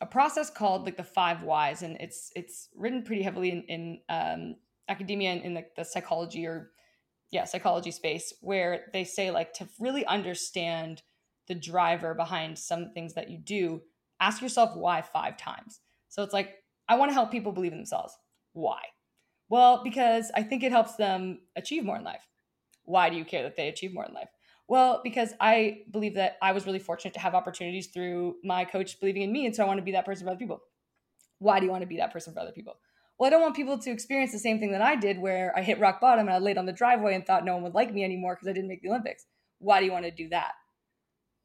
a 0.00 0.06
process 0.06 0.50
called 0.50 0.84
like 0.84 0.96
the 0.96 1.04
five 1.04 1.42
whys, 1.42 1.82
and 1.82 1.96
it's 2.00 2.30
it's 2.34 2.68
written 2.74 3.02
pretty 3.02 3.22
heavily 3.22 3.50
in, 3.50 3.62
in 3.68 4.00
um, 4.08 4.56
academia 4.88 5.30
and 5.32 5.42
in 5.42 5.54
the, 5.54 5.64
the 5.76 5.84
psychology 5.84 6.46
or 6.46 6.70
yeah 7.30 7.44
psychology 7.44 7.90
space, 7.90 8.32
where 8.40 8.86
they 8.92 9.04
say 9.04 9.30
like 9.30 9.52
to 9.54 9.68
really 9.78 10.04
understand 10.06 11.02
the 11.48 11.54
driver 11.54 12.14
behind 12.14 12.58
some 12.58 12.92
things 12.94 13.14
that 13.14 13.28
you 13.28 13.36
do 13.36 13.82
ask 14.20 14.42
yourself 14.42 14.76
why 14.76 15.02
five 15.02 15.36
times. 15.36 15.80
So 16.08 16.22
it's 16.22 16.34
like, 16.34 16.56
I 16.88 16.96
want 16.96 17.10
to 17.10 17.14
help 17.14 17.32
people 17.32 17.52
believe 17.52 17.72
in 17.72 17.78
themselves. 17.78 18.16
Why? 18.52 18.80
Well, 19.48 19.82
because 19.82 20.30
I 20.34 20.42
think 20.42 20.62
it 20.62 20.72
helps 20.72 20.96
them 20.96 21.40
achieve 21.56 21.84
more 21.84 21.96
in 21.96 22.04
life. 22.04 22.26
Why 22.84 23.10
do 23.10 23.16
you 23.16 23.24
care 23.24 23.42
that 23.42 23.56
they 23.56 23.68
achieve 23.68 23.92
more 23.92 24.04
in 24.04 24.14
life? 24.14 24.28
Well, 24.68 25.00
because 25.02 25.34
I 25.40 25.82
believe 25.90 26.14
that 26.14 26.36
I 26.40 26.52
was 26.52 26.66
really 26.66 26.78
fortunate 26.78 27.14
to 27.14 27.20
have 27.20 27.34
opportunities 27.34 27.88
through 27.88 28.36
my 28.44 28.64
coach 28.64 29.00
believing 29.00 29.22
in 29.22 29.32
me. 29.32 29.46
And 29.46 29.54
so 29.54 29.64
I 29.64 29.66
want 29.66 29.78
to 29.78 29.84
be 29.84 29.92
that 29.92 30.06
person 30.06 30.24
for 30.24 30.30
other 30.30 30.38
people. 30.38 30.60
Why 31.38 31.58
do 31.58 31.66
you 31.66 31.72
want 31.72 31.82
to 31.82 31.88
be 31.88 31.96
that 31.96 32.12
person 32.12 32.32
for 32.32 32.40
other 32.40 32.52
people? 32.52 32.76
Well, 33.18 33.26
I 33.26 33.30
don't 33.30 33.42
want 33.42 33.56
people 33.56 33.78
to 33.78 33.90
experience 33.90 34.32
the 34.32 34.38
same 34.38 34.60
thing 34.60 34.72
that 34.72 34.80
I 34.80 34.96
did 34.96 35.18
where 35.18 35.52
I 35.56 35.62
hit 35.62 35.80
rock 35.80 36.00
bottom 36.00 36.26
and 36.26 36.34
I 36.34 36.38
laid 36.38 36.56
on 36.56 36.66
the 36.66 36.72
driveway 36.72 37.14
and 37.14 37.26
thought 37.26 37.44
no 37.44 37.54
one 37.54 37.64
would 37.64 37.74
like 37.74 37.92
me 37.92 38.04
anymore 38.04 38.34
because 38.34 38.48
I 38.48 38.52
didn't 38.52 38.68
make 38.68 38.82
the 38.82 38.88
Olympics. 38.88 39.26
Why 39.58 39.80
do 39.80 39.86
you 39.86 39.92
want 39.92 40.04
to 40.04 40.10
do 40.10 40.28
that? 40.28 40.52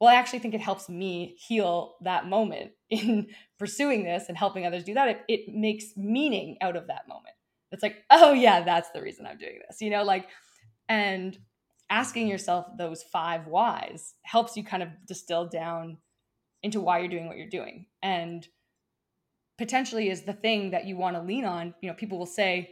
Well, 0.00 0.10
I 0.10 0.16
actually 0.16 0.40
think 0.40 0.54
it 0.54 0.60
helps 0.60 0.88
me 0.88 1.36
heal 1.38 1.96
that 2.02 2.26
moment 2.28 2.72
in 2.90 3.28
pursuing 3.58 4.04
this 4.04 4.24
and 4.28 4.36
helping 4.36 4.66
others 4.66 4.84
do 4.84 4.94
that. 4.94 5.08
It, 5.08 5.20
it 5.28 5.54
makes 5.54 5.96
meaning 5.96 6.56
out 6.60 6.76
of 6.76 6.86
that 6.88 7.08
moment. 7.08 7.34
It's 7.72 7.82
like, 7.82 8.04
oh, 8.10 8.32
yeah, 8.32 8.62
that's 8.62 8.90
the 8.90 9.02
reason 9.02 9.26
I'm 9.26 9.38
doing 9.38 9.58
this, 9.66 9.80
you 9.80 9.90
know, 9.90 10.04
like, 10.04 10.28
and 10.88 11.36
asking 11.90 12.28
yourself 12.28 12.66
those 12.78 13.02
five 13.02 13.46
whys 13.46 14.14
helps 14.22 14.56
you 14.56 14.64
kind 14.64 14.82
of 14.82 14.88
distill 15.06 15.48
down 15.48 15.98
into 16.62 16.80
why 16.80 16.98
you're 16.98 17.08
doing 17.08 17.26
what 17.26 17.36
you're 17.36 17.48
doing. 17.48 17.86
And 18.02 18.46
potentially 19.58 20.10
is 20.10 20.22
the 20.22 20.32
thing 20.32 20.70
that 20.70 20.86
you 20.86 20.96
want 20.96 21.16
to 21.16 21.22
lean 21.22 21.44
on. 21.44 21.74
You 21.80 21.88
know, 21.88 21.94
people 21.94 22.18
will 22.18 22.26
say, 22.26 22.70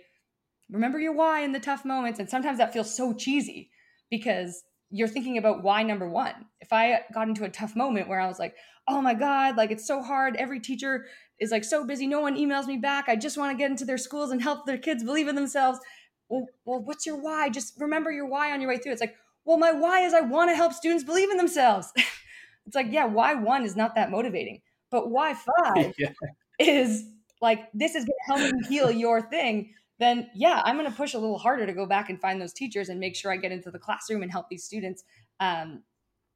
remember 0.71 0.99
your 0.99 1.13
why 1.13 1.41
in 1.41 1.53
the 1.53 1.61
tough 1.61 1.85
moments. 1.85 2.19
And 2.19 2.29
sometimes 2.29 2.59
that 2.59 2.73
feels 2.73 2.95
so 2.95 3.15
cheesy 3.15 3.71
because 4.11 4.63
you're 4.95 5.09
thinking 5.09 5.39
about 5.39 5.65
why 5.65 5.83
number 5.83 6.09
one. 6.09 6.47
If 6.61 6.73
I 6.73 7.01
got 7.13 7.27
into 7.27 7.43
a 7.43 7.49
tough 7.49 7.75
moment 7.75 8.09
where 8.09 8.21
I 8.21 8.29
was 8.29 8.39
like, 8.39 8.55
oh 8.87 9.03
my 9.03 9.13
God, 9.13 9.57
like 9.57 9.73
it's 9.73 9.85
so 9.85 10.01
hard. 10.01 10.37
Every 10.37 10.61
teacher 10.61 11.07
is 11.41 11.51
like 11.51 11.65
so 11.65 11.85
busy. 11.85 12.07
No 12.07 12.21
one 12.21 12.37
emails 12.37 12.69
me 12.69 12.77
back. 12.77 13.09
I 13.09 13.17
just 13.17 13.37
want 13.37 13.51
to 13.51 13.61
get 13.61 13.73
into 13.73 13.85
their 13.85 13.99
schools 13.99 14.31
and 14.31 14.41
help 14.41 14.67
their 14.67 14.79
kids 14.79 15.03
believe 15.03 15.27
in 15.27 15.35
themselves. 15.35 15.81
Well, 16.29 16.47
well, 16.65 16.81
what's 16.81 17.07
your 17.07 17.17
why? 17.17 17.49
Just 17.49 17.75
remember 17.81 18.13
your 18.13 18.27
why 18.27 18.53
on 18.53 18.61
your 18.61 18.71
way 18.71 18.79
through. 18.79 18.93
It's 18.93 19.01
like, 19.01 19.17
well, 19.45 19.59
my 19.59 19.73
why 19.73 20.03
is 20.03 20.15
I 20.15 20.21
want 20.21 20.51
to 20.53 20.55
help 20.55 20.73
students 20.73 21.03
believe 21.03 21.29
in 21.29 21.39
themselves. 21.39 21.93
it's 21.97 22.77
like, 22.77 22.87
yeah, 22.91 23.07
why 23.07 23.35
one 23.35 23.65
is 23.65 23.75
not 23.75 23.97
that 23.97 24.13
motivating, 24.13 24.61
but 24.93 25.11
why 25.11 25.35
five 25.65 25.93
yeah. 25.99 26.13
is 26.61 27.03
like, 27.43 27.69
this 27.75 27.97
is 27.97 28.05
going 28.05 28.39
to 28.39 28.49
help 28.49 28.53
you 28.53 28.69
heal 28.69 28.93
your 28.93 29.21
thing 29.21 29.75
then 29.99 30.29
yeah, 30.35 30.63
I'm 30.65 30.77
going 30.77 30.91
to 30.91 30.97
push 30.97 31.15
a 31.15 31.19
little 31.19 31.39
harder 31.39 31.67
to 31.67 31.73
go 31.73 31.87
back 31.87 32.11
and 32.11 32.21
find 32.21 32.41
those 32.41 32.53
teachers 32.53 32.89
and 32.89 32.99
make 32.99 33.17
sure 33.17 33.33
I 33.33 33.37
get 33.37 33.53
into 33.53 33.71
the 33.71 33.79
classroom 33.79 34.23
and 34.23 34.31
help 34.31 34.49
these 34.49 34.65
students 34.65 35.05
um, 35.41 35.83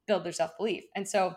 build 0.07 0.23
their 0.23 0.31
self 0.31 0.57
belief. 0.57 0.83
And 0.95 1.07
so, 1.07 1.35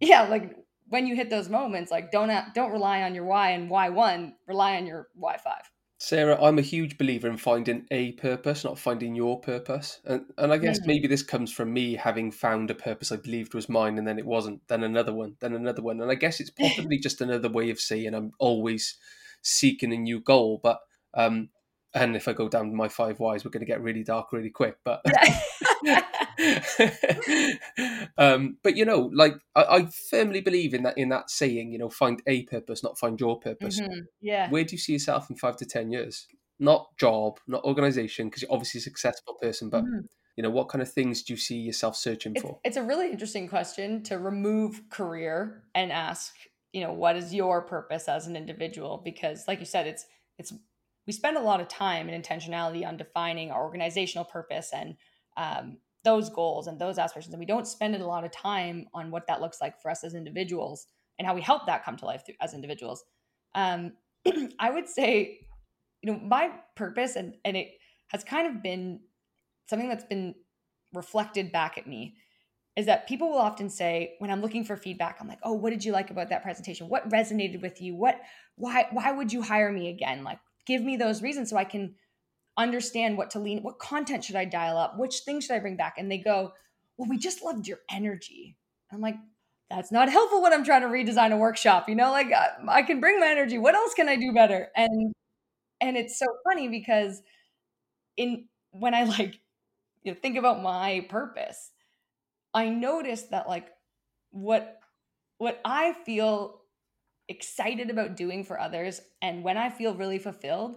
yeah, 0.00 0.22
like 0.22 0.56
when 0.88 1.06
you 1.06 1.16
hit 1.16 1.30
those 1.30 1.48
moments, 1.48 1.90
like 1.90 2.10
don't 2.10 2.30
don't 2.54 2.72
rely 2.72 3.02
on 3.02 3.14
your 3.14 3.24
why 3.24 3.50
and 3.50 3.70
why 3.70 3.88
one, 3.88 4.34
rely 4.46 4.76
on 4.76 4.86
your 4.86 5.08
why 5.14 5.36
five. 5.38 5.70
Sarah, 5.98 6.36
I'm 6.42 6.58
a 6.58 6.62
huge 6.62 6.98
believer 6.98 7.28
in 7.28 7.36
finding 7.36 7.86
a 7.92 8.10
purpose, 8.12 8.64
not 8.64 8.76
finding 8.76 9.14
your 9.14 9.40
purpose. 9.40 10.00
And 10.04 10.24
and 10.36 10.52
I 10.52 10.58
guess 10.58 10.80
mm-hmm. 10.80 10.88
maybe 10.88 11.06
this 11.06 11.22
comes 11.22 11.52
from 11.52 11.72
me 11.72 11.94
having 11.94 12.32
found 12.32 12.70
a 12.70 12.74
purpose 12.74 13.12
I 13.12 13.16
believed 13.16 13.54
was 13.54 13.68
mine 13.68 13.98
and 13.98 14.06
then 14.06 14.18
it 14.18 14.26
wasn't, 14.26 14.66
then 14.66 14.82
another 14.82 15.14
one, 15.14 15.36
then 15.40 15.54
another 15.54 15.80
one. 15.80 16.00
And 16.00 16.10
I 16.10 16.16
guess 16.16 16.40
it's 16.40 16.50
possibly 16.60 16.98
just 16.98 17.20
another 17.20 17.48
way 17.48 17.70
of 17.70 17.78
saying 17.78 18.14
I'm 18.14 18.32
always 18.40 18.98
seeking 19.42 19.92
a 19.92 19.96
new 19.96 20.20
goal. 20.20 20.58
But 20.60 20.80
um, 21.14 21.48
and 21.94 22.16
if 22.16 22.26
I 22.26 22.32
go 22.32 22.48
down 22.48 22.74
my 22.74 22.88
five 22.88 23.20
whys, 23.20 23.44
we're 23.44 23.50
going 23.50 23.64
to 23.64 23.70
get 23.70 23.82
really 23.82 24.02
dark 24.02 24.32
really 24.32 24.50
quick. 24.50 24.76
But, 24.82 25.02
um, 28.18 28.56
but 28.62 28.76
you 28.76 28.84
know, 28.84 29.10
like 29.12 29.34
I, 29.54 29.62
I, 29.62 29.86
firmly 30.10 30.40
believe 30.40 30.72
in 30.72 30.84
that 30.84 30.96
in 30.96 31.10
that 31.10 31.30
saying, 31.30 31.70
you 31.70 31.78
know, 31.78 31.90
find 31.90 32.22
a 32.26 32.44
purpose, 32.44 32.82
not 32.82 32.98
find 32.98 33.20
your 33.20 33.38
purpose. 33.38 33.78
Mm-hmm. 33.78 34.00
Yeah. 34.22 34.48
Where 34.48 34.64
do 34.64 34.72
you 34.72 34.78
see 34.78 34.94
yourself 34.94 35.28
in 35.28 35.36
five 35.36 35.56
to 35.58 35.66
ten 35.66 35.92
years? 35.92 36.26
Not 36.58 36.96
job, 36.96 37.40
not 37.46 37.64
organization, 37.64 38.28
because 38.28 38.42
you're 38.42 38.52
obviously 38.52 38.78
a 38.78 38.82
successful 38.82 39.34
person, 39.40 39.68
but. 39.68 39.84
Mm-hmm. 39.84 40.06
You 40.34 40.42
know, 40.42 40.48
what 40.48 40.70
kind 40.70 40.80
of 40.80 40.90
things 40.90 41.22
do 41.22 41.34
you 41.34 41.36
see 41.36 41.58
yourself 41.58 41.94
searching 41.94 42.32
it's, 42.34 42.40
for? 42.40 42.58
It's 42.64 42.78
a 42.78 42.82
really 42.82 43.10
interesting 43.10 43.48
question 43.48 44.02
to 44.04 44.18
remove 44.18 44.88
career 44.88 45.62
and 45.74 45.92
ask, 45.92 46.34
you 46.72 46.80
know, 46.80 46.90
what 46.90 47.16
is 47.16 47.34
your 47.34 47.60
purpose 47.60 48.08
as 48.08 48.26
an 48.26 48.34
individual? 48.34 49.02
Because, 49.04 49.44
like 49.46 49.60
you 49.60 49.66
said, 49.66 49.86
it's 49.86 50.06
it's 50.38 50.54
we 51.06 51.12
spend 51.12 51.36
a 51.36 51.40
lot 51.40 51.60
of 51.60 51.68
time 51.68 52.08
and 52.08 52.24
intentionality 52.24 52.86
on 52.86 52.96
defining 52.96 53.50
our 53.50 53.62
organizational 53.62 54.24
purpose 54.24 54.70
and 54.72 54.96
um, 55.36 55.78
those 56.04 56.30
goals 56.30 56.66
and 56.66 56.78
those 56.78 56.98
aspirations. 56.98 57.32
And 57.34 57.40
we 57.40 57.46
don't 57.46 57.66
spend 57.66 57.94
a 57.94 58.06
lot 58.06 58.24
of 58.24 58.32
time 58.32 58.86
on 58.94 59.10
what 59.10 59.26
that 59.26 59.40
looks 59.40 59.60
like 59.60 59.80
for 59.80 59.90
us 59.90 60.04
as 60.04 60.14
individuals 60.14 60.86
and 61.18 61.26
how 61.26 61.34
we 61.34 61.40
help 61.40 61.66
that 61.66 61.84
come 61.84 61.96
to 61.96 62.06
life 62.06 62.24
through, 62.24 62.36
as 62.40 62.54
individuals. 62.54 63.04
Um, 63.54 63.92
I 64.58 64.70
would 64.70 64.88
say, 64.88 65.40
you 66.02 66.12
know, 66.12 66.18
my 66.18 66.50
purpose 66.76 67.16
and 67.16 67.34
and 67.44 67.56
it 67.56 67.68
has 68.08 68.24
kind 68.24 68.48
of 68.48 68.62
been 68.62 69.00
something 69.68 69.88
that's 69.88 70.04
been 70.04 70.34
reflected 70.92 71.52
back 71.52 71.78
at 71.78 71.86
me 71.86 72.16
is 72.76 72.86
that 72.86 73.06
people 73.06 73.30
will 73.30 73.38
often 73.38 73.68
say 73.68 74.14
when 74.18 74.30
i'm 74.30 74.40
looking 74.42 74.64
for 74.64 74.76
feedback 74.76 75.16
i'm 75.20 75.28
like 75.28 75.38
oh 75.42 75.52
what 75.52 75.70
did 75.70 75.84
you 75.84 75.92
like 75.92 76.10
about 76.10 76.28
that 76.28 76.42
presentation 76.42 76.88
what 76.88 77.08
resonated 77.10 77.62
with 77.62 77.80
you 77.80 77.94
what 77.94 78.20
why 78.56 78.86
why 78.92 79.10
would 79.12 79.32
you 79.32 79.42
hire 79.42 79.72
me 79.72 79.88
again 79.88 80.24
like 80.24 80.38
give 80.66 80.82
me 80.82 80.96
those 80.96 81.22
reasons 81.22 81.50
so 81.50 81.56
i 81.56 81.64
can 81.64 81.94
understand 82.58 83.16
what 83.16 83.30
to 83.30 83.38
lean 83.38 83.62
what 83.62 83.78
content 83.78 84.24
should 84.24 84.36
i 84.36 84.44
dial 84.44 84.76
up 84.76 84.98
which 84.98 85.20
things 85.20 85.44
should 85.44 85.56
i 85.56 85.58
bring 85.58 85.76
back? 85.76 85.94
And 85.96 86.10
they 86.10 86.18
go 86.18 86.52
well 86.96 87.08
we 87.08 87.18
just 87.18 87.42
loved 87.42 87.66
your 87.66 87.78
energy. 87.90 88.56
I'm 88.92 89.00
like 89.00 89.16
that's 89.70 89.90
not 89.90 90.10
helpful 90.10 90.42
when 90.42 90.52
i'm 90.52 90.64
trying 90.64 90.82
to 90.82 90.88
redesign 90.88 91.32
a 91.32 91.36
workshop 91.36 91.88
you 91.88 91.94
know 91.94 92.10
like 92.10 92.30
I, 92.30 92.48
I 92.68 92.82
can 92.82 93.00
bring 93.00 93.18
my 93.18 93.28
energy. 93.28 93.58
What 93.58 93.74
else 93.74 93.94
can 93.94 94.08
i 94.08 94.16
do 94.16 94.32
better? 94.32 94.68
And 94.76 95.14
and 95.80 95.96
it's 95.96 96.18
so 96.18 96.26
funny 96.44 96.68
because 96.68 97.22
in 98.16 98.46
when 98.70 98.94
i 98.94 99.04
like 99.18 99.40
you 100.02 100.12
know 100.12 100.18
think 100.20 100.36
about 100.36 100.62
my 100.62 101.06
purpose 101.08 101.70
i 102.54 102.68
noticed 102.68 103.30
that 103.30 103.48
like 103.48 103.68
what 104.30 104.78
what 105.38 105.60
i 105.64 105.94
feel 106.04 106.61
excited 107.28 107.90
about 107.90 108.16
doing 108.16 108.44
for 108.44 108.58
others 108.58 109.00
and 109.22 109.44
when 109.44 109.56
i 109.56 109.70
feel 109.70 109.94
really 109.94 110.18
fulfilled 110.18 110.76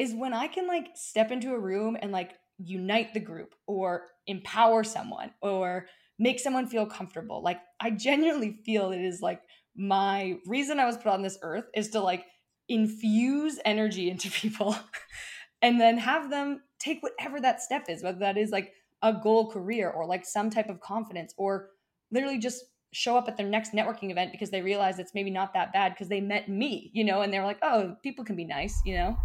is 0.00 0.14
when 0.14 0.32
I 0.32 0.46
can 0.46 0.66
like 0.66 0.88
step 0.94 1.30
into 1.30 1.52
a 1.52 1.58
room 1.58 1.94
and 2.00 2.10
like 2.10 2.32
unite 2.56 3.12
the 3.12 3.20
group 3.20 3.54
or 3.66 4.06
empower 4.26 4.82
someone 4.82 5.30
or 5.42 5.86
make 6.18 6.40
someone 6.40 6.66
feel 6.66 6.86
comfortable. 6.86 7.42
Like 7.42 7.60
I 7.80 7.90
genuinely 7.90 8.60
feel 8.64 8.92
it 8.92 9.02
is 9.02 9.20
like 9.20 9.42
my 9.76 10.38
reason 10.46 10.80
I 10.80 10.86
was 10.86 10.96
put 10.96 11.08
on 11.08 11.20
this 11.20 11.38
earth 11.42 11.66
is 11.74 11.90
to 11.90 12.00
like 12.00 12.24
infuse 12.66 13.58
energy 13.66 14.08
into 14.10 14.30
people 14.30 14.74
and 15.60 15.78
then 15.78 15.98
have 15.98 16.30
them 16.30 16.62
take 16.78 17.02
whatever 17.02 17.38
that 17.38 17.60
step 17.60 17.84
is, 17.90 18.02
whether 18.02 18.20
that 18.20 18.38
is 18.38 18.48
like 18.48 18.72
a 19.02 19.12
goal 19.12 19.50
career 19.50 19.90
or 19.90 20.06
like 20.06 20.24
some 20.24 20.48
type 20.48 20.70
of 20.70 20.80
confidence 20.80 21.34
or 21.36 21.68
literally 22.10 22.38
just 22.38 22.64
show 22.92 23.16
up 23.16 23.28
at 23.28 23.36
their 23.36 23.46
next 23.46 23.72
networking 23.72 24.10
event 24.10 24.32
because 24.32 24.50
they 24.50 24.62
realize 24.62 24.98
it's 24.98 25.14
maybe 25.14 25.30
not 25.30 25.54
that 25.54 25.72
bad 25.72 25.92
because 25.92 26.08
they 26.08 26.20
met 26.20 26.48
me, 26.48 26.90
you 26.92 27.04
know, 27.04 27.22
and 27.22 27.32
they're 27.32 27.44
like, 27.44 27.58
oh, 27.62 27.96
people 28.02 28.24
can 28.24 28.36
be 28.36 28.44
nice, 28.44 28.80
you 28.84 28.94
know? 28.94 29.16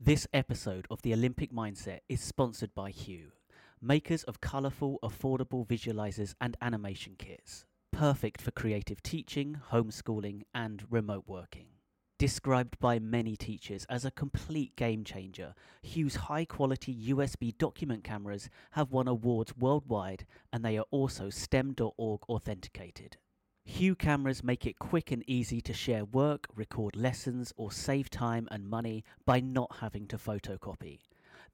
This 0.00 0.26
episode 0.32 0.86
of 0.90 1.02
the 1.02 1.12
Olympic 1.12 1.52
Mindset 1.52 2.00
is 2.08 2.20
sponsored 2.20 2.74
by 2.74 2.90
Hue, 2.90 3.32
makers 3.80 4.24
of 4.24 4.40
colourful, 4.40 4.98
affordable 5.02 5.66
visualizers 5.66 6.34
and 6.40 6.56
animation 6.60 7.14
kits, 7.18 7.66
perfect 7.92 8.40
for 8.40 8.50
creative 8.50 9.02
teaching, 9.02 9.60
homeschooling, 9.70 10.42
and 10.54 10.84
remote 10.90 11.24
working. 11.26 11.71
Described 12.22 12.78
by 12.78 13.00
many 13.00 13.34
teachers 13.34 13.84
as 13.90 14.04
a 14.04 14.10
complete 14.12 14.76
game 14.76 15.02
changer, 15.02 15.56
Hue's 15.82 16.14
high 16.14 16.44
quality 16.44 16.94
USB 17.08 17.58
document 17.58 18.04
cameras 18.04 18.48
have 18.70 18.92
won 18.92 19.08
awards 19.08 19.56
worldwide 19.56 20.24
and 20.52 20.64
they 20.64 20.78
are 20.78 20.86
also 20.92 21.30
STEM.org 21.30 22.20
authenticated. 22.28 23.16
Hue 23.64 23.96
cameras 23.96 24.44
make 24.44 24.66
it 24.66 24.78
quick 24.78 25.10
and 25.10 25.24
easy 25.26 25.60
to 25.62 25.72
share 25.72 26.04
work, 26.04 26.46
record 26.54 26.94
lessons, 26.94 27.52
or 27.56 27.72
save 27.72 28.08
time 28.08 28.46
and 28.52 28.70
money 28.70 29.02
by 29.26 29.40
not 29.40 29.78
having 29.80 30.06
to 30.06 30.16
photocopy. 30.16 31.00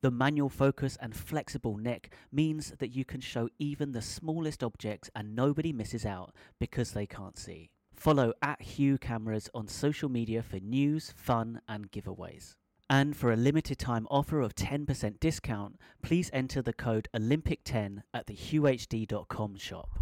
The 0.02 0.10
manual 0.10 0.50
focus 0.50 0.98
and 1.00 1.16
flexible 1.16 1.78
neck 1.78 2.10
means 2.30 2.74
that 2.78 2.94
you 2.94 3.06
can 3.06 3.22
show 3.22 3.48
even 3.58 3.92
the 3.92 4.02
smallest 4.02 4.62
objects 4.62 5.08
and 5.14 5.34
nobody 5.34 5.72
misses 5.72 6.04
out 6.04 6.34
because 6.58 6.90
they 6.90 7.06
can't 7.06 7.38
see. 7.38 7.70
Follow 7.98 8.32
at 8.42 8.62
Hue 8.62 8.96
Cameras 8.96 9.50
on 9.54 9.66
social 9.66 10.08
media 10.08 10.42
for 10.42 10.60
news, 10.60 11.12
fun, 11.16 11.60
and 11.68 11.90
giveaways. 11.90 12.54
And 12.88 13.16
for 13.16 13.32
a 13.32 13.36
limited 13.36 13.78
time 13.78 14.06
offer 14.10 14.40
of 14.40 14.54
10% 14.54 15.20
discount, 15.20 15.76
please 16.02 16.30
enter 16.32 16.62
the 16.62 16.72
code 16.72 17.08
Olympic10 17.14 18.02
at 18.14 18.26
the 18.26 18.34
huehd.com 18.34 19.56
shop 19.56 19.98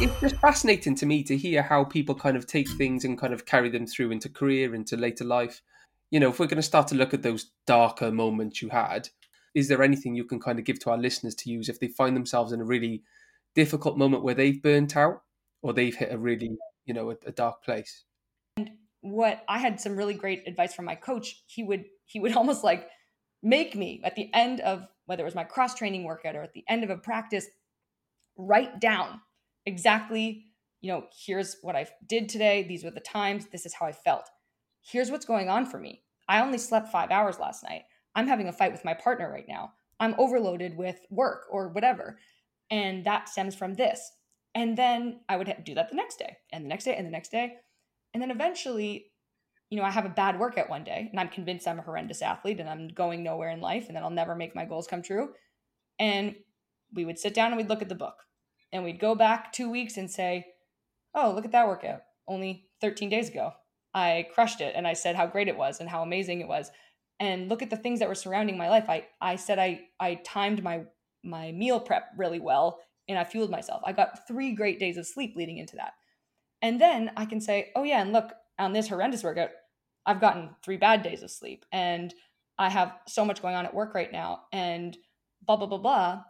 it's 0.00 0.20
just 0.20 0.36
fascinating 0.36 0.94
to 0.94 1.06
me 1.06 1.24
to 1.24 1.36
hear 1.36 1.60
how 1.60 1.82
people 1.82 2.14
kind 2.14 2.36
of 2.36 2.46
take 2.46 2.68
things 2.70 3.04
and 3.04 3.18
kind 3.18 3.34
of 3.34 3.46
carry 3.46 3.68
them 3.68 3.84
through 3.84 4.12
into 4.12 4.28
career, 4.28 4.72
into 4.72 4.96
later 4.96 5.24
life. 5.24 5.60
You 6.12 6.20
know, 6.20 6.30
if 6.30 6.38
we're 6.38 6.46
going 6.46 6.56
to 6.56 6.62
start 6.62 6.86
to 6.88 6.94
look 6.94 7.12
at 7.12 7.24
those 7.24 7.50
darker 7.66 8.12
moments 8.12 8.62
you 8.62 8.68
had, 8.68 9.08
is 9.56 9.66
there 9.66 9.82
anything 9.82 10.14
you 10.14 10.24
can 10.24 10.38
kind 10.38 10.60
of 10.60 10.64
give 10.64 10.78
to 10.80 10.90
our 10.90 10.98
listeners 10.98 11.34
to 11.36 11.50
use 11.50 11.68
if 11.68 11.80
they 11.80 11.88
find 11.88 12.14
themselves 12.14 12.52
in 12.52 12.60
a 12.60 12.64
really 12.64 13.02
difficult 13.56 13.98
moment 13.98 14.22
where 14.22 14.36
they've 14.36 14.62
burnt 14.62 14.96
out 14.96 15.22
or 15.62 15.72
they've 15.72 15.94
hit 15.94 16.12
a 16.12 16.18
really, 16.18 16.56
you 16.86 16.94
know, 16.94 17.10
a, 17.10 17.16
a 17.26 17.32
dark 17.32 17.62
place? 17.64 18.04
And 18.56 18.70
what 19.00 19.44
I 19.48 19.58
had 19.58 19.80
some 19.80 19.96
really 19.96 20.14
great 20.14 20.46
advice 20.46 20.74
from 20.74 20.84
my 20.84 20.94
coach. 20.94 21.42
He 21.46 21.62
would 21.62 21.84
he 22.06 22.20
would 22.20 22.32
almost 22.36 22.64
like 22.64 22.88
make 23.42 23.74
me 23.76 24.00
at 24.04 24.16
the 24.16 24.30
end 24.34 24.60
of 24.60 24.86
whether 25.06 25.22
it 25.22 25.26
was 25.26 25.34
my 25.34 25.44
cross 25.44 25.74
training 25.74 26.04
workout 26.04 26.36
or 26.36 26.42
at 26.42 26.52
the 26.52 26.64
end 26.68 26.84
of 26.84 26.90
a 26.90 26.96
practice 26.96 27.46
write 28.36 28.80
down 28.80 29.20
exactly, 29.66 30.46
you 30.80 30.92
know, 30.92 31.04
here's 31.26 31.56
what 31.62 31.76
I 31.76 31.86
did 32.06 32.28
today. 32.28 32.62
These 32.62 32.84
were 32.84 32.90
the 32.90 33.00
times. 33.00 33.46
This 33.46 33.66
is 33.66 33.74
how 33.74 33.86
I 33.86 33.92
felt. 33.92 34.28
Here's 34.80 35.10
what's 35.10 35.26
going 35.26 35.48
on 35.48 35.66
for 35.66 35.78
me. 35.78 36.02
I 36.28 36.40
only 36.40 36.58
slept 36.58 36.92
five 36.92 37.10
hours 37.10 37.38
last 37.38 37.62
night. 37.64 37.82
I'm 38.14 38.26
having 38.26 38.48
a 38.48 38.52
fight 38.52 38.72
with 38.72 38.84
my 38.84 38.94
partner 38.94 39.30
right 39.30 39.46
now. 39.48 39.72
I'm 40.00 40.14
overloaded 40.18 40.76
with 40.76 41.00
work 41.10 41.42
or 41.50 41.68
whatever. 41.68 42.18
And 42.70 43.04
that 43.04 43.28
stems 43.28 43.54
from 43.54 43.74
this. 43.74 44.10
And 44.54 44.76
then 44.76 45.20
I 45.28 45.36
would 45.36 45.52
do 45.64 45.74
that 45.74 45.88
the 45.90 45.96
next 45.96 46.18
day 46.18 46.38
and 46.52 46.64
the 46.64 46.68
next 46.68 46.84
day 46.84 46.94
and 46.96 47.06
the 47.06 47.10
next 47.10 47.30
day. 47.30 47.54
And 48.14 48.22
then 48.22 48.30
eventually, 48.30 49.12
you 49.70 49.78
know, 49.78 49.84
I 49.84 49.90
have 49.90 50.06
a 50.06 50.10
bad 50.10 50.38
workout 50.38 50.70
one 50.70 50.84
day 50.84 51.08
and 51.10 51.20
I'm 51.20 51.28
convinced 51.28 51.68
I'm 51.68 51.78
a 51.78 51.82
horrendous 51.82 52.22
athlete 52.22 52.58
and 52.58 52.68
I'm 52.68 52.88
going 52.88 53.22
nowhere 53.22 53.50
in 53.50 53.60
life 53.60 53.86
and 53.86 53.96
then 53.96 54.02
I'll 54.02 54.10
never 54.10 54.34
make 54.34 54.54
my 54.54 54.64
goals 54.64 54.86
come 54.86 55.02
true. 55.02 55.30
And 55.98 56.34
we 56.94 57.04
would 57.04 57.18
sit 57.18 57.34
down 57.34 57.48
and 57.48 57.56
we'd 57.56 57.68
look 57.68 57.82
at 57.82 57.88
the 57.88 57.94
book 57.94 58.14
and 58.72 58.84
we'd 58.84 59.00
go 59.00 59.14
back 59.14 59.52
two 59.52 59.70
weeks 59.70 59.96
and 59.96 60.10
say, 60.10 60.46
oh, 61.14 61.32
look 61.34 61.44
at 61.44 61.52
that 61.52 61.66
workout. 61.66 62.00
Only 62.26 62.68
13 62.80 63.08
days 63.08 63.28
ago, 63.28 63.52
I 63.94 64.28
crushed 64.34 64.60
it 64.60 64.74
and 64.76 64.86
I 64.86 64.94
said 64.94 65.16
how 65.16 65.26
great 65.26 65.48
it 65.48 65.56
was 65.56 65.80
and 65.80 65.88
how 65.88 66.02
amazing 66.02 66.40
it 66.40 66.48
was. 66.48 66.70
And 67.20 67.48
look 67.48 67.62
at 67.62 67.70
the 67.70 67.76
things 67.76 67.98
that 67.98 68.08
were 68.08 68.14
surrounding 68.14 68.56
my 68.56 68.68
life. 68.68 68.88
I, 68.88 69.06
I 69.20 69.36
said 69.36 69.58
I, 69.58 69.80
I 69.98 70.16
timed 70.24 70.62
my, 70.62 70.82
my 71.24 71.52
meal 71.52 71.80
prep 71.80 72.10
really 72.16 72.38
well 72.38 72.80
and 73.08 73.18
I 73.18 73.24
fueled 73.24 73.50
myself. 73.50 73.82
I 73.84 73.92
got 73.92 74.26
three 74.26 74.52
great 74.54 74.78
days 74.78 74.96
of 74.96 75.06
sleep 75.06 75.34
leading 75.36 75.58
into 75.58 75.76
that. 75.76 75.94
And 76.60 76.80
then 76.80 77.10
I 77.16 77.24
can 77.24 77.40
say, 77.40 77.70
oh, 77.74 77.84
yeah, 77.84 78.00
and 78.00 78.12
look, 78.12 78.32
on 78.58 78.72
this 78.72 78.88
horrendous 78.88 79.22
workout, 79.22 79.50
I've 80.04 80.20
gotten 80.20 80.50
three 80.62 80.76
bad 80.76 81.02
days 81.02 81.22
of 81.22 81.30
sleep 81.30 81.64
and 81.72 82.12
I 82.58 82.68
have 82.68 82.92
so 83.06 83.24
much 83.24 83.40
going 83.40 83.54
on 83.54 83.66
at 83.66 83.74
work 83.74 83.94
right 83.94 84.10
now 84.10 84.42
and 84.52 84.96
blah, 85.46 85.56
blah, 85.56 85.66
blah, 85.66 85.78
blah. 85.78 86.22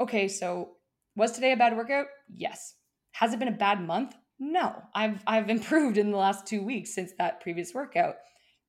Okay, 0.00 0.28
so 0.28 0.76
was 1.16 1.32
today 1.32 1.52
a 1.52 1.56
bad 1.56 1.76
workout? 1.76 2.06
Yes. 2.34 2.74
Has 3.12 3.32
it 3.32 3.38
been 3.38 3.48
a 3.48 3.52
bad 3.52 3.84
month? 3.84 4.14
No. 4.38 4.82
I've 4.94 5.22
I've 5.26 5.50
improved 5.58 5.98
in 5.98 6.10
the 6.10 6.16
last 6.16 6.46
2 6.46 6.62
weeks 6.62 6.94
since 6.94 7.12
that 7.18 7.40
previous 7.40 7.74
workout. 7.74 8.16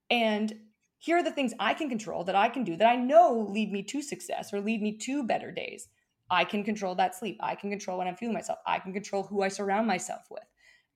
And 0.10 0.54
here 0.98 1.18
are 1.18 1.24
the 1.24 1.32
things 1.32 1.54
I 1.60 1.74
can 1.74 1.90
control 1.90 2.24
that 2.26 2.36
I 2.36 2.50
can 2.50 2.64
do 2.64 2.76
that 2.76 2.88
I 2.88 2.96
know 2.96 3.48
lead 3.50 3.72
me 3.72 3.84
to 3.84 4.02
success 4.02 4.54
or 4.54 4.60
lead 4.60 4.82
me 4.82 4.98
to 4.98 5.24
better 5.24 5.52
days. 5.52 5.88
I 6.30 6.46
can 6.46 6.64
control 6.64 6.96
that 6.96 7.16
sleep. 7.16 7.38
I 7.42 7.56
can 7.56 7.70
control 7.70 7.98
when 7.98 8.08
I'm 8.08 8.16
feeling 8.16 8.34
myself. 8.34 8.60
I 8.66 8.80
can 8.80 8.94
control 8.94 9.24
who 9.24 9.42
I 9.42 9.48
surround 9.48 9.88
myself 9.88 10.22
with. 10.30 10.44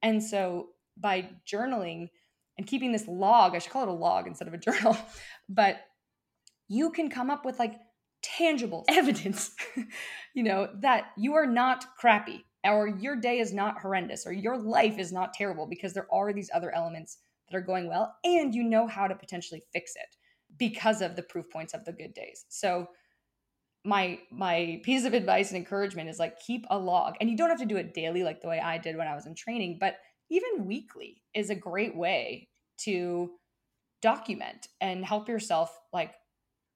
And 0.01 0.21
so 0.21 0.69
by 0.97 1.29
journaling 1.51 2.09
and 2.57 2.67
keeping 2.67 2.91
this 2.91 3.07
log, 3.07 3.55
I 3.55 3.59
should 3.59 3.71
call 3.71 3.84
it 3.84 3.89
a 3.89 3.93
log 3.93 4.27
instead 4.27 4.47
of 4.47 4.53
a 4.53 4.57
journal, 4.59 4.97
but 5.49 5.77
you 6.67 6.91
can 6.91 7.09
come 7.09 7.29
up 7.29 7.45
with 7.45 7.59
like 7.59 7.75
tangible 8.21 8.86
evidence, 8.89 9.55
you 10.34 10.43
know, 10.43 10.69
that 10.75 11.07
you 11.17 11.34
are 11.34 11.47
not 11.47 11.86
crappy 11.97 12.45
or 12.65 12.88
your 12.88 13.15
day 13.15 13.39
is 13.39 13.53
not 13.53 13.79
horrendous 13.79 14.25
or 14.25 14.31
your 14.31 14.57
life 14.57 14.97
is 14.97 15.11
not 15.11 15.34
terrible 15.34 15.67
because 15.67 15.93
there 15.93 16.07
are 16.13 16.31
these 16.31 16.49
other 16.53 16.73
elements 16.73 17.17
that 17.49 17.57
are 17.57 17.61
going 17.61 17.88
well 17.88 18.15
and 18.23 18.55
you 18.55 18.63
know 18.63 18.88
how 18.88 19.07
to 19.07 19.15
potentially 19.15 19.61
fix 19.73 19.95
it 19.95 20.15
because 20.57 21.01
of 21.01 21.15
the 21.15 21.23
proof 21.23 21.49
points 21.51 21.73
of 21.73 21.84
the 21.84 21.91
good 21.91 22.13
days. 22.13 22.45
So 22.49 22.88
my 23.86 24.19
my 24.31 24.79
piece 24.84 25.05
of 25.05 25.13
advice 25.13 25.49
and 25.49 25.57
encouragement 25.57 26.09
is 26.09 26.19
like 26.19 26.39
keep 26.39 26.65
a 26.69 26.77
log. 26.77 27.15
And 27.19 27.29
you 27.29 27.38
don't 27.38 27.49
have 27.49 27.59
to 27.59 27.65
do 27.65 27.77
it 27.77 27.93
daily 27.93 28.23
like 28.23 28.41
the 28.41 28.47
way 28.47 28.59
I 28.59 28.77
did 28.77 28.97
when 28.97 29.07
I 29.07 29.15
was 29.15 29.25
in 29.25 29.36
training, 29.36 29.77
but 29.79 29.97
even 30.29 30.65
weekly 30.65 31.21
is 31.34 31.49
a 31.49 31.55
great 31.55 31.95
way 31.95 32.47
to 32.79 33.31
document 34.01 34.67
and 34.81 35.05
help 35.05 35.29
yourself 35.29 35.77
like 35.91 36.13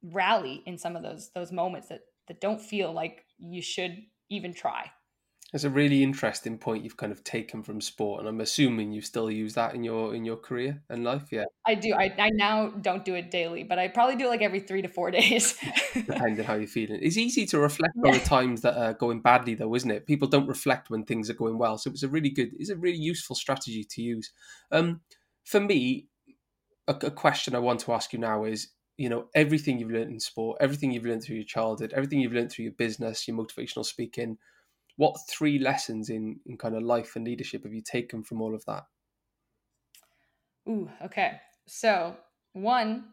rally 0.03 0.63
in 0.65 0.77
some 0.77 0.95
of 0.95 1.03
those 1.03 1.31
those 1.33 1.51
moments 1.51 1.89
that 1.89 2.01
that 2.27 2.41
don't 2.41 2.61
feel 2.61 2.91
like 2.91 3.25
you 3.37 3.61
should 3.61 3.97
even 4.29 4.53
try 4.53 4.89
It's 5.53 5.63
a 5.63 5.69
really 5.69 6.03
interesting 6.03 6.57
point 6.57 6.83
you've 6.83 6.97
kind 6.97 7.13
of 7.13 7.23
taken 7.23 7.63
from 7.63 7.79
sport, 7.79 8.19
and 8.19 8.27
I'm 8.27 8.41
assuming 8.41 8.91
you 8.91 8.99
still 8.99 9.31
use 9.31 9.53
that 9.53 9.75
in 9.75 9.83
your 9.83 10.13
in 10.13 10.25
your 10.25 10.35
career 10.35 10.83
and 10.89 11.05
life. 11.05 11.27
Yeah, 11.31 11.45
I 11.65 11.75
do. 11.75 11.93
I, 11.93 12.13
I 12.17 12.29
now 12.31 12.67
don't 12.69 13.05
do 13.05 13.15
it 13.15 13.31
daily, 13.31 13.63
but 13.63 13.79
I 13.79 13.87
probably 13.87 14.17
do 14.17 14.25
it 14.25 14.29
like 14.29 14.41
every 14.41 14.59
three 14.59 14.81
to 14.81 14.89
four 14.89 15.09
days, 15.19 15.57
depending 15.93 16.39
on 16.39 16.45
how 16.45 16.55
you're 16.55 16.67
feeling. 16.67 16.99
It's 17.01 17.15
easy 17.15 17.45
to 17.45 17.59
reflect 17.59 17.93
yeah. 17.95 18.11
on 18.11 18.17
the 18.17 18.23
times 18.25 18.59
that 18.61 18.77
are 18.77 18.93
going 18.93 19.21
badly, 19.21 19.55
though, 19.55 19.73
isn't 19.73 19.89
it? 19.89 20.05
People 20.05 20.27
don't 20.27 20.47
reflect 20.47 20.89
when 20.89 21.05
things 21.05 21.29
are 21.29 21.33
going 21.33 21.57
well, 21.57 21.77
so 21.77 21.91
it's 21.91 22.03
a 22.03 22.09
really 22.09 22.29
good, 22.29 22.51
it's 22.59 22.69
a 22.69 22.75
really 22.75 22.99
useful 22.99 23.35
strategy 23.35 23.85
to 23.85 24.01
use. 24.01 24.31
Um, 24.73 24.99
for 25.45 25.61
me, 25.61 26.07
a, 26.89 26.91
a 26.91 27.11
question 27.11 27.55
I 27.55 27.59
want 27.59 27.79
to 27.81 27.93
ask 27.93 28.11
you 28.11 28.19
now 28.19 28.43
is 28.43 28.67
you 28.97 29.07
know 29.07 29.27
everything 29.33 29.79
you've 29.79 29.91
learned 29.91 30.11
in 30.11 30.19
sport 30.19 30.57
everything 30.59 30.91
you've 30.91 31.05
learned 31.05 31.21
through 31.21 31.35
your 31.35 31.45
childhood 31.45 31.93
everything 31.95 32.19
you've 32.19 32.33
learned 32.33 32.51
through 32.51 32.63
your 32.63 32.73
business 32.73 33.27
your 33.27 33.37
motivational 33.37 33.85
speaking 33.85 34.37
what 34.97 35.15
three 35.29 35.59
lessons 35.59 36.09
in 36.09 36.39
in 36.45 36.57
kind 36.57 36.75
of 36.75 36.83
life 36.83 37.15
and 37.15 37.25
leadership 37.25 37.63
have 37.63 37.73
you 37.73 37.81
taken 37.81 38.23
from 38.23 38.41
all 38.41 38.53
of 38.53 38.65
that? 38.65 38.83
Ooh 40.67 40.89
okay. 41.05 41.39
So 41.67 42.17
one 42.53 43.05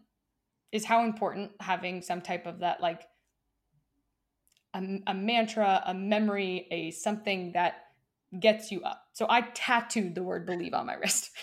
is 0.73 0.85
how 0.85 1.05
important 1.05 1.53
having 1.61 2.03
some 2.03 2.21
type 2.21 2.47
of 2.47 2.61
that 2.61 2.81
like 2.81 3.03
a, 4.75 4.83
a 5.07 5.15
mantra 5.15 5.83
a 5.87 5.95
memory 5.95 6.67
a 6.71 6.91
something 6.91 7.53
that 7.53 7.75
gets 8.41 8.73
you 8.73 8.83
up. 8.83 9.03
So 9.13 9.27
i 9.29 9.43
tattooed 9.43 10.15
the 10.15 10.23
word 10.23 10.47
believe 10.47 10.75
on 10.75 10.87
my 10.87 10.95
wrist. 10.95 11.31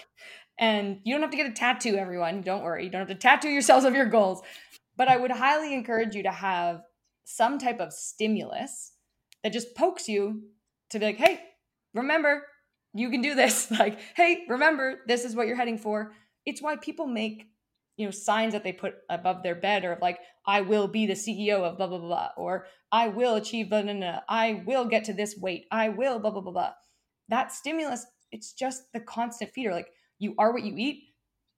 And 0.59 0.99
you 1.05 1.15
don't 1.15 1.23
have 1.23 1.31
to 1.31 1.37
get 1.37 1.47
a 1.47 1.53
tattoo 1.53 1.95
everyone 1.95 2.41
don't 2.41 2.61
worry. 2.61 2.83
You 2.83 2.91
don't 2.91 2.99
have 2.99 3.07
to 3.07 3.15
tattoo 3.15 3.49
yourselves 3.49 3.83
of 3.83 3.95
your 3.95 4.05
goals. 4.05 4.43
But 4.95 5.07
i 5.07 5.17
would 5.17 5.31
highly 5.31 5.73
encourage 5.73 6.13
you 6.13 6.23
to 6.23 6.31
have 6.31 6.81
some 7.23 7.57
type 7.57 7.79
of 7.79 7.93
stimulus 7.93 8.90
that 9.43 9.53
just 9.53 9.75
pokes 9.75 10.07
you 10.07 10.43
to 10.89 10.99
be 10.99 11.05
like, 11.05 11.17
hey, 11.17 11.39
remember, 11.93 12.43
you 12.93 13.09
can 13.09 13.21
do 13.21 13.35
this. 13.35 13.71
Like, 13.79 13.99
hey, 14.15 14.43
remember, 14.47 14.99
this 15.07 15.25
is 15.25 15.35
what 15.35 15.47
you're 15.47 15.55
heading 15.55 15.77
for. 15.77 16.13
It's 16.45 16.61
why 16.61 16.75
people 16.75 17.07
make, 17.07 17.47
you 17.97 18.05
know, 18.05 18.11
signs 18.11 18.53
that 18.53 18.63
they 18.63 18.73
put 18.73 18.95
above 19.09 19.43
their 19.43 19.55
bed 19.55 19.85
or 19.85 19.97
like, 20.01 20.19
I 20.45 20.61
will 20.61 20.87
be 20.87 21.05
the 21.05 21.13
CEO 21.13 21.61
of 21.61 21.77
blah, 21.77 21.87
blah, 21.87 21.99
blah, 21.99 22.29
or 22.37 22.65
I 22.91 23.07
will 23.07 23.35
achieve, 23.35 23.69
blah, 23.69 23.81
blah, 23.83 23.93
blah, 23.93 24.19
I 24.27 24.63
will 24.65 24.85
get 24.85 25.05
to 25.05 25.13
this 25.13 25.37
weight. 25.37 25.65
I 25.71 25.89
will, 25.89 26.19
blah, 26.19 26.31
blah, 26.31 26.41
blah, 26.41 26.51
blah. 26.51 26.71
That 27.29 27.51
stimulus, 27.51 28.05
it's 28.31 28.53
just 28.53 28.91
the 28.93 28.99
constant 28.99 29.51
feeder. 29.51 29.71
Like, 29.71 29.87
you 30.19 30.35
are 30.37 30.51
what 30.51 30.63
you 30.63 30.73
eat, 30.77 31.03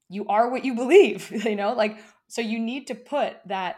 you 0.10 0.26
are 0.28 0.50
what 0.50 0.66
you 0.66 0.76
believe, 0.76 1.32
you 1.46 1.56
know, 1.56 1.74
like, 1.74 1.98
so 2.28 2.42
you 2.42 2.60
need 2.60 2.88
to 2.88 2.96
put 2.96 3.36
that 3.48 3.78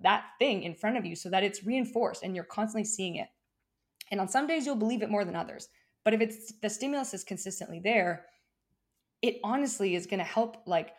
that 0.00 0.24
thing 0.38 0.62
in 0.62 0.74
front 0.74 0.96
of 0.96 1.06
you 1.06 1.16
so 1.16 1.30
that 1.30 1.44
it's 1.44 1.64
reinforced 1.64 2.22
and 2.22 2.34
you're 2.34 2.44
constantly 2.44 2.84
seeing 2.84 3.16
it. 3.16 3.28
And 4.10 4.20
on 4.20 4.28
some 4.28 4.46
days, 4.46 4.66
you'll 4.66 4.76
believe 4.76 5.02
it 5.02 5.10
more 5.10 5.24
than 5.24 5.36
others. 5.36 5.68
But 6.04 6.14
if 6.14 6.20
it's 6.20 6.52
the 6.60 6.68
stimulus 6.68 7.14
is 7.14 7.24
consistently 7.24 7.80
there, 7.82 8.26
it 9.22 9.36
honestly 9.42 9.94
is 9.94 10.06
going 10.06 10.18
to 10.18 10.24
help, 10.24 10.58
like, 10.66 10.90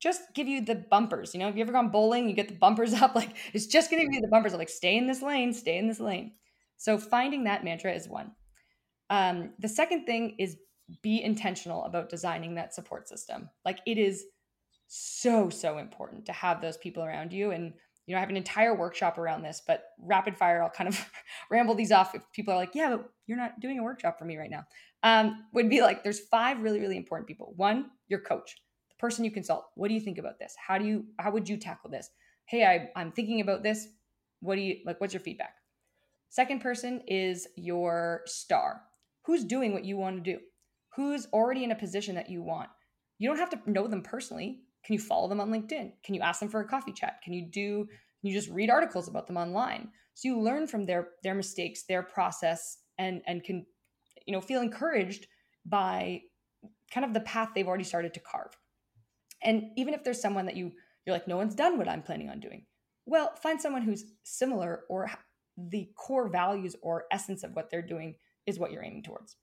just 0.00 0.22
give 0.34 0.46
you 0.48 0.64
the 0.64 0.76
bumpers. 0.76 1.34
You 1.34 1.40
know, 1.40 1.46
have 1.46 1.56
you 1.56 1.62
ever 1.62 1.72
gone 1.72 1.90
bowling? 1.90 2.28
You 2.28 2.34
get 2.34 2.48
the 2.48 2.54
bumpers 2.54 2.94
up. 3.02 3.14
Like, 3.14 3.36
it's 3.52 3.66
just 3.66 3.90
going 3.90 4.00
to 4.00 4.06
give 4.06 4.14
you 4.14 4.20
the 4.20 4.28
bumpers 4.28 4.54
like, 4.54 4.68
stay 4.68 4.96
in 4.96 5.06
this 5.06 5.22
lane, 5.22 5.52
stay 5.52 5.78
in 5.78 5.88
this 5.88 6.00
lane. 6.00 6.32
So, 6.76 6.96
finding 6.96 7.44
that 7.44 7.64
mantra 7.64 7.92
is 7.92 8.08
one. 8.08 8.32
Um, 9.10 9.50
the 9.58 9.68
second 9.68 10.06
thing 10.06 10.36
is 10.38 10.56
be 11.02 11.22
intentional 11.22 11.84
about 11.84 12.08
designing 12.08 12.54
that 12.54 12.74
support 12.74 13.08
system. 13.08 13.50
Like, 13.64 13.80
it 13.86 13.98
is 13.98 14.24
so, 14.86 15.50
so 15.50 15.78
important 15.78 16.26
to 16.26 16.32
have 16.32 16.60
those 16.60 16.76
people 16.76 17.02
around 17.02 17.32
you. 17.32 17.50
And 17.50 17.74
you 18.06 18.14
know, 18.14 18.18
I 18.18 18.20
have 18.20 18.30
an 18.30 18.36
entire 18.36 18.74
workshop 18.74 19.18
around 19.18 19.42
this, 19.42 19.62
but 19.66 19.84
rapid 20.00 20.36
fire, 20.36 20.62
I'll 20.62 20.70
kind 20.70 20.88
of 20.88 21.10
ramble 21.50 21.74
these 21.74 21.92
off 21.92 22.14
if 22.14 22.22
people 22.32 22.52
are 22.52 22.56
like, 22.56 22.74
yeah, 22.74 22.96
but 22.96 23.08
you're 23.26 23.38
not 23.38 23.60
doing 23.60 23.78
a 23.78 23.82
workshop 23.82 24.18
for 24.18 24.24
me 24.24 24.36
right 24.36 24.50
now. 24.50 24.64
Um, 25.02 25.44
would 25.52 25.70
be 25.70 25.80
like, 25.80 26.02
there's 26.02 26.20
five 26.20 26.60
really, 26.60 26.80
really 26.80 26.96
important 26.96 27.28
people. 27.28 27.52
One, 27.56 27.90
your 28.08 28.20
coach, 28.20 28.56
the 28.88 28.96
person 28.98 29.24
you 29.24 29.30
consult. 29.30 29.66
What 29.74 29.88
do 29.88 29.94
you 29.94 30.00
think 30.00 30.18
about 30.18 30.38
this? 30.38 30.54
How 30.58 30.78
do 30.78 30.84
you, 30.84 31.04
how 31.18 31.30
would 31.30 31.48
you 31.48 31.56
tackle 31.56 31.90
this? 31.90 32.10
Hey, 32.46 32.64
I, 32.64 32.90
I'm 32.96 33.12
thinking 33.12 33.40
about 33.40 33.62
this. 33.62 33.86
What 34.40 34.56
do 34.56 34.62
you, 34.62 34.78
like, 34.84 35.00
what's 35.00 35.14
your 35.14 35.20
feedback? 35.20 35.54
Second 36.30 36.60
person 36.60 37.02
is 37.06 37.48
your 37.56 38.22
star. 38.26 38.82
Who's 39.22 39.44
doing 39.44 39.72
what 39.72 39.84
you 39.84 39.96
want 39.96 40.16
to 40.16 40.32
do? 40.32 40.40
Who's 40.96 41.26
already 41.32 41.64
in 41.64 41.70
a 41.70 41.76
position 41.76 42.14
that 42.16 42.30
you 42.30 42.42
want? 42.42 42.70
You 43.18 43.28
don't 43.28 43.38
have 43.38 43.50
to 43.50 43.70
know 43.70 43.86
them 43.86 44.02
personally. 44.02 44.60
Can 44.84 44.94
you 44.94 44.98
follow 44.98 45.28
them 45.28 45.40
on 45.40 45.50
LinkedIn? 45.50 45.92
Can 46.02 46.14
you 46.14 46.20
ask 46.20 46.40
them 46.40 46.48
for 46.48 46.60
a 46.60 46.68
coffee 46.68 46.92
chat? 46.92 47.20
Can 47.22 47.32
you 47.32 47.46
do 47.50 47.88
you 48.22 48.32
just 48.32 48.50
read 48.50 48.70
articles 48.70 49.08
about 49.08 49.26
them 49.26 49.36
online? 49.36 49.88
So 50.14 50.28
you 50.28 50.40
learn 50.40 50.66
from 50.66 50.84
their 50.84 51.08
their 51.22 51.34
mistakes, 51.34 51.84
their 51.84 52.02
process 52.02 52.78
and 52.98 53.22
and 53.26 53.42
can 53.44 53.66
you 54.26 54.32
know 54.32 54.40
feel 54.40 54.62
encouraged 54.62 55.26
by 55.64 56.22
kind 56.92 57.04
of 57.04 57.14
the 57.14 57.20
path 57.20 57.50
they've 57.54 57.68
already 57.68 57.84
started 57.84 58.14
to 58.14 58.20
carve. 58.20 58.56
And 59.42 59.70
even 59.76 59.94
if 59.94 60.04
there's 60.04 60.20
someone 60.20 60.46
that 60.46 60.56
you 60.56 60.72
you're 61.06 61.14
like 61.14 61.28
no 61.28 61.36
one's 61.36 61.54
done 61.54 61.78
what 61.78 61.88
I'm 61.88 62.02
planning 62.02 62.30
on 62.30 62.40
doing. 62.40 62.66
Well, 63.06 63.34
find 63.42 63.60
someone 63.60 63.82
who's 63.82 64.04
similar 64.22 64.82
or 64.88 65.10
the 65.56 65.90
core 65.96 66.28
values 66.28 66.76
or 66.82 67.04
essence 67.10 67.42
of 67.42 67.54
what 67.54 67.70
they're 67.70 67.82
doing 67.82 68.14
is 68.46 68.58
what 68.58 68.72
you're 68.72 68.84
aiming 68.84 69.02
towards. 69.02 69.36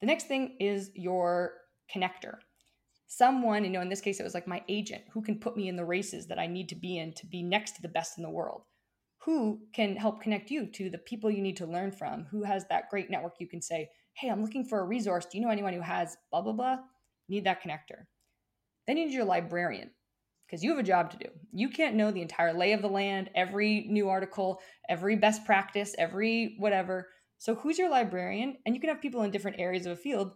The 0.00 0.06
next 0.06 0.28
thing 0.28 0.56
is 0.60 0.90
your 0.94 1.54
connector 1.94 2.36
someone, 3.06 3.64
you 3.64 3.70
know, 3.70 3.80
in 3.80 3.88
this 3.88 4.00
case, 4.00 4.20
it 4.20 4.24
was 4.24 4.34
like 4.34 4.46
my 4.46 4.62
agent 4.68 5.02
who 5.12 5.22
can 5.22 5.38
put 5.38 5.56
me 5.56 5.68
in 5.68 5.76
the 5.76 5.84
races 5.84 6.26
that 6.28 6.38
I 6.38 6.46
need 6.46 6.68
to 6.70 6.76
be 6.76 6.98
in 6.98 7.12
to 7.14 7.26
be 7.26 7.42
next 7.42 7.76
to 7.76 7.82
the 7.82 7.88
best 7.88 8.18
in 8.18 8.22
the 8.22 8.30
world, 8.30 8.62
who 9.24 9.60
can 9.74 9.96
help 9.96 10.22
connect 10.22 10.50
you 10.50 10.66
to 10.72 10.90
the 10.90 10.98
people 10.98 11.30
you 11.30 11.42
need 11.42 11.56
to 11.58 11.66
learn 11.66 11.92
from, 11.92 12.26
who 12.30 12.42
has 12.42 12.66
that 12.68 12.90
great 12.90 13.10
network 13.10 13.34
you 13.38 13.48
can 13.48 13.62
say, 13.62 13.88
Hey, 14.14 14.28
I'm 14.28 14.42
looking 14.42 14.64
for 14.64 14.80
a 14.80 14.84
resource. 14.84 15.26
Do 15.26 15.38
you 15.38 15.44
know 15.44 15.50
anyone 15.50 15.72
who 15.72 15.80
has 15.80 16.16
blah, 16.30 16.40
blah, 16.40 16.52
blah? 16.52 16.76
Need 17.28 17.44
that 17.44 17.62
connector. 17.62 18.04
Then 18.86 18.96
you 18.96 19.06
need 19.06 19.14
your 19.14 19.24
librarian 19.24 19.90
because 20.46 20.62
you 20.62 20.70
have 20.70 20.78
a 20.78 20.84
job 20.84 21.10
to 21.10 21.16
do. 21.16 21.26
You 21.52 21.68
can't 21.68 21.96
know 21.96 22.10
the 22.10 22.22
entire 22.22 22.52
lay 22.52 22.72
of 22.72 22.82
the 22.82 22.88
land, 22.88 23.30
every 23.34 23.86
new 23.88 24.08
article, 24.08 24.60
every 24.88 25.16
best 25.16 25.44
practice, 25.44 25.94
every 25.98 26.54
whatever. 26.58 27.08
So, 27.38 27.54
who's 27.54 27.78
your 27.78 27.90
librarian? 27.90 28.56
And 28.64 28.74
you 28.74 28.80
can 28.80 28.90
have 28.90 29.02
people 29.02 29.22
in 29.22 29.30
different 29.30 29.58
areas 29.58 29.86
of 29.86 29.92
a 29.92 29.96
field 29.96 30.32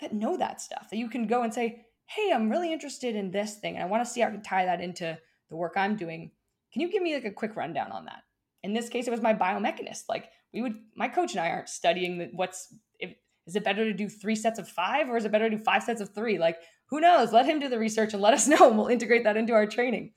that 0.00 0.12
know 0.12 0.36
that 0.36 0.60
stuff 0.60 0.88
that 0.90 0.96
you 0.96 1.08
can 1.08 1.26
go 1.26 1.42
and 1.42 1.52
say, 1.52 1.84
hey, 2.08 2.32
I'm 2.32 2.48
really 2.48 2.72
interested 2.72 3.14
in 3.14 3.30
this 3.30 3.56
thing 3.56 3.74
and 3.74 3.82
I 3.82 3.86
want 3.86 4.04
to 4.04 4.10
see 4.10 4.22
how 4.22 4.28
I 4.28 4.30
can 4.30 4.42
tie 4.42 4.64
that 4.64 4.80
into 4.80 5.18
the 5.50 5.56
work 5.56 5.74
I'm 5.76 5.94
doing. 5.94 6.30
Can 6.72 6.80
you 6.80 6.90
give 6.90 7.02
me 7.02 7.14
like 7.14 7.26
a 7.26 7.30
quick 7.30 7.54
rundown 7.54 7.92
on 7.92 8.06
that? 8.06 8.22
In 8.62 8.72
this 8.72 8.88
case, 8.88 9.06
it 9.06 9.10
was 9.10 9.20
my 9.20 9.34
biomechanist. 9.34 10.04
Like 10.08 10.30
we 10.52 10.62
would, 10.62 10.74
my 10.96 11.08
coach 11.08 11.32
and 11.32 11.40
I 11.40 11.50
aren't 11.50 11.68
studying 11.68 12.30
what's, 12.32 12.74
if, 12.98 13.14
is 13.46 13.56
it 13.56 13.64
better 13.64 13.84
to 13.84 13.92
do 13.92 14.08
three 14.08 14.34
sets 14.34 14.58
of 14.58 14.66
five 14.66 15.10
or 15.10 15.18
is 15.18 15.26
it 15.26 15.32
better 15.32 15.50
to 15.50 15.56
do 15.56 15.62
five 15.62 15.82
sets 15.82 16.00
of 16.00 16.14
three? 16.14 16.38
Like 16.38 16.56
who 16.86 17.00
knows? 17.00 17.30
Let 17.30 17.44
him 17.44 17.60
do 17.60 17.68
the 17.68 17.78
research 17.78 18.14
and 18.14 18.22
let 18.22 18.32
us 18.32 18.48
know 18.48 18.68
and 18.68 18.78
we'll 18.78 18.88
integrate 18.88 19.24
that 19.24 19.36
into 19.36 19.52
our 19.52 19.66
training. 19.66 20.12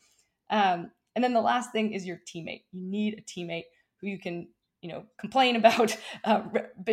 Um, 0.50 0.92
and 1.14 1.22
then 1.22 1.34
the 1.34 1.42
last 1.42 1.74
thing 1.74 1.92
is 1.92 2.06
your 2.06 2.22
teammate. 2.26 2.64
You 2.72 2.90
need 2.90 3.20
a 3.20 3.22
teammate 3.22 3.66
who 4.00 4.08
you 4.08 4.18
can, 4.18 4.48
you 4.82 4.90
know, 4.90 5.04
complain 5.20 5.56
about, 5.58 5.98
uh, 6.24 6.44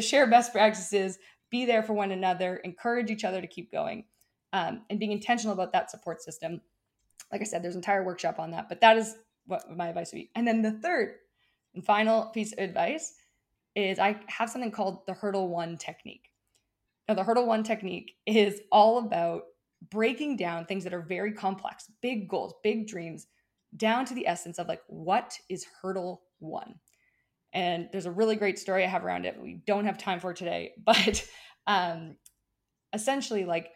share 0.01 0.27
best 0.27 0.53
practices, 0.53 1.19
be 1.53 1.67
there 1.67 1.85
for 1.85 1.93
one 1.93 2.11
another, 2.11 2.57
encourage 2.57 3.13
each 3.13 3.23
other 3.23 3.41
to 3.41 3.47
keep 3.47 3.71
going 3.71 4.05
um, 4.53 4.83
and 4.91 4.99
being 4.99 5.13
intentional 5.13 5.53
about 5.53 5.73
that 5.73 5.91
support 5.91 6.23
system. 6.23 6.61
Like 7.33 7.41
I 7.41 7.45
said, 7.45 7.63
there's 7.63 7.75
an 7.75 7.81
entire 7.81 8.05
workshop 8.05 8.39
on 8.39 8.51
that, 8.53 8.69
but 8.69 8.81
that 8.81 8.97
is 8.97 9.17
what 9.47 9.71
my 9.75 9.89
advice 9.89 10.13
would 10.13 10.19
be. 10.19 10.31
And 10.35 10.47
then 10.47 10.63
the 10.63 10.73
third 10.73 11.17
and 11.75 11.85
final 11.85 12.27
piece 12.27 12.53
of 12.53 12.59
advice 12.59 13.15
is 13.75 13.99
I 13.99 14.21
have 14.27 14.51
something 14.51 14.71
called 14.71 15.07
the 15.07 15.15
hurdle 15.15 15.49
one 15.49 15.77
technique. 15.77 16.31
Now, 17.09 17.15
the 17.15 17.25
hurdle 17.25 17.47
one 17.47 17.63
technique 17.63 18.17
is 18.27 18.61
all 18.71 18.99
about 18.99 19.45
breaking 19.91 20.37
down 20.37 20.67
things 20.67 20.85
that 20.85 20.93
are 20.93 21.03
very 21.03 21.33
complex, 21.33 21.91
big 22.03 22.29
goals, 22.29 22.55
big 22.63 22.87
dreams, 22.87 23.27
down 23.77 24.05
to 24.07 24.15
the 24.15 24.27
essence 24.27 24.59
of 24.59 24.69
like, 24.69 24.83
what 24.89 25.39
is 25.49 25.67
hurdle 25.81 26.23
one? 26.39 26.75
And 27.53 27.89
there's 27.93 28.07
a 28.07 28.11
really 28.11 28.37
great 28.37 28.59
story 28.59 28.85
I 28.85 28.89
have 28.89 29.05
around 29.05 29.25
it. 29.25 29.41
We 29.41 29.63
don't 29.67 29.87
have 29.87 29.97
time 29.99 30.21
for 30.21 30.35
today, 30.35 30.73
but 30.85 31.25
um, 31.67 32.17
essentially, 32.93 33.45
like 33.45 33.71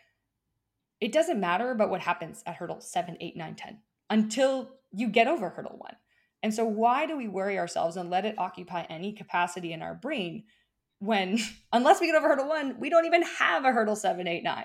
it 1.02 1.10
doesn't 1.10 1.40
matter 1.40 1.72
about 1.72 1.90
what 1.90 2.00
happens 2.00 2.44
at 2.46 2.54
hurdle 2.54 2.80
7 2.80 3.16
8 3.20 3.36
9 3.36 3.54
10 3.56 3.78
until 4.08 4.70
you 4.92 5.08
get 5.08 5.26
over 5.26 5.50
hurdle 5.50 5.76
1 5.76 5.96
and 6.44 6.54
so 6.54 6.64
why 6.64 7.06
do 7.06 7.16
we 7.16 7.28
worry 7.28 7.58
ourselves 7.58 7.96
and 7.96 8.08
let 8.08 8.24
it 8.24 8.38
occupy 8.38 8.82
any 8.84 9.12
capacity 9.12 9.72
in 9.72 9.82
our 9.82 9.94
brain 9.94 10.44
when 11.00 11.38
unless 11.72 12.00
we 12.00 12.06
get 12.06 12.14
over 12.14 12.28
hurdle 12.28 12.48
1 12.48 12.76
we 12.78 12.88
don't 12.88 13.04
even 13.04 13.22
have 13.22 13.64
a 13.64 13.72
hurdle 13.72 13.96
7 13.96 14.26
8 14.26 14.44
9 14.44 14.64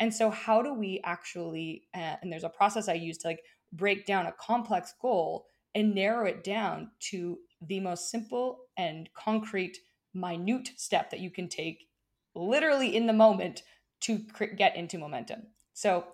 and 0.00 0.14
so 0.14 0.30
how 0.30 0.62
do 0.62 0.72
we 0.72 1.00
actually 1.04 1.84
uh, 1.94 2.16
and 2.22 2.32
there's 2.32 2.44
a 2.44 2.48
process 2.48 2.88
i 2.88 2.94
use 2.94 3.18
to 3.18 3.28
like 3.28 3.42
break 3.72 4.06
down 4.06 4.26
a 4.26 4.34
complex 4.40 4.94
goal 5.00 5.46
and 5.74 5.94
narrow 5.94 6.24
it 6.24 6.42
down 6.42 6.90
to 7.00 7.38
the 7.60 7.80
most 7.80 8.10
simple 8.10 8.60
and 8.78 9.10
concrete 9.14 9.76
minute 10.14 10.70
step 10.76 11.10
that 11.10 11.20
you 11.20 11.30
can 11.30 11.48
take 11.48 11.86
literally 12.34 12.96
in 12.96 13.06
the 13.06 13.12
moment 13.12 13.62
to 14.00 14.20
get 14.56 14.76
into 14.76 14.98
momentum 14.98 15.42
so, 15.76 16.06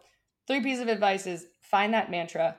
three 0.48 0.60
pieces 0.60 0.82
of 0.82 0.88
advice 0.88 1.24
is 1.24 1.46
find 1.60 1.94
that 1.94 2.10
mantra, 2.10 2.56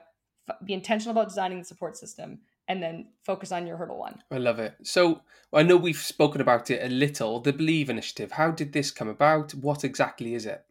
be 0.64 0.72
intentional 0.72 1.12
about 1.12 1.28
designing 1.28 1.58
the 1.58 1.64
support 1.66 1.98
system, 1.98 2.38
and 2.66 2.82
then 2.82 3.08
focus 3.26 3.52
on 3.52 3.66
your 3.66 3.76
hurdle 3.76 3.98
one. 3.98 4.22
I 4.30 4.38
love 4.38 4.58
it. 4.58 4.74
So 4.84 5.20
I 5.52 5.64
know 5.64 5.76
we've 5.76 5.98
spoken 5.98 6.40
about 6.40 6.70
it 6.70 6.82
a 6.82 6.88
little. 6.88 7.40
The 7.40 7.52
Believe 7.52 7.90
Initiative. 7.90 8.32
How 8.32 8.50
did 8.50 8.72
this 8.72 8.90
come 8.90 9.08
about? 9.08 9.52
What 9.52 9.84
exactly 9.84 10.34
is 10.34 10.46
it? 10.46 10.64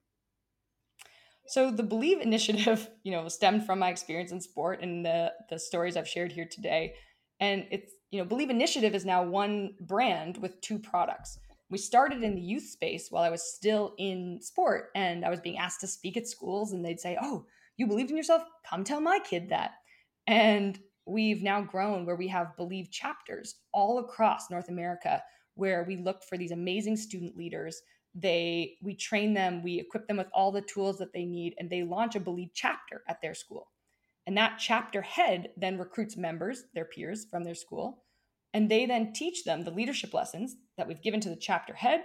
So 1.45 1.69
the 1.69 1.83
Believe 1.83 2.19
Initiative, 2.19 2.89
you 3.03 3.11
know, 3.11 3.27
stemmed 3.27 3.67
from 3.67 3.77
my 3.77 3.91
experience 3.91 4.31
in 4.31 4.41
sport 4.41 4.81
and 4.81 5.05
the 5.05 5.33
the 5.51 5.59
stories 5.59 5.95
I've 5.95 6.09
shared 6.09 6.31
here 6.31 6.47
today. 6.49 6.95
And 7.39 7.67
it's, 7.69 7.93
you 8.09 8.17
know, 8.17 8.25
Believe 8.25 8.49
Initiative 8.49 8.95
is 8.95 9.05
now 9.05 9.21
one 9.21 9.75
brand 9.79 10.37
with 10.37 10.59
two 10.61 10.79
products. 10.79 11.37
We 11.73 11.79
started 11.79 12.21
in 12.21 12.35
the 12.35 12.41
youth 12.41 12.69
space 12.69 13.09
while 13.09 13.23
I 13.23 13.31
was 13.31 13.41
still 13.41 13.95
in 13.97 14.39
sport 14.43 14.91
and 14.93 15.25
I 15.25 15.31
was 15.31 15.41
being 15.41 15.57
asked 15.57 15.81
to 15.81 15.87
speak 15.87 16.17
at 16.17 16.27
schools 16.27 16.71
and 16.71 16.85
they'd 16.85 16.99
say, 16.99 17.17
"Oh, 17.19 17.47
you 17.77 17.87
believed 17.87 18.11
in 18.11 18.15
yourself? 18.15 18.43
Come 18.63 18.83
tell 18.83 19.01
my 19.01 19.17
kid 19.17 19.49
that." 19.49 19.71
And 20.27 20.79
we've 21.07 21.41
now 21.41 21.63
grown 21.63 22.05
where 22.05 22.15
we 22.15 22.27
have 22.27 22.55
Believe 22.57 22.91
chapters 22.91 23.55
all 23.73 23.97
across 23.97 24.51
North 24.51 24.69
America 24.69 25.23
where 25.55 25.83
we 25.87 25.97
look 25.97 26.23
for 26.23 26.37
these 26.37 26.51
amazing 26.51 26.95
student 26.95 27.35
leaders 27.35 27.81
they 28.13 28.77
we 28.83 28.93
train 28.93 29.33
them 29.33 29.63
we 29.63 29.79
equip 29.79 30.07
them 30.07 30.17
with 30.17 30.29
all 30.31 30.51
the 30.51 30.61
tools 30.61 30.99
that 30.99 31.11
they 31.11 31.25
need 31.25 31.55
and 31.57 31.71
they 31.71 31.81
launch 31.81 32.15
a 32.15 32.19
believe 32.19 32.51
chapter 32.53 33.01
at 33.07 33.19
their 33.23 33.33
school 33.33 33.71
and 34.27 34.37
that 34.37 34.59
chapter 34.59 35.01
head 35.01 35.49
then 35.57 35.79
recruits 35.79 36.15
members 36.15 36.65
their 36.75 36.85
peers 36.85 37.25
from 37.31 37.43
their 37.43 37.55
school 37.55 38.03
and 38.53 38.69
they 38.69 38.85
then 38.85 39.13
teach 39.13 39.43
them 39.43 39.63
the 39.63 39.71
leadership 39.71 40.13
lessons 40.13 40.55
that 40.77 40.87
we've 40.87 41.01
given 41.01 41.19
to 41.19 41.29
the 41.29 41.35
chapter 41.35 41.73
head 41.73 42.03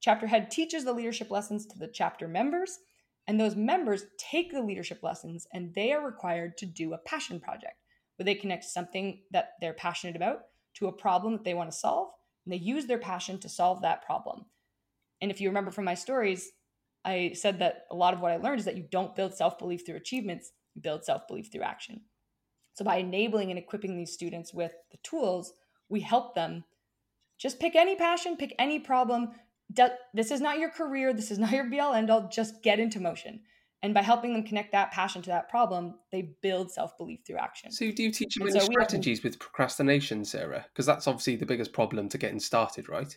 chapter 0.00 0.26
head 0.26 0.50
teaches 0.50 0.84
the 0.84 0.92
leadership 0.92 1.30
lessons 1.30 1.66
to 1.66 1.78
the 1.78 1.90
chapter 1.92 2.28
members 2.28 2.78
and 3.26 3.38
those 3.38 3.56
members 3.56 4.04
take 4.18 4.52
the 4.52 4.62
leadership 4.62 5.02
lessons 5.02 5.46
and 5.52 5.74
they 5.74 5.92
are 5.92 6.04
required 6.04 6.56
to 6.56 6.66
do 6.66 6.92
a 6.92 6.98
passion 6.98 7.40
project 7.40 7.74
where 8.16 8.24
they 8.24 8.34
connect 8.34 8.64
something 8.64 9.20
that 9.30 9.50
they're 9.60 9.74
passionate 9.74 10.16
about 10.16 10.40
to 10.74 10.86
a 10.86 10.92
problem 10.92 11.34
that 11.34 11.44
they 11.44 11.54
want 11.54 11.70
to 11.70 11.76
solve 11.76 12.08
and 12.44 12.52
they 12.52 12.58
use 12.58 12.86
their 12.86 12.98
passion 12.98 13.38
to 13.38 13.48
solve 13.48 13.82
that 13.82 14.04
problem 14.04 14.44
and 15.20 15.30
if 15.30 15.40
you 15.40 15.48
remember 15.48 15.70
from 15.70 15.84
my 15.84 15.94
stories, 15.94 16.50
I 17.04 17.32
said 17.34 17.58
that 17.60 17.86
a 17.90 17.96
lot 17.96 18.14
of 18.14 18.20
what 18.20 18.32
I 18.32 18.36
learned 18.36 18.60
is 18.60 18.64
that 18.66 18.76
you 18.76 18.84
don't 18.90 19.16
build 19.16 19.34
self 19.34 19.58
belief 19.58 19.84
through 19.84 19.96
achievements, 19.96 20.52
you 20.74 20.82
build 20.82 21.04
self 21.04 21.26
belief 21.26 21.50
through 21.50 21.62
action. 21.62 22.02
So 22.74 22.84
by 22.84 22.96
enabling 22.96 23.50
and 23.50 23.58
equipping 23.58 23.96
these 23.96 24.12
students 24.12 24.54
with 24.54 24.72
the 24.92 24.98
tools, 25.02 25.52
we 25.88 26.00
help 26.00 26.34
them 26.34 26.64
just 27.38 27.60
pick 27.60 27.76
any 27.76 27.94
passion, 27.96 28.36
pick 28.36 28.54
any 28.58 28.78
problem. 28.78 29.30
This 30.14 30.30
is 30.30 30.40
not 30.40 30.58
your 30.58 30.70
career, 30.70 31.12
this 31.12 31.30
is 31.30 31.38
not 31.38 31.52
your 31.52 31.64
be 31.64 31.80
all 31.80 31.94
end 31.94 32.10
all, 32.10 32.28
just 32.28 32.62
get 32.62 32.80
into 32.80 33.00
motion. 33.00 33.40
And 33.82 33.94
by 33.94 34.02
helping 34.02 34.32
them 34.32 34.42
connect 34.42 34.72
that 34.72 34.90
passion 34.90 35.22
to 35.22 35.30
that 35.30 35.48
problem, 35.48 35.94
they 36.10 36.34
build 36.42 36.72
self 36.72 36.98
belief 36.98 37.20
through 37.24 37.36
action. 37.36 37.70
So, 37.70 37.92
do 37.92 38.02
you 38.02 38.10
teach 38.10 38.34
them 38.34 38.48
any 38.48 38.58
so 38.58 38.66
strategies 38.66 39.22
with 39.22 39.38
procrastination, 39.38 40.24
Sarah? 40.24 40.66
Because 40.72 40.84
that's 40.84 41.06
obviously 41.06 41.36
the 41.36 41.46
biggest 41.46 41.72
problem 41.72 42.08
to 42.08 42.18
getting 42.18 42.40
started, 42.40 42.88
right? 42.88 43.16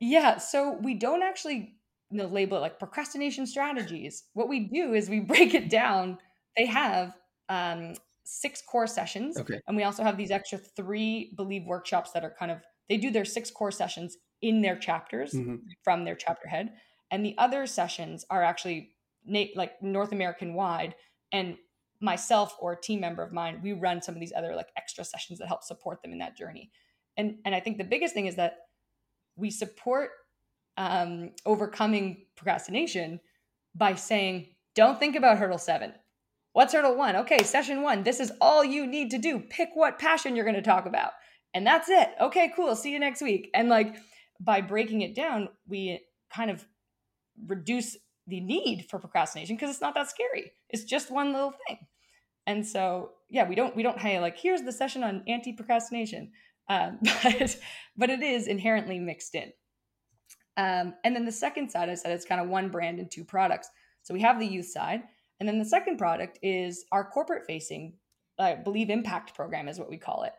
Yeah, 0.00 0.38
so 0.38 0.78
we 0.82 0.94
don't 0.94 1.22
actually 1.22 1.76
you 2.10 2.18
know, 2.18 2.26
label 2.26 2.58
it 2.58 2.60
like 2.60 2.78
procrastination 2.78 3.46
strategies. 3.46 4.24
What 4.34 4.48
we 4.48 4.60
do 4.60 4.94
is 4.94 5.08
we 5.08 5.20
break 5.32 5.54
it 5.54 5.70
down. 5.70 6.18
They 6.56 6.66
have 6.66 7.16
um, 7.48 7.94
six 8.24 8.62
core 8.62 8.86
sessions, 8.86 9.38
okay. 9.38 9.60
and 9.66 9.76
we 9.76 9.82
also 9.82 10.02
have 10.02 10.16
these 10.16 10.30
extra 10.30 10.58
three 10.58 11.32
believe 11.36 11.64
workshops 11.66 12.12
that 12.12 12.24
are 12.24 12.34
kind 12.38 12.50
of 12.50 12.58
they 12.88 12.96
do 12.96 13.10
their 13.10 13.24
six 13.24 13.50
core 13.50 13.70
sessions 13.70 14.16
in 14.40 14.60
their 14.60 14.76
chapters 14.76 15.32
mm-hmm. 15.32 15.56
from 15.82 16.04
their 16.04 16.14
chapter 16.16 16.48
head, 16.48 16.72
and 17.10 17.24
the 17.24 17.34
other 17.38 17.66
sessions 17.66 18.24
are 18.30 18.42
actually 18.42 18.90
like 19.54 19.80
North 19.82 20.12
American 20.12 20.54
wide. 20.54 20.94
And 21.34 21.56
myself 22.02 22.56
or 22.60 22.72
a 22.72 22.80
team 22.80 23.00
member 23.00 23.22
of 23.22 23.32
mine, 23.32 23.60
we 23.62 23.72
run 23.72 24.02
some 24.02 24.14
of 24.14 24.20
these 24.20 24.32
other 24.36 24.54
like 24.54 24.68
extra 24.76 25.04
sessions 25.04 25.38
that 25.38 25.46
help 25.46 25.62
support 25.62 26.02
them 26.02 26.12
in 26.12 26.18
that 26.18 26.36
journey. 26.36 26.70
And 27.16 27.36
and 27.44 27.54
I 27.54 27.60
think 27.60 27.78
the 27.78 27.84
biggest 27.84 28.12
thing 28.12 28.26
is 28.26 28.34
that 28.36 28.56
we 29.36 29.50
support 29.50 30.10
um, 30.76 31.30
overcoming 31.46 32.26
procrastination 32.36 33.20
by 33.74 33.94
saying, 33.94 34.48
don't 34.74 34.98
think 34.98 35.16
about 35.16 35.38
hurdle 35.38 35.58
seven. 35.58 35.92
What's 36.52 36.74
hurdle 36.74 36.96
one? 36.96 37.16
Okay, 37.16 37.42
session 37.42 37.82
one. 37.82 38.02
This 38.02 38.20
is 38.20 38.32
all 38.40 38.64
you 38.64 38.86
need 38.86 39.10
to 39.10 39.18
do. 39.18 39.40
Pick 39.40 39.70
what 39.74 39.98
passion 39.98 40.36
you're 40.36 40.44
going 40.44 40.54
to 40.54 40.62
talk 40.62 40.86
about. 40.86 41.12
And 41.54 41.66
that's 41.66 41.88
it. 41.88 42.08
Okay, 42.20 42.52
cool. 42.54 42.74
See 42.76 42.92
you 42.92 42.98
next 42.98 43.22
week. 43.22 43.50
And 43.54 43.68
like 43.68 43.96
by 44.40 44.60
breaking 44.60 45.02
it 45.02 45.14
down, 45.14 45.48
we 45.66 46.00
kind 46.34 46.50
of 46.50 46.64
reduce 47.46 47.96
the 48.26 48.40
need 48.40 48.86
for 48.90 48.98
procrastination 48.98 49.56
because 49.56 49.70
it's 49.70 49.80
not 49.80 49.94
that 49.94 50.10
scary. 50.10 50.52
It's 50.68 50.84
just 50.84 51.10
one 51.10 51.32
little 51.32 51.54
thing. 51.66 51.78
And 52.46 52.66
so, 52.66 53.10
yeah, 53.30 53.48
we 53.48 53.54
don't 53.54 53.74
we 53.76 53.82
don't 53.82 53.98
hey 53.98 54.18
like 54.20 54.38
here's 54.38 54.62
the 54.62 54.72
session 54.72 55.04
on 55.04 55.22
anti-procrastination. 55.28 56.32
Um, 56.68 56.98
but 57.22 57.56
but 57.96 58.10
it 58.10 58.22
is 58.22 58.46
inherently 58.46 58.98
mixed 58.98 59.34
in. 59.34 59.52
Um, 60.56 60.94
and 61.04 61.16
then 61.16 61.24
the 61.24 61.32
second 61.32 61.70
side, 61.70 61.88
I 61.88 61.94
said 61.94 62.12
it's 62.12 62.26
kind 62.26 62.40
of 62.40 62.48
one 62.48 62.68
brand 62.68 62.98
and 62.98 63.10
two 63.10 63.24
products. 63.24 63.68
So 64.02 64.12
we 64.12 64.20
have 64.20 64.38
the 64.38 64.46
youth 64.46 64.66
side, 64.66 65.02
and 65.42 65.48
then 65.48 65.58
the 65.58 65.64
second 65.64 65.96
product 65.96 66.38
is 66.40 66.84
our 66.92 67.04
corporate 67.04 67.44
facing, 67.48 67.94
uh, 68.38 68.54
Believe 68.62 68.90
Impact 68.90 69.34
program 69.34 69.66
is 69.66 69.76
what 69.76 69.90
we 69.90 69.96
call 69.96 70.22
it. 70.22 70.34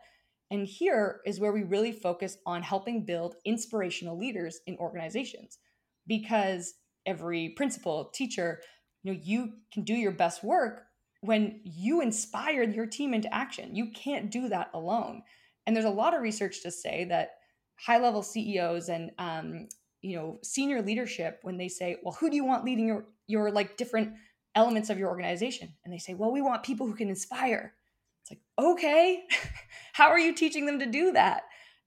And 0.50 0.66
here 0.66 1.20
is 1.26 1.38
where 1.38 1.52
we 1.52 1.62
really 1.62 1.92
focus 1.92 2.38
on 2.46 2.62
helping 2.62 3.04
build 3.04 3.34
inspirational 3.44 4.18
leaders 4.18 4.60
in 4.66 4.78
organizations, 4.78 5.58
because 6.06 6.72
every 7.04 7.50
principal, 7.50 8.06
teacher, 8.14 8.62
you 9.02 9.12
know, 9.12 9.20
you 9.22 9.52
can 9.74 9.84
do 9.84 9.92
your 9.92 10.10
best 10.10 10.42
work 10.42 10.84
when 11.20 11.60
you 11.64 12.00
inspire 12.00 12.62
your 12.62 12.86
team 12.86 13.12
into 13.12 13.34
action. 13.34 13.76
You 13.76 13.90
can't 13.90 14.30
do 14.30 14.48
that 14.48 14.70
alone. 14.72 15.22
And 15.66 15.76
there's 15.76 15.84
a 15.84 15.90
lot 15.90 16.14
of 16.14 16.22
research 16.22 16.62
to 16.62 16.70
say 16.70 17.04
that 17.10 17.32
high 17.78 17.98
level 17.98 18.22
CEOs 18.22 18.88
and 18.88 19.10
um, 19.18 19.68
you 20.00 20.16
know 20.16 20.38
senior 20.42 20.80
leadership 20.80 21.40
when 21.42 21.58
they 21.58 21.68
say, 21.68 21.96
"Well, 22.02 22.16
who 22.18 22.30
do 22.30 22.36
you 22.36 22.44
want 22.46 22.64
leading 22.64 22.86
your 22.86 23.04
your 23.26 23.50
like 23.50 23.76
different 23.76 24.14
elements 24.54 24.90
of 24.90 24.98
your 24.98 25.08
organization?" 25.08 25.74
and 25.84 25.92
they 25.92 25.98
say, 25.98 26.14
"Well, 26.14 26.32
we 26.32 26.42
want 26.42 26.62
people 26.62 26.86
who 26.86 26.94
can 26.94 27.08
inspire." 27.08 27.74
It's 28.22 28.30
like, 28.30 28.40
"Okay, 28.58 29.24
how 29.92 30.08
are 30.08 30.18
you 30.18 30.34
teaching 30.34 30.66
them 30.66 30.78
to 30.78 30.86
do 30.86 31.12
that?" 31.12 31.44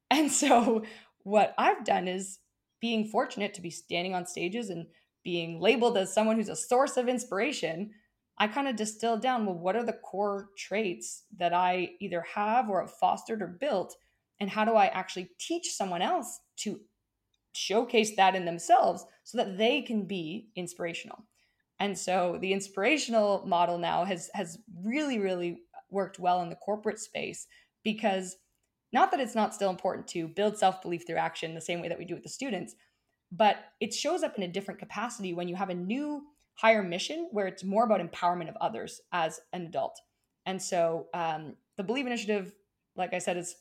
And 0.09 0.31
so 0.31 0.83
what 1.23 1.53
I've 1.57 1.83
done 1.83 2.07
is 2.07 2.39
being 2.79 3.07
fortunate 3.07 3.53
to 3.55 3.61
be 3.61 3.69
standing 3.69 4.13
on 4.13 4.25
stages 4.25 4.69
and 4.69 4.87
being 5.23 5.59
labeled 5.59 5.97
as 5.97 6.13
someone 6.13 6.37
who's 6.37 6.49
a 6.49 6.55
source 6.55 6.95
of 6.95 7.09
inspiration 7.09 7.91
I 8.39 8.47
kind 8.47 8.67
of 8.67 8.75
distilled 8.75 9.21
down 9.21 9.45
well, 9.45 9.57
what 9.57 9.75
are 9.75 9.83
the 9.83 9.93
core 9.93 10.49
traits 10.57 11.23
that 11.37 11.53
I 11.53 11.91
either 11.99 12.23
have 12.35 12.69
or 12.69 12.81
have 12.81 12.93
fostered 12.93 13.41
or 13.41 13.47
built? 13.47 13.95
And 14.39 14.49
how 14.49 14.63
do 14.63 14.73
I 14.73 14.87
actually 14.87 15.31
teach 15.39 15.73
someone 15.73 16.03
else 16.03 16.39
to 16.57 16.79
showcase 17.53 18.15
that 18.15 18.35
in 18.35 18.45
themselves 18.45 19.05
so 19.23 19.39
that 19.39 19.57
they 19.57 19.81
can 19.81 20.05
be 20.05 20.49
inspirational? 20.55 21.25
And 21.79 21.97
so 21.97 22.37
the 22.41 22.53
inspirational 22.53 23.43
model 23.45 23.77
now 23.77 24.03
has 24.05 24.29
has 24.33 24.57
really, 24.83 25.19
really 25.19 25.61
worked 25.89 26.19
well 26.19 26.41
in 26.41 26.49
the 26.49 26.55
corporate 26.55 26.99
space 26.99 27.47
because 27.83 28.35
not 28.91 29.11
that 29.11 29.19
it's 29.19 29.35
not 29.35 29.53
still 29.53 29.69
important 29.69 30.07
to 30.07 30.27
build 30.27 30.57
self-belief 30.57 31.05
through 31.05 31.17
action 31.17 31.53
the 31.53 31.61
same 31.61 31.81
way 31.81 31.89
that 31.89 31.99
we 31.99 32.05
do 32.05 32.13
with 32.13 32.23
the 32.23 32.29
students, 32.29 32.75
but 33.31 33.57
it 33.79 33.93
shows 33.93 34.23
up 34.23 34.37
in 34.37 34.43
a 34.43 34.47
different 34.47 34.79
capacity 34.79 35.33
when 35.33 35.47
you 35.47 35.55
have 35.55 35.69
a 35.69 35.75
new 35.75 36.23
higher 36.55 36.81
mission 36.81 37.27
where 37.31 37.47
it's 37.47 37.63
more 37.63 37.83
about 37.83 38.01
empowerment 38.01 38.49
of 38.49 38.55
others 38.59 39.01
as 39.11 39.39
an 39.53 39.65
adult. 39.65 39.99
And 40.45 40.61
so 40.61 41.07
um, 41.13 41.55
the 41.75 41.83
Believe 41.83 42.07
Initiative, 42.07 42.53
like 42.95 43.13
I 43.13 43.19
said, 43.19 43.35
has 43.35 43.55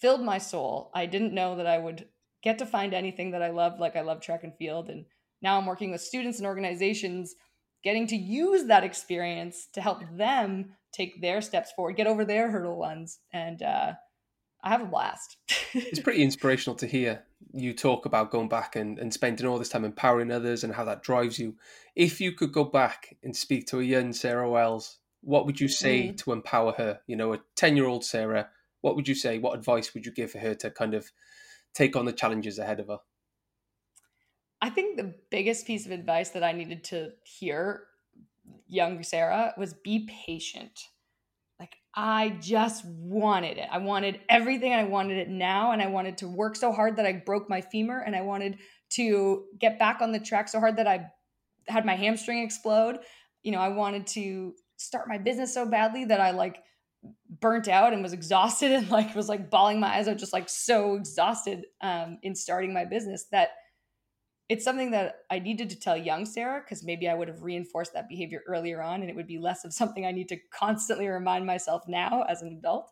filled 0.00 0.22
my 0.22 0.38
soul. 0.38 0.90
I 0.94 1.06
didn't 1.06 1.34
know 1.34 1.56
that 1.56 1.66
I 1.66 1.78
would 1.78 2.08
get 2.42 2.58
to 2.58 2.66
find 2.66 2.94
anything 2.94 3.32
that 3.32 3.42
I 3.42 3.50
loved, 3.50 3.80
like 3.80 3.96
I 3.96 4.02
love 4.02 4.20
track 4.20 4.44
and 4.44 4.56
field. 4.56 4.88
And 4.88 5.04
now 5.44 5.58
I'm 5.58 5.66
working 5.66 5.92
with 5.92 6.00
students 6.00 6.38
and 6.38 6.46
organizations, 6.46 7.36
getting 7.84 8.06
to 8.08 8.16
use 8.16 8.64
that 8.64 8.82
experience 8.82 9.68
to 9.74 9.80
help 9.82 10.00
them 10.16 10.70
take 10.90 11.20
their 11.20 11.42
steps 11.42 11.70
forward, 11.70 11.96
get 11.96 12.06
over 12.06 12.24
their 12.24 12.50
hurdle 12.50 12.76
ones. 12.76 13.18
And 13.30 13.62
uh, 13.62 13.92
I 14.62 14.68
have 14.70 14.80
a 14.80 14.86
blast. 14.86 15.36
it's 15.74 16.00
pretty 16.00 16.22
inspirational 16.22 16.76
to 16.76 16.86
hear 16.86 17.24
you 17.52 17.74
talk 17.74 18.06
about 18.06 18.30
going 18.30 18.48
back 18.48 18.74
and, 18.74 18.98
and 18.98 19.12
spending 19.12 19.46
all 19.46 19.58
this 19.58 19.68
time 19.68 19.84
empowering 19.84 20.32
others 20.32 20.64
and 20.64 20.74
how 20.74 20.84
that 20.84 21.02
drives 21.02 21.38
you. 21.38 21.54
If 21.94 22.20
you 22.20 22.32
could 22.32 22.50
go 22.50 22.64
back 22.64 23.16
and 23.22 23.36
speak 23.36 23.66
to 23.66 23.80
a 23.80 23.84
young 23.84 24.14
Sarah 24.14 24.50
Wells, 24.50 24.98
what 25.20 25.44
would 25.44 25.60
you 25.60 25.68
say 25.68 26.08
mm. 26.08 26.16
to 26.18 26.32
empower 26.32 26.72
her? 26.72 27.00
You 27.06 27.16
know, 27.16 27.34
a 27.34 27.40
10 27.56 27.76
year 27.76 27.86
old 27.86 28.04
Sarah, 28.04 28.48
what 28.80 28.96
would 28.96 29.06
you 29.06 29.14
say? 29.14 29.38
What 29.38 29.58
advice 29.58 29.92
would 29.92 30.06
you 30.06 30.12
give 30.12 30.32
her 30.32 30.54
to 30.54 30.70
kind 30.70 30.94
of 30.94 31.12
take 31.74 31.96
on 31.96 32.06
the 32.06 32.12
challenges 32.12 32.58
ahead 32.58 32.80
of 32.80 32.88
her? 32.88 32.98
I 34.60 34.70
think 34.70 34.96
the 34.96 35.14
biggest 35.30 35.66
piece 35.66 35.86
of 35.86 35.92
advice 35.92 36.30
that 36.30 36.42
I 36.42 36.52
needed 36.52 36.84
to 36.84 37.12
hear, 37.22 37.84
young 38.66 39.02
Sarah, 39.02 39.54
was 39.56 39.74
be 39.74 40.08
patient 40.26 40.88
like 41.58 41.76
I 41.94 42.30
just 42.40 42.84
wanted 42.84 43.58
it. 43.58 43.68
I 43.70 43.78
wanted 43.78 44.20
everything 44.28 44.72
and 44.72 44.80
I 44.80 44.88
wanted 44.88 45.18
it 45.18 45.28
now. 45.28 45.72
And 45.72 45.80
I 45.80 45.86
wanted 45.86 46.18
to 46.18 46.28
work 46.28 46.56
so 46.56 46.72
hard 46.72 46.96
that 46.96 47.06
I 47.06 47.12
broke 47.12 47.48
my 47.48 47.60
femur 47.60 48.00
and 48.00 48.16
I 48.16 48.22
wanted 48.22 48.58
to 48.90 49.44
get 49.58 49.78
back 49.78 50.00
on 50.00 50.12
the 50.12 50.18
track 50.18 50.48
so 50.48 50.60
hard 50.60 50.76
that 50.76 50.86
I 50.86 51.06
had 51.68 51.86
my 51.86 51.94
hamstring 51.94 52.42
explode. 52.42 52.98
You 53.42 53.52
know, 53.52 53.60
I 53.60 53.68
wanted 53.68 54.06
to 54.08 54.54
start 54.76 55.08
my 55.08 55.18
business 55.18 55.54
so 55.54 55.66
badly 55.66 56.04
that 56.06 56.20
I 56.20 56.32
like 56.32 56.62
burnt 57.40 57.68
out 57.68 57.92
and 57.92 58.02
was 58.02 58.12
exhausted 58.12 58.72
and 58.72 58.90
like 58.90 59.14
was 59.14 59.28
like 59.28 59.48
bawling 59.50 59.78
my 59.78 59.96
eyes 59.96 60.08
out, 60.08 60.18
just 60.18 60.32
like 60.32 60.48
so 60.48 60.96
exhausted 60.96 61.66
um, 61.80 62.18
in 62.22 62.34
starting 62.34 62.74
my 62.74 62.84
business 62.84 63.26
that 63.30 63.50
it's 64.48 64.64
something 64.64 64.90
that 64.90 65.20
I 65.30 65.38
needed 65.38 65.70
to 65.70 65.80
tell 65.80 65.96
young 65.96 66.26
Sarah 66.26 66.60
because 66.60 66.84
maybe 66.84 67.08
I 67.08 67.14
would 67.14 67.28
have 67.28 67.42
reinforced 67.42 67.94
that 67.94 68.08
behavior 68.08 68.42
earlier 68.46 68.82
on 68.82 69.00
and 69.00 69.08
it 69.08 69.16
would 69.16 69.26
be 69.26 69.38
less 69.38 69.64
of 69.64 69.72
something 69.74 70.04
I 70.04 70.12
need 70.12 70.28
to 70.28 70.38
constantly 70.52 71.08
remind 71.08 71.46
myself 71.46 71.84
now 71.88 72.24
as 72.28 72.42
an 72.42 72.56
adult. 72.58 72.90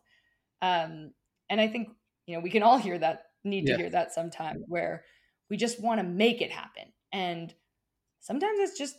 Um, 0.61 1.11
and 1.49 1.61
I 1.61 1.67
think, 1.67 1.89
you 2.25 2.35
know, 2.35 2.41
we 2.41 2.49
can 2.49 2.63
all 2.63 2.77
hear 2.77 2.97
that, 2.97 3.25
need 3.43 3.65
to 3.67 3.75
hear 3.75 3.89
that 3.89 4.13
sometime 4.13 4.63
where 4.67 5.03
we 5.49 5.57
just 5.57 5.81
want 5.81 5.99
to 5.99 6.07
make 6.07 6.41
it 6.41 6.51
happen. 6.51 6.85
And 7.11 7.53
sometimes 8.21 8.59
it's 8.59 8.77
just 8.77 8.95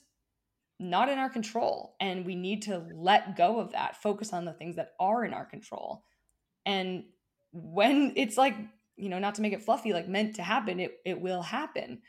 not 0.79 1.09
in 1.09 1.19
our 1.19 1.31
control. 1.31 1.97
And 2.01 2.27
we 2.27 2.35
need 2.35 2.63
to 2.63 2.87
let 2.95 3.37
go 3.37 3.59
of 3.59 3.73
that, 3.73 4.03
focus 4.03 4.33
on 4.33 4.45
the 4.45 4.53
things 4.53 4.77
that 4.77 4.91
are 5.01 5.25
in 5.25 5.33
our 5.33 5.47
control. 5.47 6.05
And 6.67 7.05
when 7.53 8.13
it's 8.17 8.37
like, 8.37 8.55
you 8.97 9.09
know, 9.09 9.19
not 9.19 9.37
to 9.37 9.43
make 9.43 9.53
it 9.53 9.63
fluffy, 9.63 9.93
like 9.93 10.09
meant 10.09 10.37
to 10.37 10.43
happen, 10.43 10.79
it, 10.81 10.99
it 11.05 11.21
will 11.21 11.43
happen. 11.43 12.03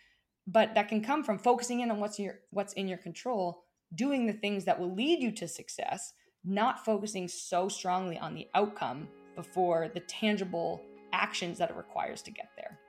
But 0.47 0.75
that 0.75 0.89
can 0.89 1.01
come 1.01 1.23
from 1.23 1.39
focusing 1.39 1.79
in 1.79 1.89
on 1.91 1.99
what's 1.99 2.19
your 2.19 2.39
what's 2.51 2.73
in 2.73 2.87
your 2.87 2.99
control, 2.99 3.63
doing 3.95 4.27
the 4.27 4.33
things 4.33 4.65
that 4.65 4.79
will 4.79 4.93
lead 4.93 5.21
you 5.21 5.31
to 5.33 5.47
success, 5.47 6.13
not 6.43 6.85
focusing 6.85 7.27
so 7.27 7.67
strongly 7.67 8.17
on 8.17 8.35
the 8.35 8.47
outcome 8.53 9.07
before 9.35 9.89
the 9.93 9.99
tangible 10.01 10.81
actions 11.13 11.57
that 11.57 11.69
it 11.69 11.75
requires 11.75 12.21
to 12.23 12.31
get 12.31 12.49
there. 12.55 12.79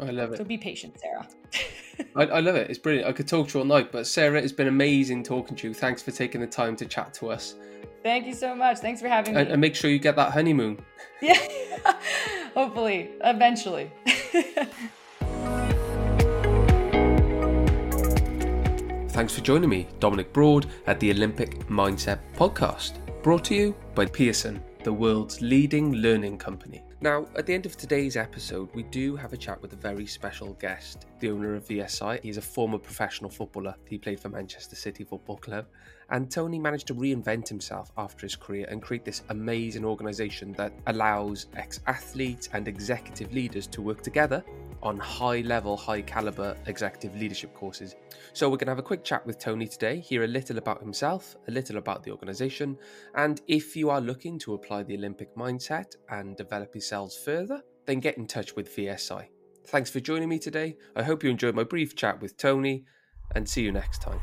I 0.00 0.10
love 0.10 0.32
it. 0.32 0.38
So 0.38 0.44
be 0.44 0.58
patient, 0.58 0.98
Sarah. 1.00 1.28
I, 2.14 2.22
I, 2.22 2.40
love 2.40 2.54
it. 2.54 2.70
It's 2.70 2.78
brilliant. 2.78 3.08
I 3.08 3.12
could 3.12 3.26
talk 3.26 3.48
to 3.48 3.58
you 3.58 3.60
all 3.60 3.66
night, 3.66 3.90
but 3.90 4.06
Sarah, 4.06 4.40
it's 4.40 4.52
been 4.52 4.68
amazing 4.68 5.24
talking 5.24 5.56
to 5.56 5.68
you. 5.68 5.74
Thanks 5.74 6.02
for 6.02 6.12
taking 6.12 6.40
the 6.40 6.46
time 6.46 6.76
to 6.76 6.86
chat 6.86 7.12
to 7.14 7.30
us. 7.30 7.56
Thank 8.02 8.26
you 8.26 8.34
so 8.34 8.54
much. 8.54 8.78
Thanks 8.78 9.00
for 9.00 9.08
having 9.08 9.34
me. 9.34 9.40
And, 9.40 9.50
and 9.50 9.60
make 9.60 9.74
sure 9.74 9.90
you 9.90 9.98
get 9.98 10.16
that 10.16 10.32
honeymoon. 10.32 10.78
Yeah, 11.20 11.34
hopefully, 12.54 13.10
eventually. 13.24 13.90
Thanks 19.18 19.34
for 19.34 19.40
joining 19.40 19.68
me, 19.68 19.88
Dominic 19.98 20.32
Broad, 20.32 20.66
at 20.86 21.00
the 21.00 21.10
Olympic 21.10 21.66
Mindset 21.66 22.20
Podcast, 22.36 23.00
brought 23.20 23.42
to 23.46 23.54
you 23.56 23.74
by 23.96 24.06
Pearson, 24.06 24.62
the 24.84 24.92
world's 24.92 25.40
leading 25.40 25.92
learning 25.94 26.38
company. 26.38 26.84
Now, 27.00 27.26
at 27.34 27.44
the 27.44 27.52
end 27.52 27.66
of 27.66 27.76
today's 27.76 28.16
episode, 28.16 28.68
we 28.76 28.84
do 28.84 29.16
have 29.16 29.32
a 29.32 29.36
chat 29.36 29.60
with 29.60 29.72
a 29.72 29.76
very 29.76 30.06
special 30.06 30.52
guest, 30.60 31.06
the 31.18 31.30
owner 31.30 31.56
of 31.56 31.66
VSI. 31.66 32.22
He's 32.22 32.36
a 32.36 32.40
former 32.40 32.78
professional 32.78 33.28
footballer. 33.28 33.74
He 33.88 33.98
played 33.98 34.20
for 34.20 34.28
Manchester 34.28 34.76
City 34.76 35.02
Football 35.02 35.38
Club. 35.38 35.66
And 36.10 36.30
Tony 36.30 36.58
managed 36.58 36.86
to 36.88 36.94
reinvent 36.94 37.48
himself 37.48 37.92
after 37.98 38.24
his 38.24 38.34
career 38.34 38.66
and 38.70 38.80
create 38.80 39.04
this 39.04 39.22
amazing 39.28 39.84
organization 39.84 40.52
that 40.52 40.72
allows 40.86 41.46
ex 41.56 41.80
athletes 41.86 42.48
and 42.52 42.66
executive 42.66 43.32
leaders 43.32 43.66
to 43.68 43.82
work 43.82 44.02
together 44.02 44.42
on 44.82 44.98
high 44.98 45.40
level, 45.40 45.76
high 45.76 46.00
caliber 46.00 46.56
executive 46.66 47.14
leadership 47.16 47.52
courses. 47.54 47.96
So, 48.32 48.48
we're 48.48 48.56
going 48.56 48.66
to 48.66 48.72
have 48.72 48.78
a 48.78 48.82
quick 48.82 49.04
chat 49.04 49.26
with 49.26 49.38
Tony 49.38 49.66
today, 49.66 50.00
hear 50.00 50.24
a 50.24 50.26
little 50.26 50.58
about 50.58 50.80
himself, 50.80 51.36
a 51.48 51.50
little 51.50 51.78
about 51.78 52.02
the 52.04 52.10
organization, 52.10 52.78
and 53.14 53.40
if 53.48 53.76
you 53.76 53.90
are 53.90 54.00
looking 54.00 54.38
to 54.40 54.54
apply 54.54 54.84
the 54.84 54.96
Olympic 54.96 55.34
mindset 55.36 55.96
and 56.10 56.36
develop 56.36 56.74
yourselves 56.74 57.16
further, 57.16 57.62
then 57.86 58.00
get 58.00 58.16
in 58.18 58.26
touch 58.26 58.54
with 58.54 58.74
VSI. 58.74 59.26
Thanks 59.66 59.90
for 59.90 60.00
joining 60.00 60.28
me 60.28 60.38
today. 60.38 60.76
I 60.96 61.02
hope 61.02 61.22
you 61.22 61.30
enjoyed 61.30 61.54
my 61.54 61.64
brief 61.64 61.96
chat 61.96 62.20
with 62.22 62.36
Tony, 62.36 62.84
and 63.34 63.48
see 63.48 63.62
you 63.62 63.72
next 63.72 64.00
time. 64.00 64.20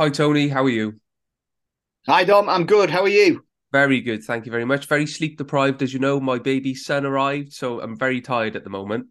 Hi, 0.00 0.08
Tony. 0.08 0.48
How 0.48 0.64
are 0.64 0.70
you? 0.70 0.98
Hi, 2.06 2.24
Dom. 2.24 2.48
I'm 2.48 2.64
good. 2.64 2.88
How 2.88 3.02
are 3.02 3.08
you? 3.08 3.44
Very 3.70 4.00
good. 4.00 4.24
Thank 4.24 4.46
you 4.46 4.50
very 4.50 4.64
much. 4.64 4.86
Very 4.86 5.04
sleep 5.04 5.36
deprived. 5.36 5.82
As 5.82 5.92
you 5.92 5.98
know, 5.98 6.18
my 6.18 6.38
baby 6.38 6.74
son 6.74 7.04
arrived, 7.04 7.52
so 7.52 7.82
I'm 7.82 7.98
very 7.98 8.22
tired 8.22 8.56
at 8.56 8.64
the 8.64 8.70
moment. 8.70 9.08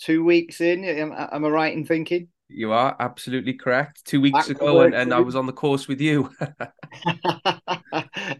Two 0.00 0.24
weeks 0.24 0.60
in, 0.60 0.84
am, 0.84 1.12
am 1.12 1.44
I 1.44 1.48
right 1.48 1.72
in 1.72 1.84
thinking? 1.84 2.26
You 2.48 2.72
are 2.72 2.96
absolutely 2.98 3.52
correct. 3.52 4.04
Two 4.04 4.20
weeks 4.20 4.48
Back 4.48 4.56
ago, 4.56 4.80
and, 4.80 4.94
and 4.96 5.14
I 5.14 5.20
was 5.20 5.36
on 5.36 5.46
the 5.46 5.52
course 5.52 5.86
with 5.86 6.00
you. 6.00 6.28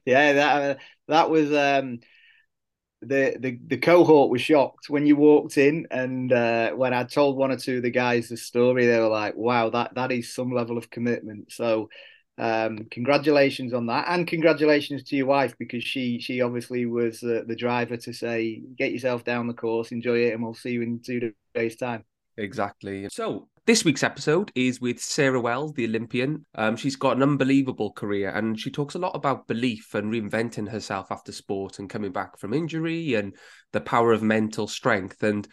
yeah, 0.05 0.33
that 0.33 0.79
that 1.07 1.31
was 1.31 1.53
um, 1.53 2.01
the 3.03 3.36
the 3.38 3.59
the 3.66 3.78
cohort 3.78 4.30
was 4.30 4.42
shocked 4.42 4.90
when 4.90 5.07
you 5.07 5.16
walked 5.16 5.57
in, 5.59 5.86
and 5.90 6.32
uh, 6.32 6.70
when 6.72 6.92
I 6.92 7.05
told 7.05 7.36
one 7.36 7.51
or 7.51 7.57
two 7.57 7.78
of 7.78 7.82
the 7.82 7.90
guys 7.90 8.28
the 8.28 8.36
story, 8.36 8.86
they 8.86 8.98
were 8.98 9.09
like, 9.09 9.36
"Wow, 9.36 9.70
that 9.70 9.94
that 9.94 10.12
is 10.12 10.34
some 10.34 10.53
level 10.53 10.76
of 10.76 10.90
commitment." 10.90 11.53
So 11.53 11.88
um, 12.38 12.86
congratulations 12.90 13.74
on 13.74 13.86
that, 13.86 14.07
and 14.09 14.26
congratulations 14.26 15.03
to 15.05 15.16
your 15.16 15.26
wife 15.26 15.55
because 15.59 15.84
she 15.84 16.20
she 16.20 16.40
obviously 16.40 16.86
was 16.86 17.22
uh, 17.22 17.42
the 17.46 17.57
driver 17.57 17.96
to 17.96 18.12
say, 18.12 18.62
"Get 18.76 18.92
yourself 18.92 19.24
down 19.24 19.46
the 19.46 19.55
course, 19.55 19.92
enjoy 19.92 20.26
it, 20.26 20.34
and 20.34 20.42
we'll 20.42 20.55
see 20.55 20.70
you 20.70 20.82
in 20.82 21.01
two 21.01 21.32
days' 21.55 21.76
time." 21.76 22.05
Exactly. 22.36 23.09
So 23.11 23.49
this 23.67 23.85
week's 23.85 24.03
episode 24.03 24.51
is 24.55 24.81
with 24.81 25.01
Sarah 25.01 25.41
Wells, 25.41 25.73
the 25.75 25.85
Olympian. 25.85 26.45
Um, 26.55 26.77
she's 26.77 26.97
got 26.97 27.17
an 27.17 27.23
unbelievable 27.23 27.93
career, 27.93 28.31
and 28.31 28.59
she 28.59 28.71
talks 28.71 28.95
a 28.95 28.99
lot 28.99 29.15
about 29.15 29.47
belief 29.47 29.95
and 29.95 30.13
reinventing 30.13 30.69
herself 30.69 31.11
after 31.11 31.33
sport 31.33 31.79
and 31.79 31.89
coming 31.89 32.13
back 32.13 32.39
from 32.39 32.55
injury 32.55 33.15
and 33.15 33.35
the 33.73 33.81
power 33.81 34.13
of 34.13 34.23
mental 34.23 34.67
strength. 34.67 35.23
And 35.23 35.47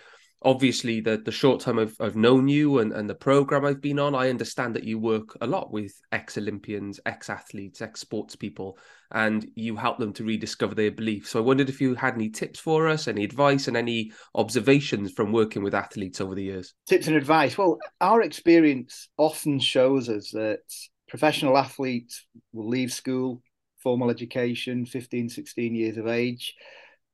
obviously 0.44 1.02
the 1.02 1.18
the 1.18 1.32
short 1.32 1.60
time 1.60 1.80
I've, 1.80 1.96
I've 2.00 2.16
known 2.16 2.48
you 2.48 2.80
and, 2.80 2.94
and 2.94 3.10
the 3.10 3.16
program 3.16 3.66
I've 3.66 3.82
been 3.82 4.00
on, 4.00 4.16
I 4.16 4.30
understand 4.30 4.76
that 4.76 4.84
you 4.84 5.00
work 5.00 5.38
a 5.42 5.48
lot 5.48 5.72
with 5.72 5.94
ex 6.12 6.38
Olympians, 6.38 7.00
ex 7.06 7.30
athletes, 7.30 7.82
ex 7.82 8.00
sports 8.00 8.36
people, 8.36 8.78
and 9.12 9.50
you 9.56 9.76
help 9.76 9.98
them 9.98 10.14
to 10.14 10.24
rediscover 10.24 10.76
their 10.76 10.92
beliefs. 10.92 11.32
So 11.32 11.40
I 11.40 11.44
wondered 11.44 11.70
if 11.70 11.82
you 11.82 11.96
had 11.96 12.16
any 12.16 12.30
tips 12.30 12.60
for 12.60 12.88
us, 12.88 13.08
any 13.08 13.24
advice, 13.24 13.68
and 13.68 13.76
any 13.76 14.12
observations 14.36 15.12
from 15.12 15.32
working 15.32 15.64
with 15.64 15.74
athletes 15.76 16.22
over 16.22 16.36
the 16.36 16.44
years. 16.44 16.74
Tips 16.88 17.08
and 17.08 17.16
advice. 17.16 17.58
Well, 17.58 17.78
our 18.00 18.22
experience 18.22 19.10
often 19.18 19.60
shows 19.60 20.10
us 20.10 20.32
that 20.32 20.60
professional 21.08 21.58
athletes 21.58 22.26
will 22.54 22.68
leave 22.68 22.94
school, 22.94 23.42
formal 23.82 24.10
education, 24.10 24.86
15, 24.86 25.30
16 25.30 25.76
years 25.76 25.98
of 25.98 26.08
age 26.08 26.54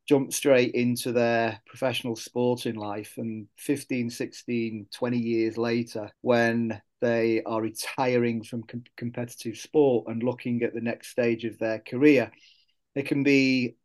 jump 0.08 0.34
straight 0.34 0.74
into 0.76 1.12
their 1.12 1.60
professional 1.66 2.16
sporting 2.16 2.76
life 2.76 3.14
and 3.18 3.48
15 3.58 4.10
16 4.10 4.88
20 4.94 5.18
years 5.18 5.58
later 5.58 6.10
when 6.22 6.82
they 7.02 7.42
are 7.44 7.62
retiring 7.62 8.44
from 8.44 8.64
com- 8.64 8.84
competitive 8.98 9.58
sport 9.58 10.06
and 10.08 10.24
looking 10.24 10.62
at 10.64 10.74
the 10.74 10.82
next 10.82 11.10
stage 11.10 11.46
of 11.46 11.58
their 11.58 11.80
career 11.80 12.32
they 12.96 13.02
can 13.02 13.24
be 13.24 13.76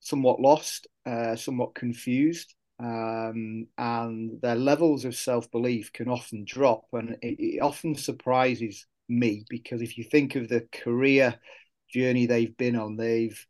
somewhat 0.00 0.40
lost 0.40 0.86
uh, 1.06 1.34
somewhat 1.36 1.74
confused 1.74 2.54
um, 2.80 3.66
and 3.78 4.40
their 4.42 4.56
levels 4.56 5.04
of 5.04 5.14
self-belief 5.14 5.92
can 5.92 6.08
often 6.08 6.44
drop 6.44 6.84
and 6.92 7.16
it, 7.22 7.36
it 7.38 7.60
often 7.60 7.94
surprises 7.94 8.86
me 9.08 9.44
because 9.48 9.82
if 9.82 9.98
you 9.98 10.04
think 10.04 10.34
of 10.34 10.48
the 10.48 10.66
career 10.72 11.34
journey 11.92 12.26
they've 12.26 12.56
been 12.56 12.76
on 12.76 12.96
they've 12.96 13.46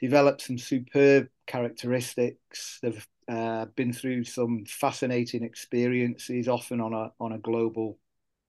developed 0.00 0.42
some 0.42 0.58
superb 0.58 1.28
characteristics. 1.46 2.78
They've 2.82 3.06
uh, 3.28 3.66
been 3.76 3.92
through 3.92 4.24
some 4.24 4.64
fascinating 4.66 5.42
experiences, 5.42 6.48
often 6.48 6.80
on 6.80 6.92
a 6.92 7.12
on 7.20 7.32
a 7.32 7.38
global 7.38 7.98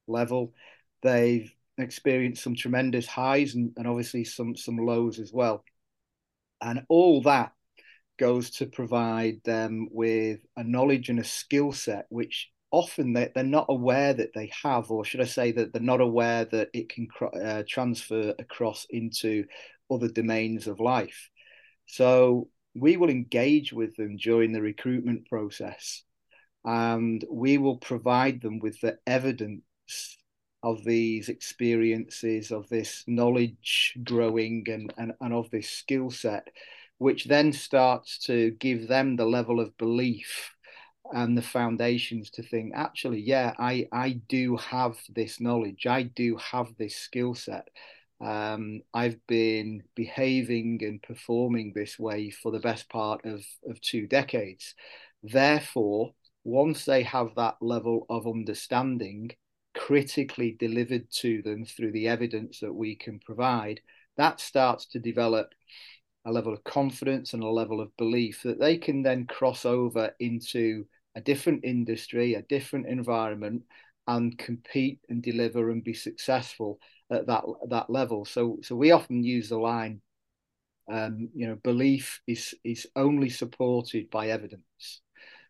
level. 0.08 0.54
They've 1.02 1.52
experienced 1.78 2.44
some 2.44 2.56
tremendous 2.56 3.06
highs 3.06 3.56
and, 3.56 3.72
and 3.78 3.88
obviously 3.88 4.24
some 4.24 4.56
some 4.56 4.78
lows 4.78 5.20
as 5.20 5.32
well. 5.32 5.64
And 6.62 6.86
all 6.90 7.22
that 7.24 7.54
goes 8.18 8.50
to 8.50 8.66
provide 8.66 9.42
them 9.44 9.88
with 9.92 10.40
a 10.56 10.64
knowledge 10.64 11.10
and 11.10 11.20
a 11.20 11.24
skill 11.24 11.72
set 11.72 12.08
which 12.10 12.50
often 12.72 13.14
they, 13.14 13.32
they're 13.34 13.44
not 13.44 13.68
aware 13.70 14.14
that 14.14 14.34
they 14.34 14.52
have, 14.64 14.92
or 14.92 15.06
should 15.06 15.22
I 15.22 15.26
say 15.26 15.52
that 15.54 15.72
they're 15.72 15.82
not 15.82 16.02
aware 16.02 16.46
that 16.46 16.70
it 16.74 16.90
can 16.90 17.08
uh, 17.42 17.64
transfer 17.68 18.34
across 18.40 18.86
into 18.90 19.46
other 19.90 20.10
domains 20.10 20.68
of 20.68 20.80
life. 20.80 21.30
So 21.86 22.50
we 22.80 22.98
will 22.98 23.10
engage 23.10 23.74
with 23.74 23.96
them 23.96 24.18
during 24.18 24.52
the 24.52 24.62
recruitment 24.62 25.28
process 25.30 26.04
and 26.66 27.24
we 27.32 27.58
will 27.58 27.78
provide 27.78 28.42
them 28.42 28.60
with 28.60 28.80
the 28.82 28.98
evidence 29.08 29.62
of 30.64 30.84
these 30.84 31.30
experiences, 31.30 32.52
of 32.52 32.68
this 32.70 33.04
knowledge 33.08 33.98
growing 34.04 34.66
and, 34.68 34.94
and, 34.98 35.14
and 35.22 35.34
of 35.34 35.50
this 35.50 35.70
skill 35.70 36.10
set, 36.10 36.48
which 36.98 37.26
then 37.26 37.54
starts 37.54 38.18
to 38.18 38.52
give 38.52 38.88
them 38.88 39.16
the 39.16 39.26
level 39.26 39.60
of 39.60 39.78
belief 39.78 40.52
and 41.14 41.38
the 41.38 41.42
foundations 41.42 42.30
to 42.30 42.44
think 42.44 42.74
actually 42.76 43.22
yeah 43.22 43.54
i 43.60 43.88
i 43.94 44.20
do 44.28 44.58
have 44.58 44.98
this 45.16 45.40
knowledge. 45.40 45.88
I 45.88 46.04
do 46.04 46.36
have 46.38 46.76
this 46.78 46.98
skill 46.98 47.34
set 47.34 47.70
um, 48.20 48.82
I've 48.94 49.20
been 49.28 49.84
behaving 49.96 50.80
and 50.82 51.02
performing 51.02 51.74
this 51.74 52.00
way 52.00 52.30
for 52.32 52.52
the 52.52 52.60
best 52.60 52.90
part 52.90 53.26
of, 53.26 53.46
of 53.70 53.80
two 53.82 54.08
decades. 54.08 54.74
Therefore, 55.24 56.14
once 56.44 56.86
they 56.86 57.04
have 57.04 57.36
that 57.36 57.58
level 57.62 58.06
of 58.10 58.26
understanding 58.26 59.32
critically 59.76 60.56
delivered 60.60 61.12
to 61.12 61.42
them 61.44 61.66
through 61.66 61.92
the 61.92 62.08
evidence 62.08 62.60
that 62.62 62.74
we 62.74 62.96
can 62.96 63.20
provide, 63.20 63.80
that 64.18 64.40
starts 64.40 64.88
to 64.88 65.00
develop 65.00 65.54
a 66.26 66.32
level 66.32 66.54
of 66.54 66.64
confidence 66.64 67.34
and 67.34 67.44
a 67.44 67.48
level 67.48 67.80
of 67.80 67.96
belief 67.98 68.42
that 68.44 68.60
they 68.60 68.78
can 68.78 69.04
then 69.04 69.26
cross 69.26 69.66
over 69.66 70.12
into 70.20 70.86
a 71.16 71.22
different 71.22 71.64
industry, 71.64 72.34
a 72.34 72.42
different 72.44 72.88
environment, 72.88 73.64
and 74.08 74.38
compete 74.38 75.00
and 75.10 75.22
deliver 75.22 75.70
and 75.70 75.84
be 75.84 75.94
successful 75.94 76.80
at 77.12 77.28
that 77.28 77.44
that 77.70 77.90
level. 77.90 78.26
So 78.26 78.60
so 78.64 78.76
we 78.76 78.92
often 78.92 79.24
use 79.24 79.50
the 79.50 79.58
line, 79.58 80.02
um, 80.92 81.30
you 81.34 81.48
know, 81.48 81.56
belief 81.64 82.22
is 82.28 82.56
is 82.64 82.88
only 82.96 83.30
supported 83.30 84.10
by 84.10 84.30
evidence. 84.30 85.02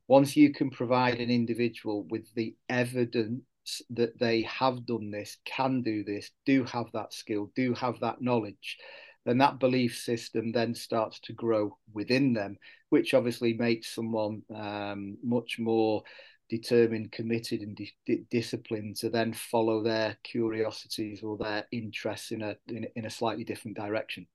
Once 0.08 0.38
you 0.38 0.54
can 0.54 0.70
provide 0.70 1.20
an 1.20 1.30
individual 1.30 2.04
with 2.10 2.34
the 2.34 2.56
evidence 2.70 3.42
that 3.90 4.18
they 4.18 4.44
have 4.44 4.86
done 4.86 5.12
this, 5.12 5.38
can 5.44 5.82
do 5.82 6.04
this, 6.04 6.32
do 6.46 6.64
have 6.64 6.86
that 6.94 7.14
skill, 7.14 7.52
do 7.56 7.74
have 7.74 8.00
that 8.00 8.22
knowledge, 8.22 8.78
then 9.26 9.40
that 9.40 9.60
belief 9.60 9.98
system 9.98 10.54
then 10.54 10.74
starts 10.74 11.20
to 11.20 11.34
grow 11.34 11.78
within 11.94 12.32
them, 12.32 12.58
which 12.90 13.14
obviously 13.14 13.54
makes 13.54 13.94
someone 13.94 14.42
um, 14.56 15.18
much 15.22 15.60
more 15.60 16.02
determined, 16.50 17.12
committed, 17.12 17.62
and 17.62 17.76
di- 17.76 18.26
disciplined 18.30 18.96
to 18.98 19.10
then 19.10 19.34
follow 19.34 19.84
their 19.84 20.18
curiosities 20.24 21.24
or 21.24 21.38
their 21.38 21.66
interests 21.72 22.32
in 22.32 22.42
a 22.42 22.56
in, 22.68 22.88
in 22.96 23.06
a 23.06 23.10
slightly 23.10 23.44
different 23.44 23.78
direction. 23.78 24.28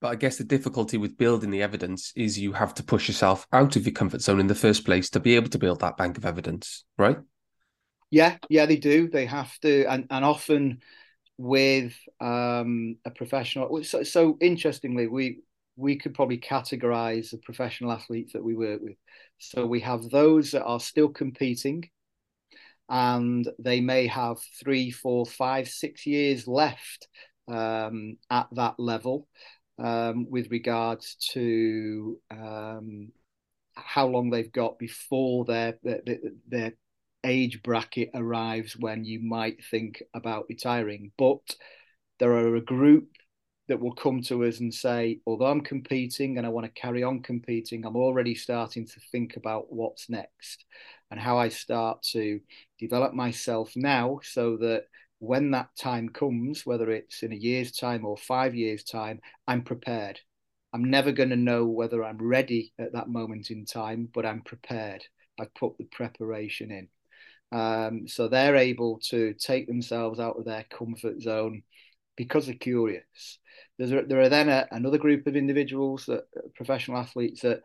But 0.00 0.08
I 0.08 0.14
guess 0.14 0.36
the 0.36 0.44
difficulty 0.44 0.96
with 0.96 1.18
building 1.18 1.50
the 1.50 1.62
evidence 1.62 2.12
is 2.14 2.38
you 2.38 2.52
have 2.52 2.72
to 2.74 2.84
push 2.84 3.08
yourself 3.08 3.46
out 3.52 3.74
of 3.74 3.84
your 3.84 3.94
comfort 3.94 4.20
zone 4.20 4.38
in 4.38 4.46
the 4.46 4.54
first 4.54 4.84
place 4.84 5.10
to 5.10 5.20
be 5.20 5.34
able 5.34 5.48
to 5.48 5.58
build 5.58 5.80
that 5.80 5.96
bank 5.96 6.16
of 6.16 6.24
evidence, 6.24 6.84
right? 6.96 7.18
Yeah, 8.10 8.38
yeah, 8.48 8.66
they 8.66 8.76
do. 8.76 9.08
They 9.08 9.26
have 9.26 9.58
to, 9.60 9.84
and 9.86 10.06
and 10.10 10.24
often 10.24 10.80
with 11.36 11.94
um, 12.20 12.96
a 13.04 13.10
professional. 13.10 13.82
So, 13.84 14.02
so 14.02 14.38
interestingly, 14.40 15.08
we 15.08 15.40
we 15.78 15.96
could 15.96 16.12
probably 16.12 16.38
categorize 16.38 17.30
the 17.30 17.38
professional 17.38 17.92
athletes 17.92 18.32
that 18.32 18.42
we 18.42 18.56
work 18.56 18.80
with. 18.82 18.96
So 19.38 19.64
we 19.64 19.80
have 19.80 20.10
those 20.10 20.50
that 20.50 20.64
are 20.64 20.80
still 20.80 21.08
competing, 21.08 21.88
and 22.88 23.48
they 23.60 23.80
may 23.80 24.08
have 24.08 24.38
three, 24.60 24.90
four, 24.90 25.24
five, 25.24 25.68
six 25.68 26.04
years 26.04 26.48
left 26.48 27.06
um, 27.46 28.16
at 28.28 28.48
that 28.52 28.74
level 28.78 29.28
um, 29.78 30.26
with 30.28 30.50
regards 30.50 31.14
to 31.32 32.18
um, 32.32 33.12
how 33.74 34.08
long 34.08 34.30
they've 34.30 34.50
got 34.50 34.80
before 34.80 35.44
their, 35.44 35.78
their, 35.84 36.00
their 36.48 36.72
age 37.22 37.62
bracket 37.62 38.10
arrives 38.14 38.76
when 38.76 39.04
you 39.04 39.20
might 39.20 39.64
think 39.70 40.02
about 40.12 40.46
retiring. 40.48 41.12
But 41.16 41.54
there 42.18 42.32
are 42.32 42.56
a 42.56 42.60
group 42.60 43.10
that 43.68 43.80
will 43.80 43.94
come 43.94 44.22
to 44.22 44.44
us 44.44 44.60
and 44.60 44.72
say, 44.72 45.20
although 45.26 45.46
I'm 45.46 45.60
competing 45.60 46.38
and 46.38 46.46
I 46.46 46.50
want 46.50 46.64
to 46.66 46.80
carry 46.80 47.02
on 47.02 47.20
competing, 47.20 47.84
I'm 47.84 47.96
already 47.96 48.34
starting 48.34 48.86
to 48.86 49.00
think 49.12 49.36
about 49.36 49.72
what's 49.72 50.08
next 50.08 50.64
and 51.10 51.20
how 51.20 51.38
I 51.38 51.48
start 51.50 52.02
to 52.12 52.40
develop 52.78 53.12
myself 53.12 53.72
now 53.76 54.20
so 54.22 54.56
that 54.58 54.84
when 55.18 55.50
that 55.50 55.68
time 55.76 56.08
comes, 56.08 56.64
whether 56.64 56.90
it's 56.90 57.22
in 57.22 57.32
a 57.32 57.36
year's 57.36 57.72
time 57.72 58.04
or 58.04 58.16
five 58.16 58.54
years' 58.54 58.84
time, 58.84 59.20
I'm 59.46 59.62
prepared. 59.62 60.20
I'm 60.72 60.90
never 60.90 61.12
going 61.12 61.30
to 61.30 61.36
know 61.36 61.66
whether 61.66 62.04
I'm 62.04 62.18
ready 62.18 62.72
at 62.78 62.92
that 62.92 63.08
moment 63.08 63.50
in 63.50 63.64
time, 63.64 64.08
but 64.12 64.24
I'm 64.24 64.42
prepared. 64.42 65.04
I've 65.40 65.54
put 65.54 65.76
the 65.78 65.84
preparation 65.84 66.70
in. 66.70 66.88
Um, 67.50 68.06
so 68.06 68.28
they're 68.28 68.56
able 68.56 69.00
to 69.08 69.34
take 69.34 69.66
themselves 69.66 70.20
out 70.20 70.38
of 70.38 70.44
their 70.44 70.64
comfort 70.70 71.20
zone 71.20 71.62
because 72.18 72.46
they're 72.46 72.54
curious. 72.56 73.38
There's 73.78 73.92
a, 73.92 74.02
there 74.02 74.20
are 74.20 74.28
then 74.28 74.48
a, 74.48 74.66
another 74.72 74.98
group 74.98 75.26
of 75.26 75.36
individuals, 75.36 76.06
that, 76.06 76.24
professional 76.56 76.98
athletes 76.98 77.42
that 77.42 77.62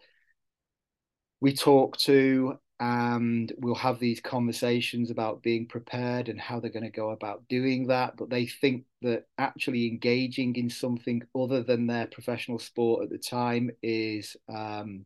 we 1.42 1.54
talk 1.54 1.98
to 1.98 2.60
and 2.80 3.52
we'll 3.58 3.76
have 3.76 4.00
these 4.00 4.22
conversations 4.22 5.10
about 5.10 5.42
being 5.42 5.66
prepared 5.68 6.30
and 6.30 6.40
how 6.40 6.60
they're 6.60 6.70
going 6.70 6.84
to 6.84 6.90
go 6.90 7.10
about 7.10 7.48
doing 7.48 7.88
that. 7.88 8.16
But 8.16 8.30
they 8.30 8.46
think 8.46 8.86
that 9.02 9.26
actually 9.38 9.88
engaging 9.88 10.56
in 10.56 10.70
something 10.70 11.24
other 11.36 11.64
than 11.64 11.88
their 11.88 12.08
professional 12.08 12.60
sport 12.60 13.04
at 13.04 13.10
the 13.10 13.18
time 13.18 13.72
is 13.82 14.38
um, 14.48 15.06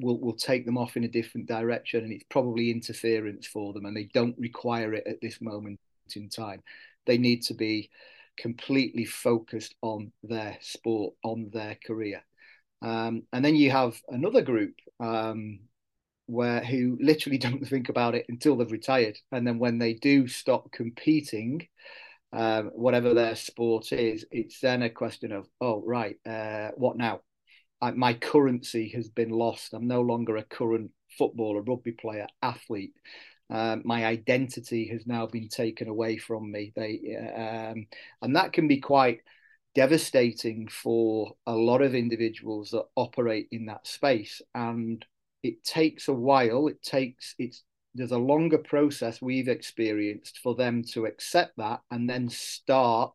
will 0.00 0.18
will 0.20 0.36
take 0.36 0.64
them 0.64 0.78
off 0.78 0.96
in 0.96 1.04
a 1.04 1.08
different 1.08 1.48
direction 1.48 2.02
and 2.04 2.12
it's 2.12 2.24
probably 2.30 2.70
interference 2.70 3.46
for 3.46 3.72
them 3.72 3.84
and 3.84 3.96
they 3.96 4.08
don't 4.14 4.38
require 4.38 4.94
it 4.94 5.06
at 5.06 5.20
this 5.20 5.40
moment 5.40 5.78
in 6.16 6.28
time 6.28 6.62
they 7.06 7.16
need 7.16 7.42
to 7.42 7.54
be 7.54 7.90
completely 8.36 9.04
focused 9.04 9.74
on 9.82 10.12
their 10.22 10.56
sport 10.60 11.14
on 11.24 11.50
their 11.52 11.76
career 11.86 12.22
um, 12.82 13.22
and 13.32 13.44
then 13.44 13.54
you 13.54 13.70
have 13.70 14.00
another 14.08 14.42
group 14.42 14.74
um, 15.00 15.60
where 16.26 16.64
who 16.64 16.98
literally 17.00 17.38
don't 17.46 17.66
think 17.66 17.88
about 17.88 18.14
it 18.14 18.26
until 18.28 18.56
they've 18.56 18.72
retired 18.72 19.18
and 19.30 19.46
then 19.46 19.58
when 19.58 19.78
they 19.78 19.94
do 19.94 20.26
stop 20.26 20.70
competing 20.72 21.66
um, 22.32 22.70
whatever 22.74 23.12
their 23.12 23.36
sport 23.36 23.92
is 23.92 24.24
it's 24.30 24.60
then 24.60 24.82
a 24.82 24.90
question 24.90 25.32
of 25.32 25.46
oh 25.60 25.82
right 25.84 26.16
uh, 26.26 26.70
what 26.76 26.96
now 26.96 27.20
I, 27.82 27.90
my 27.90 28.14
currency 28.14 28.88
has 28.94 29.08
been 29.08 29.30
lost. 29.30 29.74
I'm 29.74 29.88
no 29.88 30.00
longer 30.02 30.36
a 30.36 30.44
current 30.44 30.92
footballer, 31.18 31.60
rugby 31.62 31.92
player, 31.92 32.28
athlete. 32.40 32.94
Um, 33.52 33.82
my 33.84 34.06
identity 34.06 34.88
has 34.88 35.06
now 35.06 35.26
been 35.26 35.48
taken 35.48 35.86
away 35.88 36.16
from 36.16 36.50
me. 36.50 36.72
They 36.74 37.16
um, 37.36 37.86
and 38.22 38.36
that 38.36 38.54
can 38.54 38.66
be 38.66 38.80
quite 38.80 39.20
devastating 39.74 40.68
for 40.68 41.32
a 41.46 41.52
lot 41.52 41.82
of 41.82 41.94
individuals 41.94 42.70
that 42.70 42.86
operate 42.96 43.48
in 43.52 43.66
that 43.66 43.86
space. 43.86 44.40
And 44.54 45.04
it 45.42 45.62
takes 45.64 46.08
a 46.08 46.14
while. 46.14 46.66
It 46.68 46.82
takes 46.82 47.34
it's 47.38 47.62
there's 47.94 48.12
a 48.12 48.18
longer 48.18 48.58
process 48.58 49.20
we've 49.20 49.48
experienced 49.48 50.38
for 50.42 50.54
them 50.54 50.82
to 50.82 51.04
accept 51.04 51.58
that 51.58 51.80
and 51.90 52.08
then 52.08 52.30
start 52.30 53.12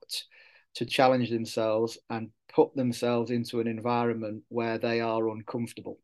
to 0.75 0.85
challenge 0.85 1.31
themselves 1.31 1.97
and 2.11 2.29
put 2.53 2.75
themselves 2.75 3.31
into 3.31 3.59
an 3.59 3.65
environment 3.65 4.43
where 4.49 4.77
they 4.77 5.01
are 5.01 5.29
uncomfortable. 5.29 5.97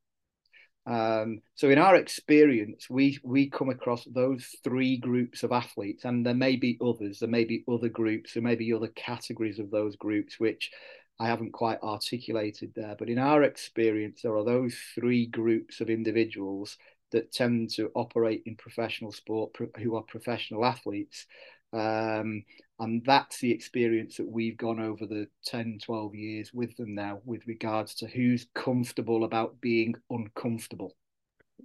Um, 0.86 1.42
so 1.56 1.70
in 1.70 1.78
our 1.78 1.96
experience, 1.96 2.90
we 2.90 3.18
we 3.24 3.50
come 3.50 3.70
across 3.70 4.04
those 4.06 4.46
three 4.64 4.98
groups 4.98 5.44
of 5.44 5.52
athletes, 5.52 6.04
and 6.04 6.26
there 6.26 6.34
may 6.34 6.58
be 6.58 6.78
others, 6.82 7.20
there 7.20 7.30
may 7.30 7.46
be 7.46 7.64
other 7.72 7.90
groups, 7.90 8.34
there 8.34 8.44
may 8.44 8.56
be 8.56 8.74
other 8.74 8.90
categories 8.90 9.60
of 9.60 9.72
those 9.72 9.96
groups, 9.96 10.40
which 10.40 10.72
I 11.20 11.28
haven't 11.28 11.54
quite 11.54 11.82
articulated 11.82 12.74
there. 12.76 12.96
But 12.98 13.10
in 13.10 13.18
our 13.18 13.44
experience, 13.44 14.22
there 14.22 14.36
are 14.36 14.44
those 14.44 14.76
three 14.96 15.28
groups 15.28 15.80
of 15.80 15.90
individuals 15.90 16.78
that 17.12 17.32
tend 17.32 17.70
to 17.70 17.92
operate 17.96 18.44
in 18.46 18.56
professional 18.56 19.12
sport, 19.12 19.56
who 19.78 19.96
are 19.96 20.02
professional 20.02 20.66
athletes, 20.66 21.28
um, 21.74 22.44
and 22.80 23.04
that's 23.06 23.40
the 23.40 23.52
experience 23.52 24.18
that 24.18 24.30
we've 24.30 24.58
gone 24.58 24.80
over 24.80 25.06
the 25.06 25.28
10, 25.46 25.80
12 25.84 26.16
years 26.16 26.52
with 26.54 26.76
them 26.78 26.96
now 26.96 27.20
with 27.26 27.46
regards 27.48 27.96
to 27.96 28.08
who's 28.08 28.48
comfortable 28.54 29.24
about 29.24 29.60
being 29.62 29.96
uncomfortable. 30.10 30.96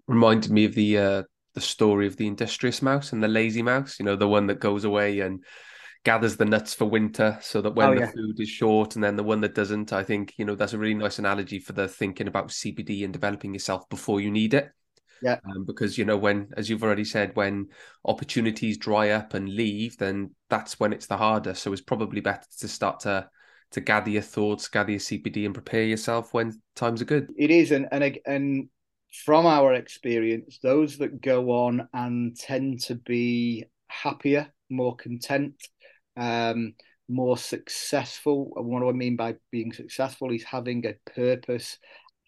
Reminded 0.06 0.50
me 0.50 0.64
of 0.64 0.74
the 0.74 0.98
uh, 0.98 1.22
the 1.54 1.60
story 1.60 2.06
of 2.06 2.16
the 2.16 2.26
industrious 2.26 2.82
mouse 2.82 3.12
and 3.12 3.22
the 3.22 3.28
lazy 3.28 3.62
mouse, 3.62 3.98
you 3.98 4.04
know, 4.04 4.16
the 4.16 4.28
one 4.28 4.46
that 4.46 4.60
goes 4.60 4.84
away 4.84 5.20
and 5.20 5.44
gathers 6.04 6.36
the 6.36 6.44
nuts 6.44 6.74
for 6.74 6.84
winter 6.84 7.38
so 7.42 7.60
that 7.60 7.74
when 7.74 7.88
oh, 7.88 7.94
the 7.94 8.00
yeah. 8.00 8.10
food 8.10 8.38
is 8.38 8.48
short 8.48 8.94
and 8.94 9.02
then 9.02 9.16
the 9.16 9.22
one 9.22 9.40
that 9.40 9.54
doesn't 9.54 9.92
i 9.92 10.02
think 10.02 10.32
you 10.38 10.44
know 10.44 10.54
that's 10.54 10.72
a 10.72 10.78
really 10.78 10.94
nice 10.94 11.18
analogy 11.18 11.58
for 11.58 11.72
the 11.72 11.88
thinking 11.88 12.28
about 12.28 12.48
CPD 12.48 13.04
and 13.04 13.12
developing 13.12 13.52
yourself 13.52 13.88
before 13.88 14.20
you 14.20 14.30
need 14.30 14.54
it 14.54 14.70
yeah. 15.22 15.38
Um, 15.44 15.64
because, 15.64 15.98
you 15.98 16.04
know, 16.04 16.16
when, 16.16 16.48
as 16.56 16.68
you've 16.68 16.82
already 16.82 17.04
said, 17.04 17.34
when 17.34 17.68
opportunities 18.04 18.78
dry 18.78 19.10
up 19.10 19.34
and 19.34 19.48
leave, 19.48 19.96
then 19.98 20.30
that's 20.48 20.78
when 20.78 20.92
it's 20.92 21.06
the 21.06 21.16
hardest. 21.16 21.62
So 21.62 21.72
it's 21.72 21.82
probably 21.82 22.20
better 22.20 22.46
to 22.60 22.68
start 22.68 23.00
to 23.00 23.28
to 23.70 23.80
gather 23.80 24.08
your 24.08 24.22
thoughts, 24.22 24.68
gather 24.68 24.92
your 24.92 25.00
CPD, 25.00 25.44
and 25.44 25.54
prepare 25.54 25.84
yourself 25.84 26.32
when 26.32 26.60
times 26.74 27.02
are 27.02 27.06
good. 27.06 27.30
It 27.36 27.50
is, 27.50 27.70
and 27.70 27.86
and 27.92 28.18
and 28.26 28.68
from 29.24 29.46
our 29.46 29.74
experience, 29.74 30.58
those 30.62 30.98
that 30.98 31.20
go 31.20 31.50
on 31.50 31.88
and 31.92 32.36
tend 32.36 32.80
to 32.84 32.94
be 32.94 33.64
happier, 33.88 34.52
more 34.70 34.96
content, 34.96 35.54
um, 36.16 36.74
more 37.08 37.36
successful. 37.36 38.52
And 38.56 38.66
what 38.66 38.80
do 38.80 38.88
I 38.88 38.92
mean 38.92 39.16
by 39.16 39.36
being 39.50 39.72
successful? 39.72 40.32
Is 40.32 40.44
having 40.44 40.86
a 40.86 40.94
purpose 41.10 41.78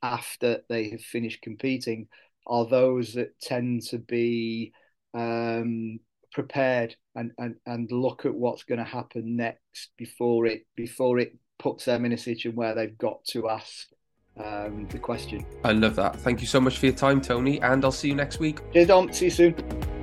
after 0.03 0.61
they 0.69 0.91
have 0.91 1.03
finished 1.03 1.43
competing 1.43 2.09
are 2.51 2.67
those 2.67 3.15
that 3.15 3.39
tend 3.41 3.83
to 3.83 3.99
be 3.99 4.73
um, 5.15 6.01
prepared 6.33 6.97
and, 7.15 7.33
and, 7.39 7.55
and 7.67 7.91
look 7.91 8.27
at 8.27 8.35
what's 8.35 8.65
going 8.65 8.79
to 8.79 8.85
happen 8.85 9.37
next 9.37 9.91
before 9.97 10.47
it 10.47 10.67
before 10.77 11.19
it 11.19 11.37
puts 11.59 11.85
them 11.85 12.05
in 12.05 12.13
a 12.13 12.19
situation 12.19 12.57
where 12.57 12.75
they've 12.75 12.99
got 12.99 13.25
to 13.25 13.49
ask 13.49 13.89
um, 14.43 14.87
the 14.91 14.99
question. 14.99 15.45
I 15.65 15.73
love 15.73 15.97
that. 15.97 16.17
Thank 16.17 16.41
you 16.41 16.47
so 16.47 16.61
much 16.61 16.79
for 16.79 16.87
your 16.87 16.95
time, 16.95 17.21
Tony, 17.21 17.61
and 17.61 17.85
I'll 17.85 17.93
see 17.93 18.09
you 18.09 18.15
next 18.15 18.41
week. 18.41 18.61
Cheers, 18.73 18.89
Dom. 18.89 19.13
See 19.13 19.27
you 19.27 19.31
soon. 19.31 20.00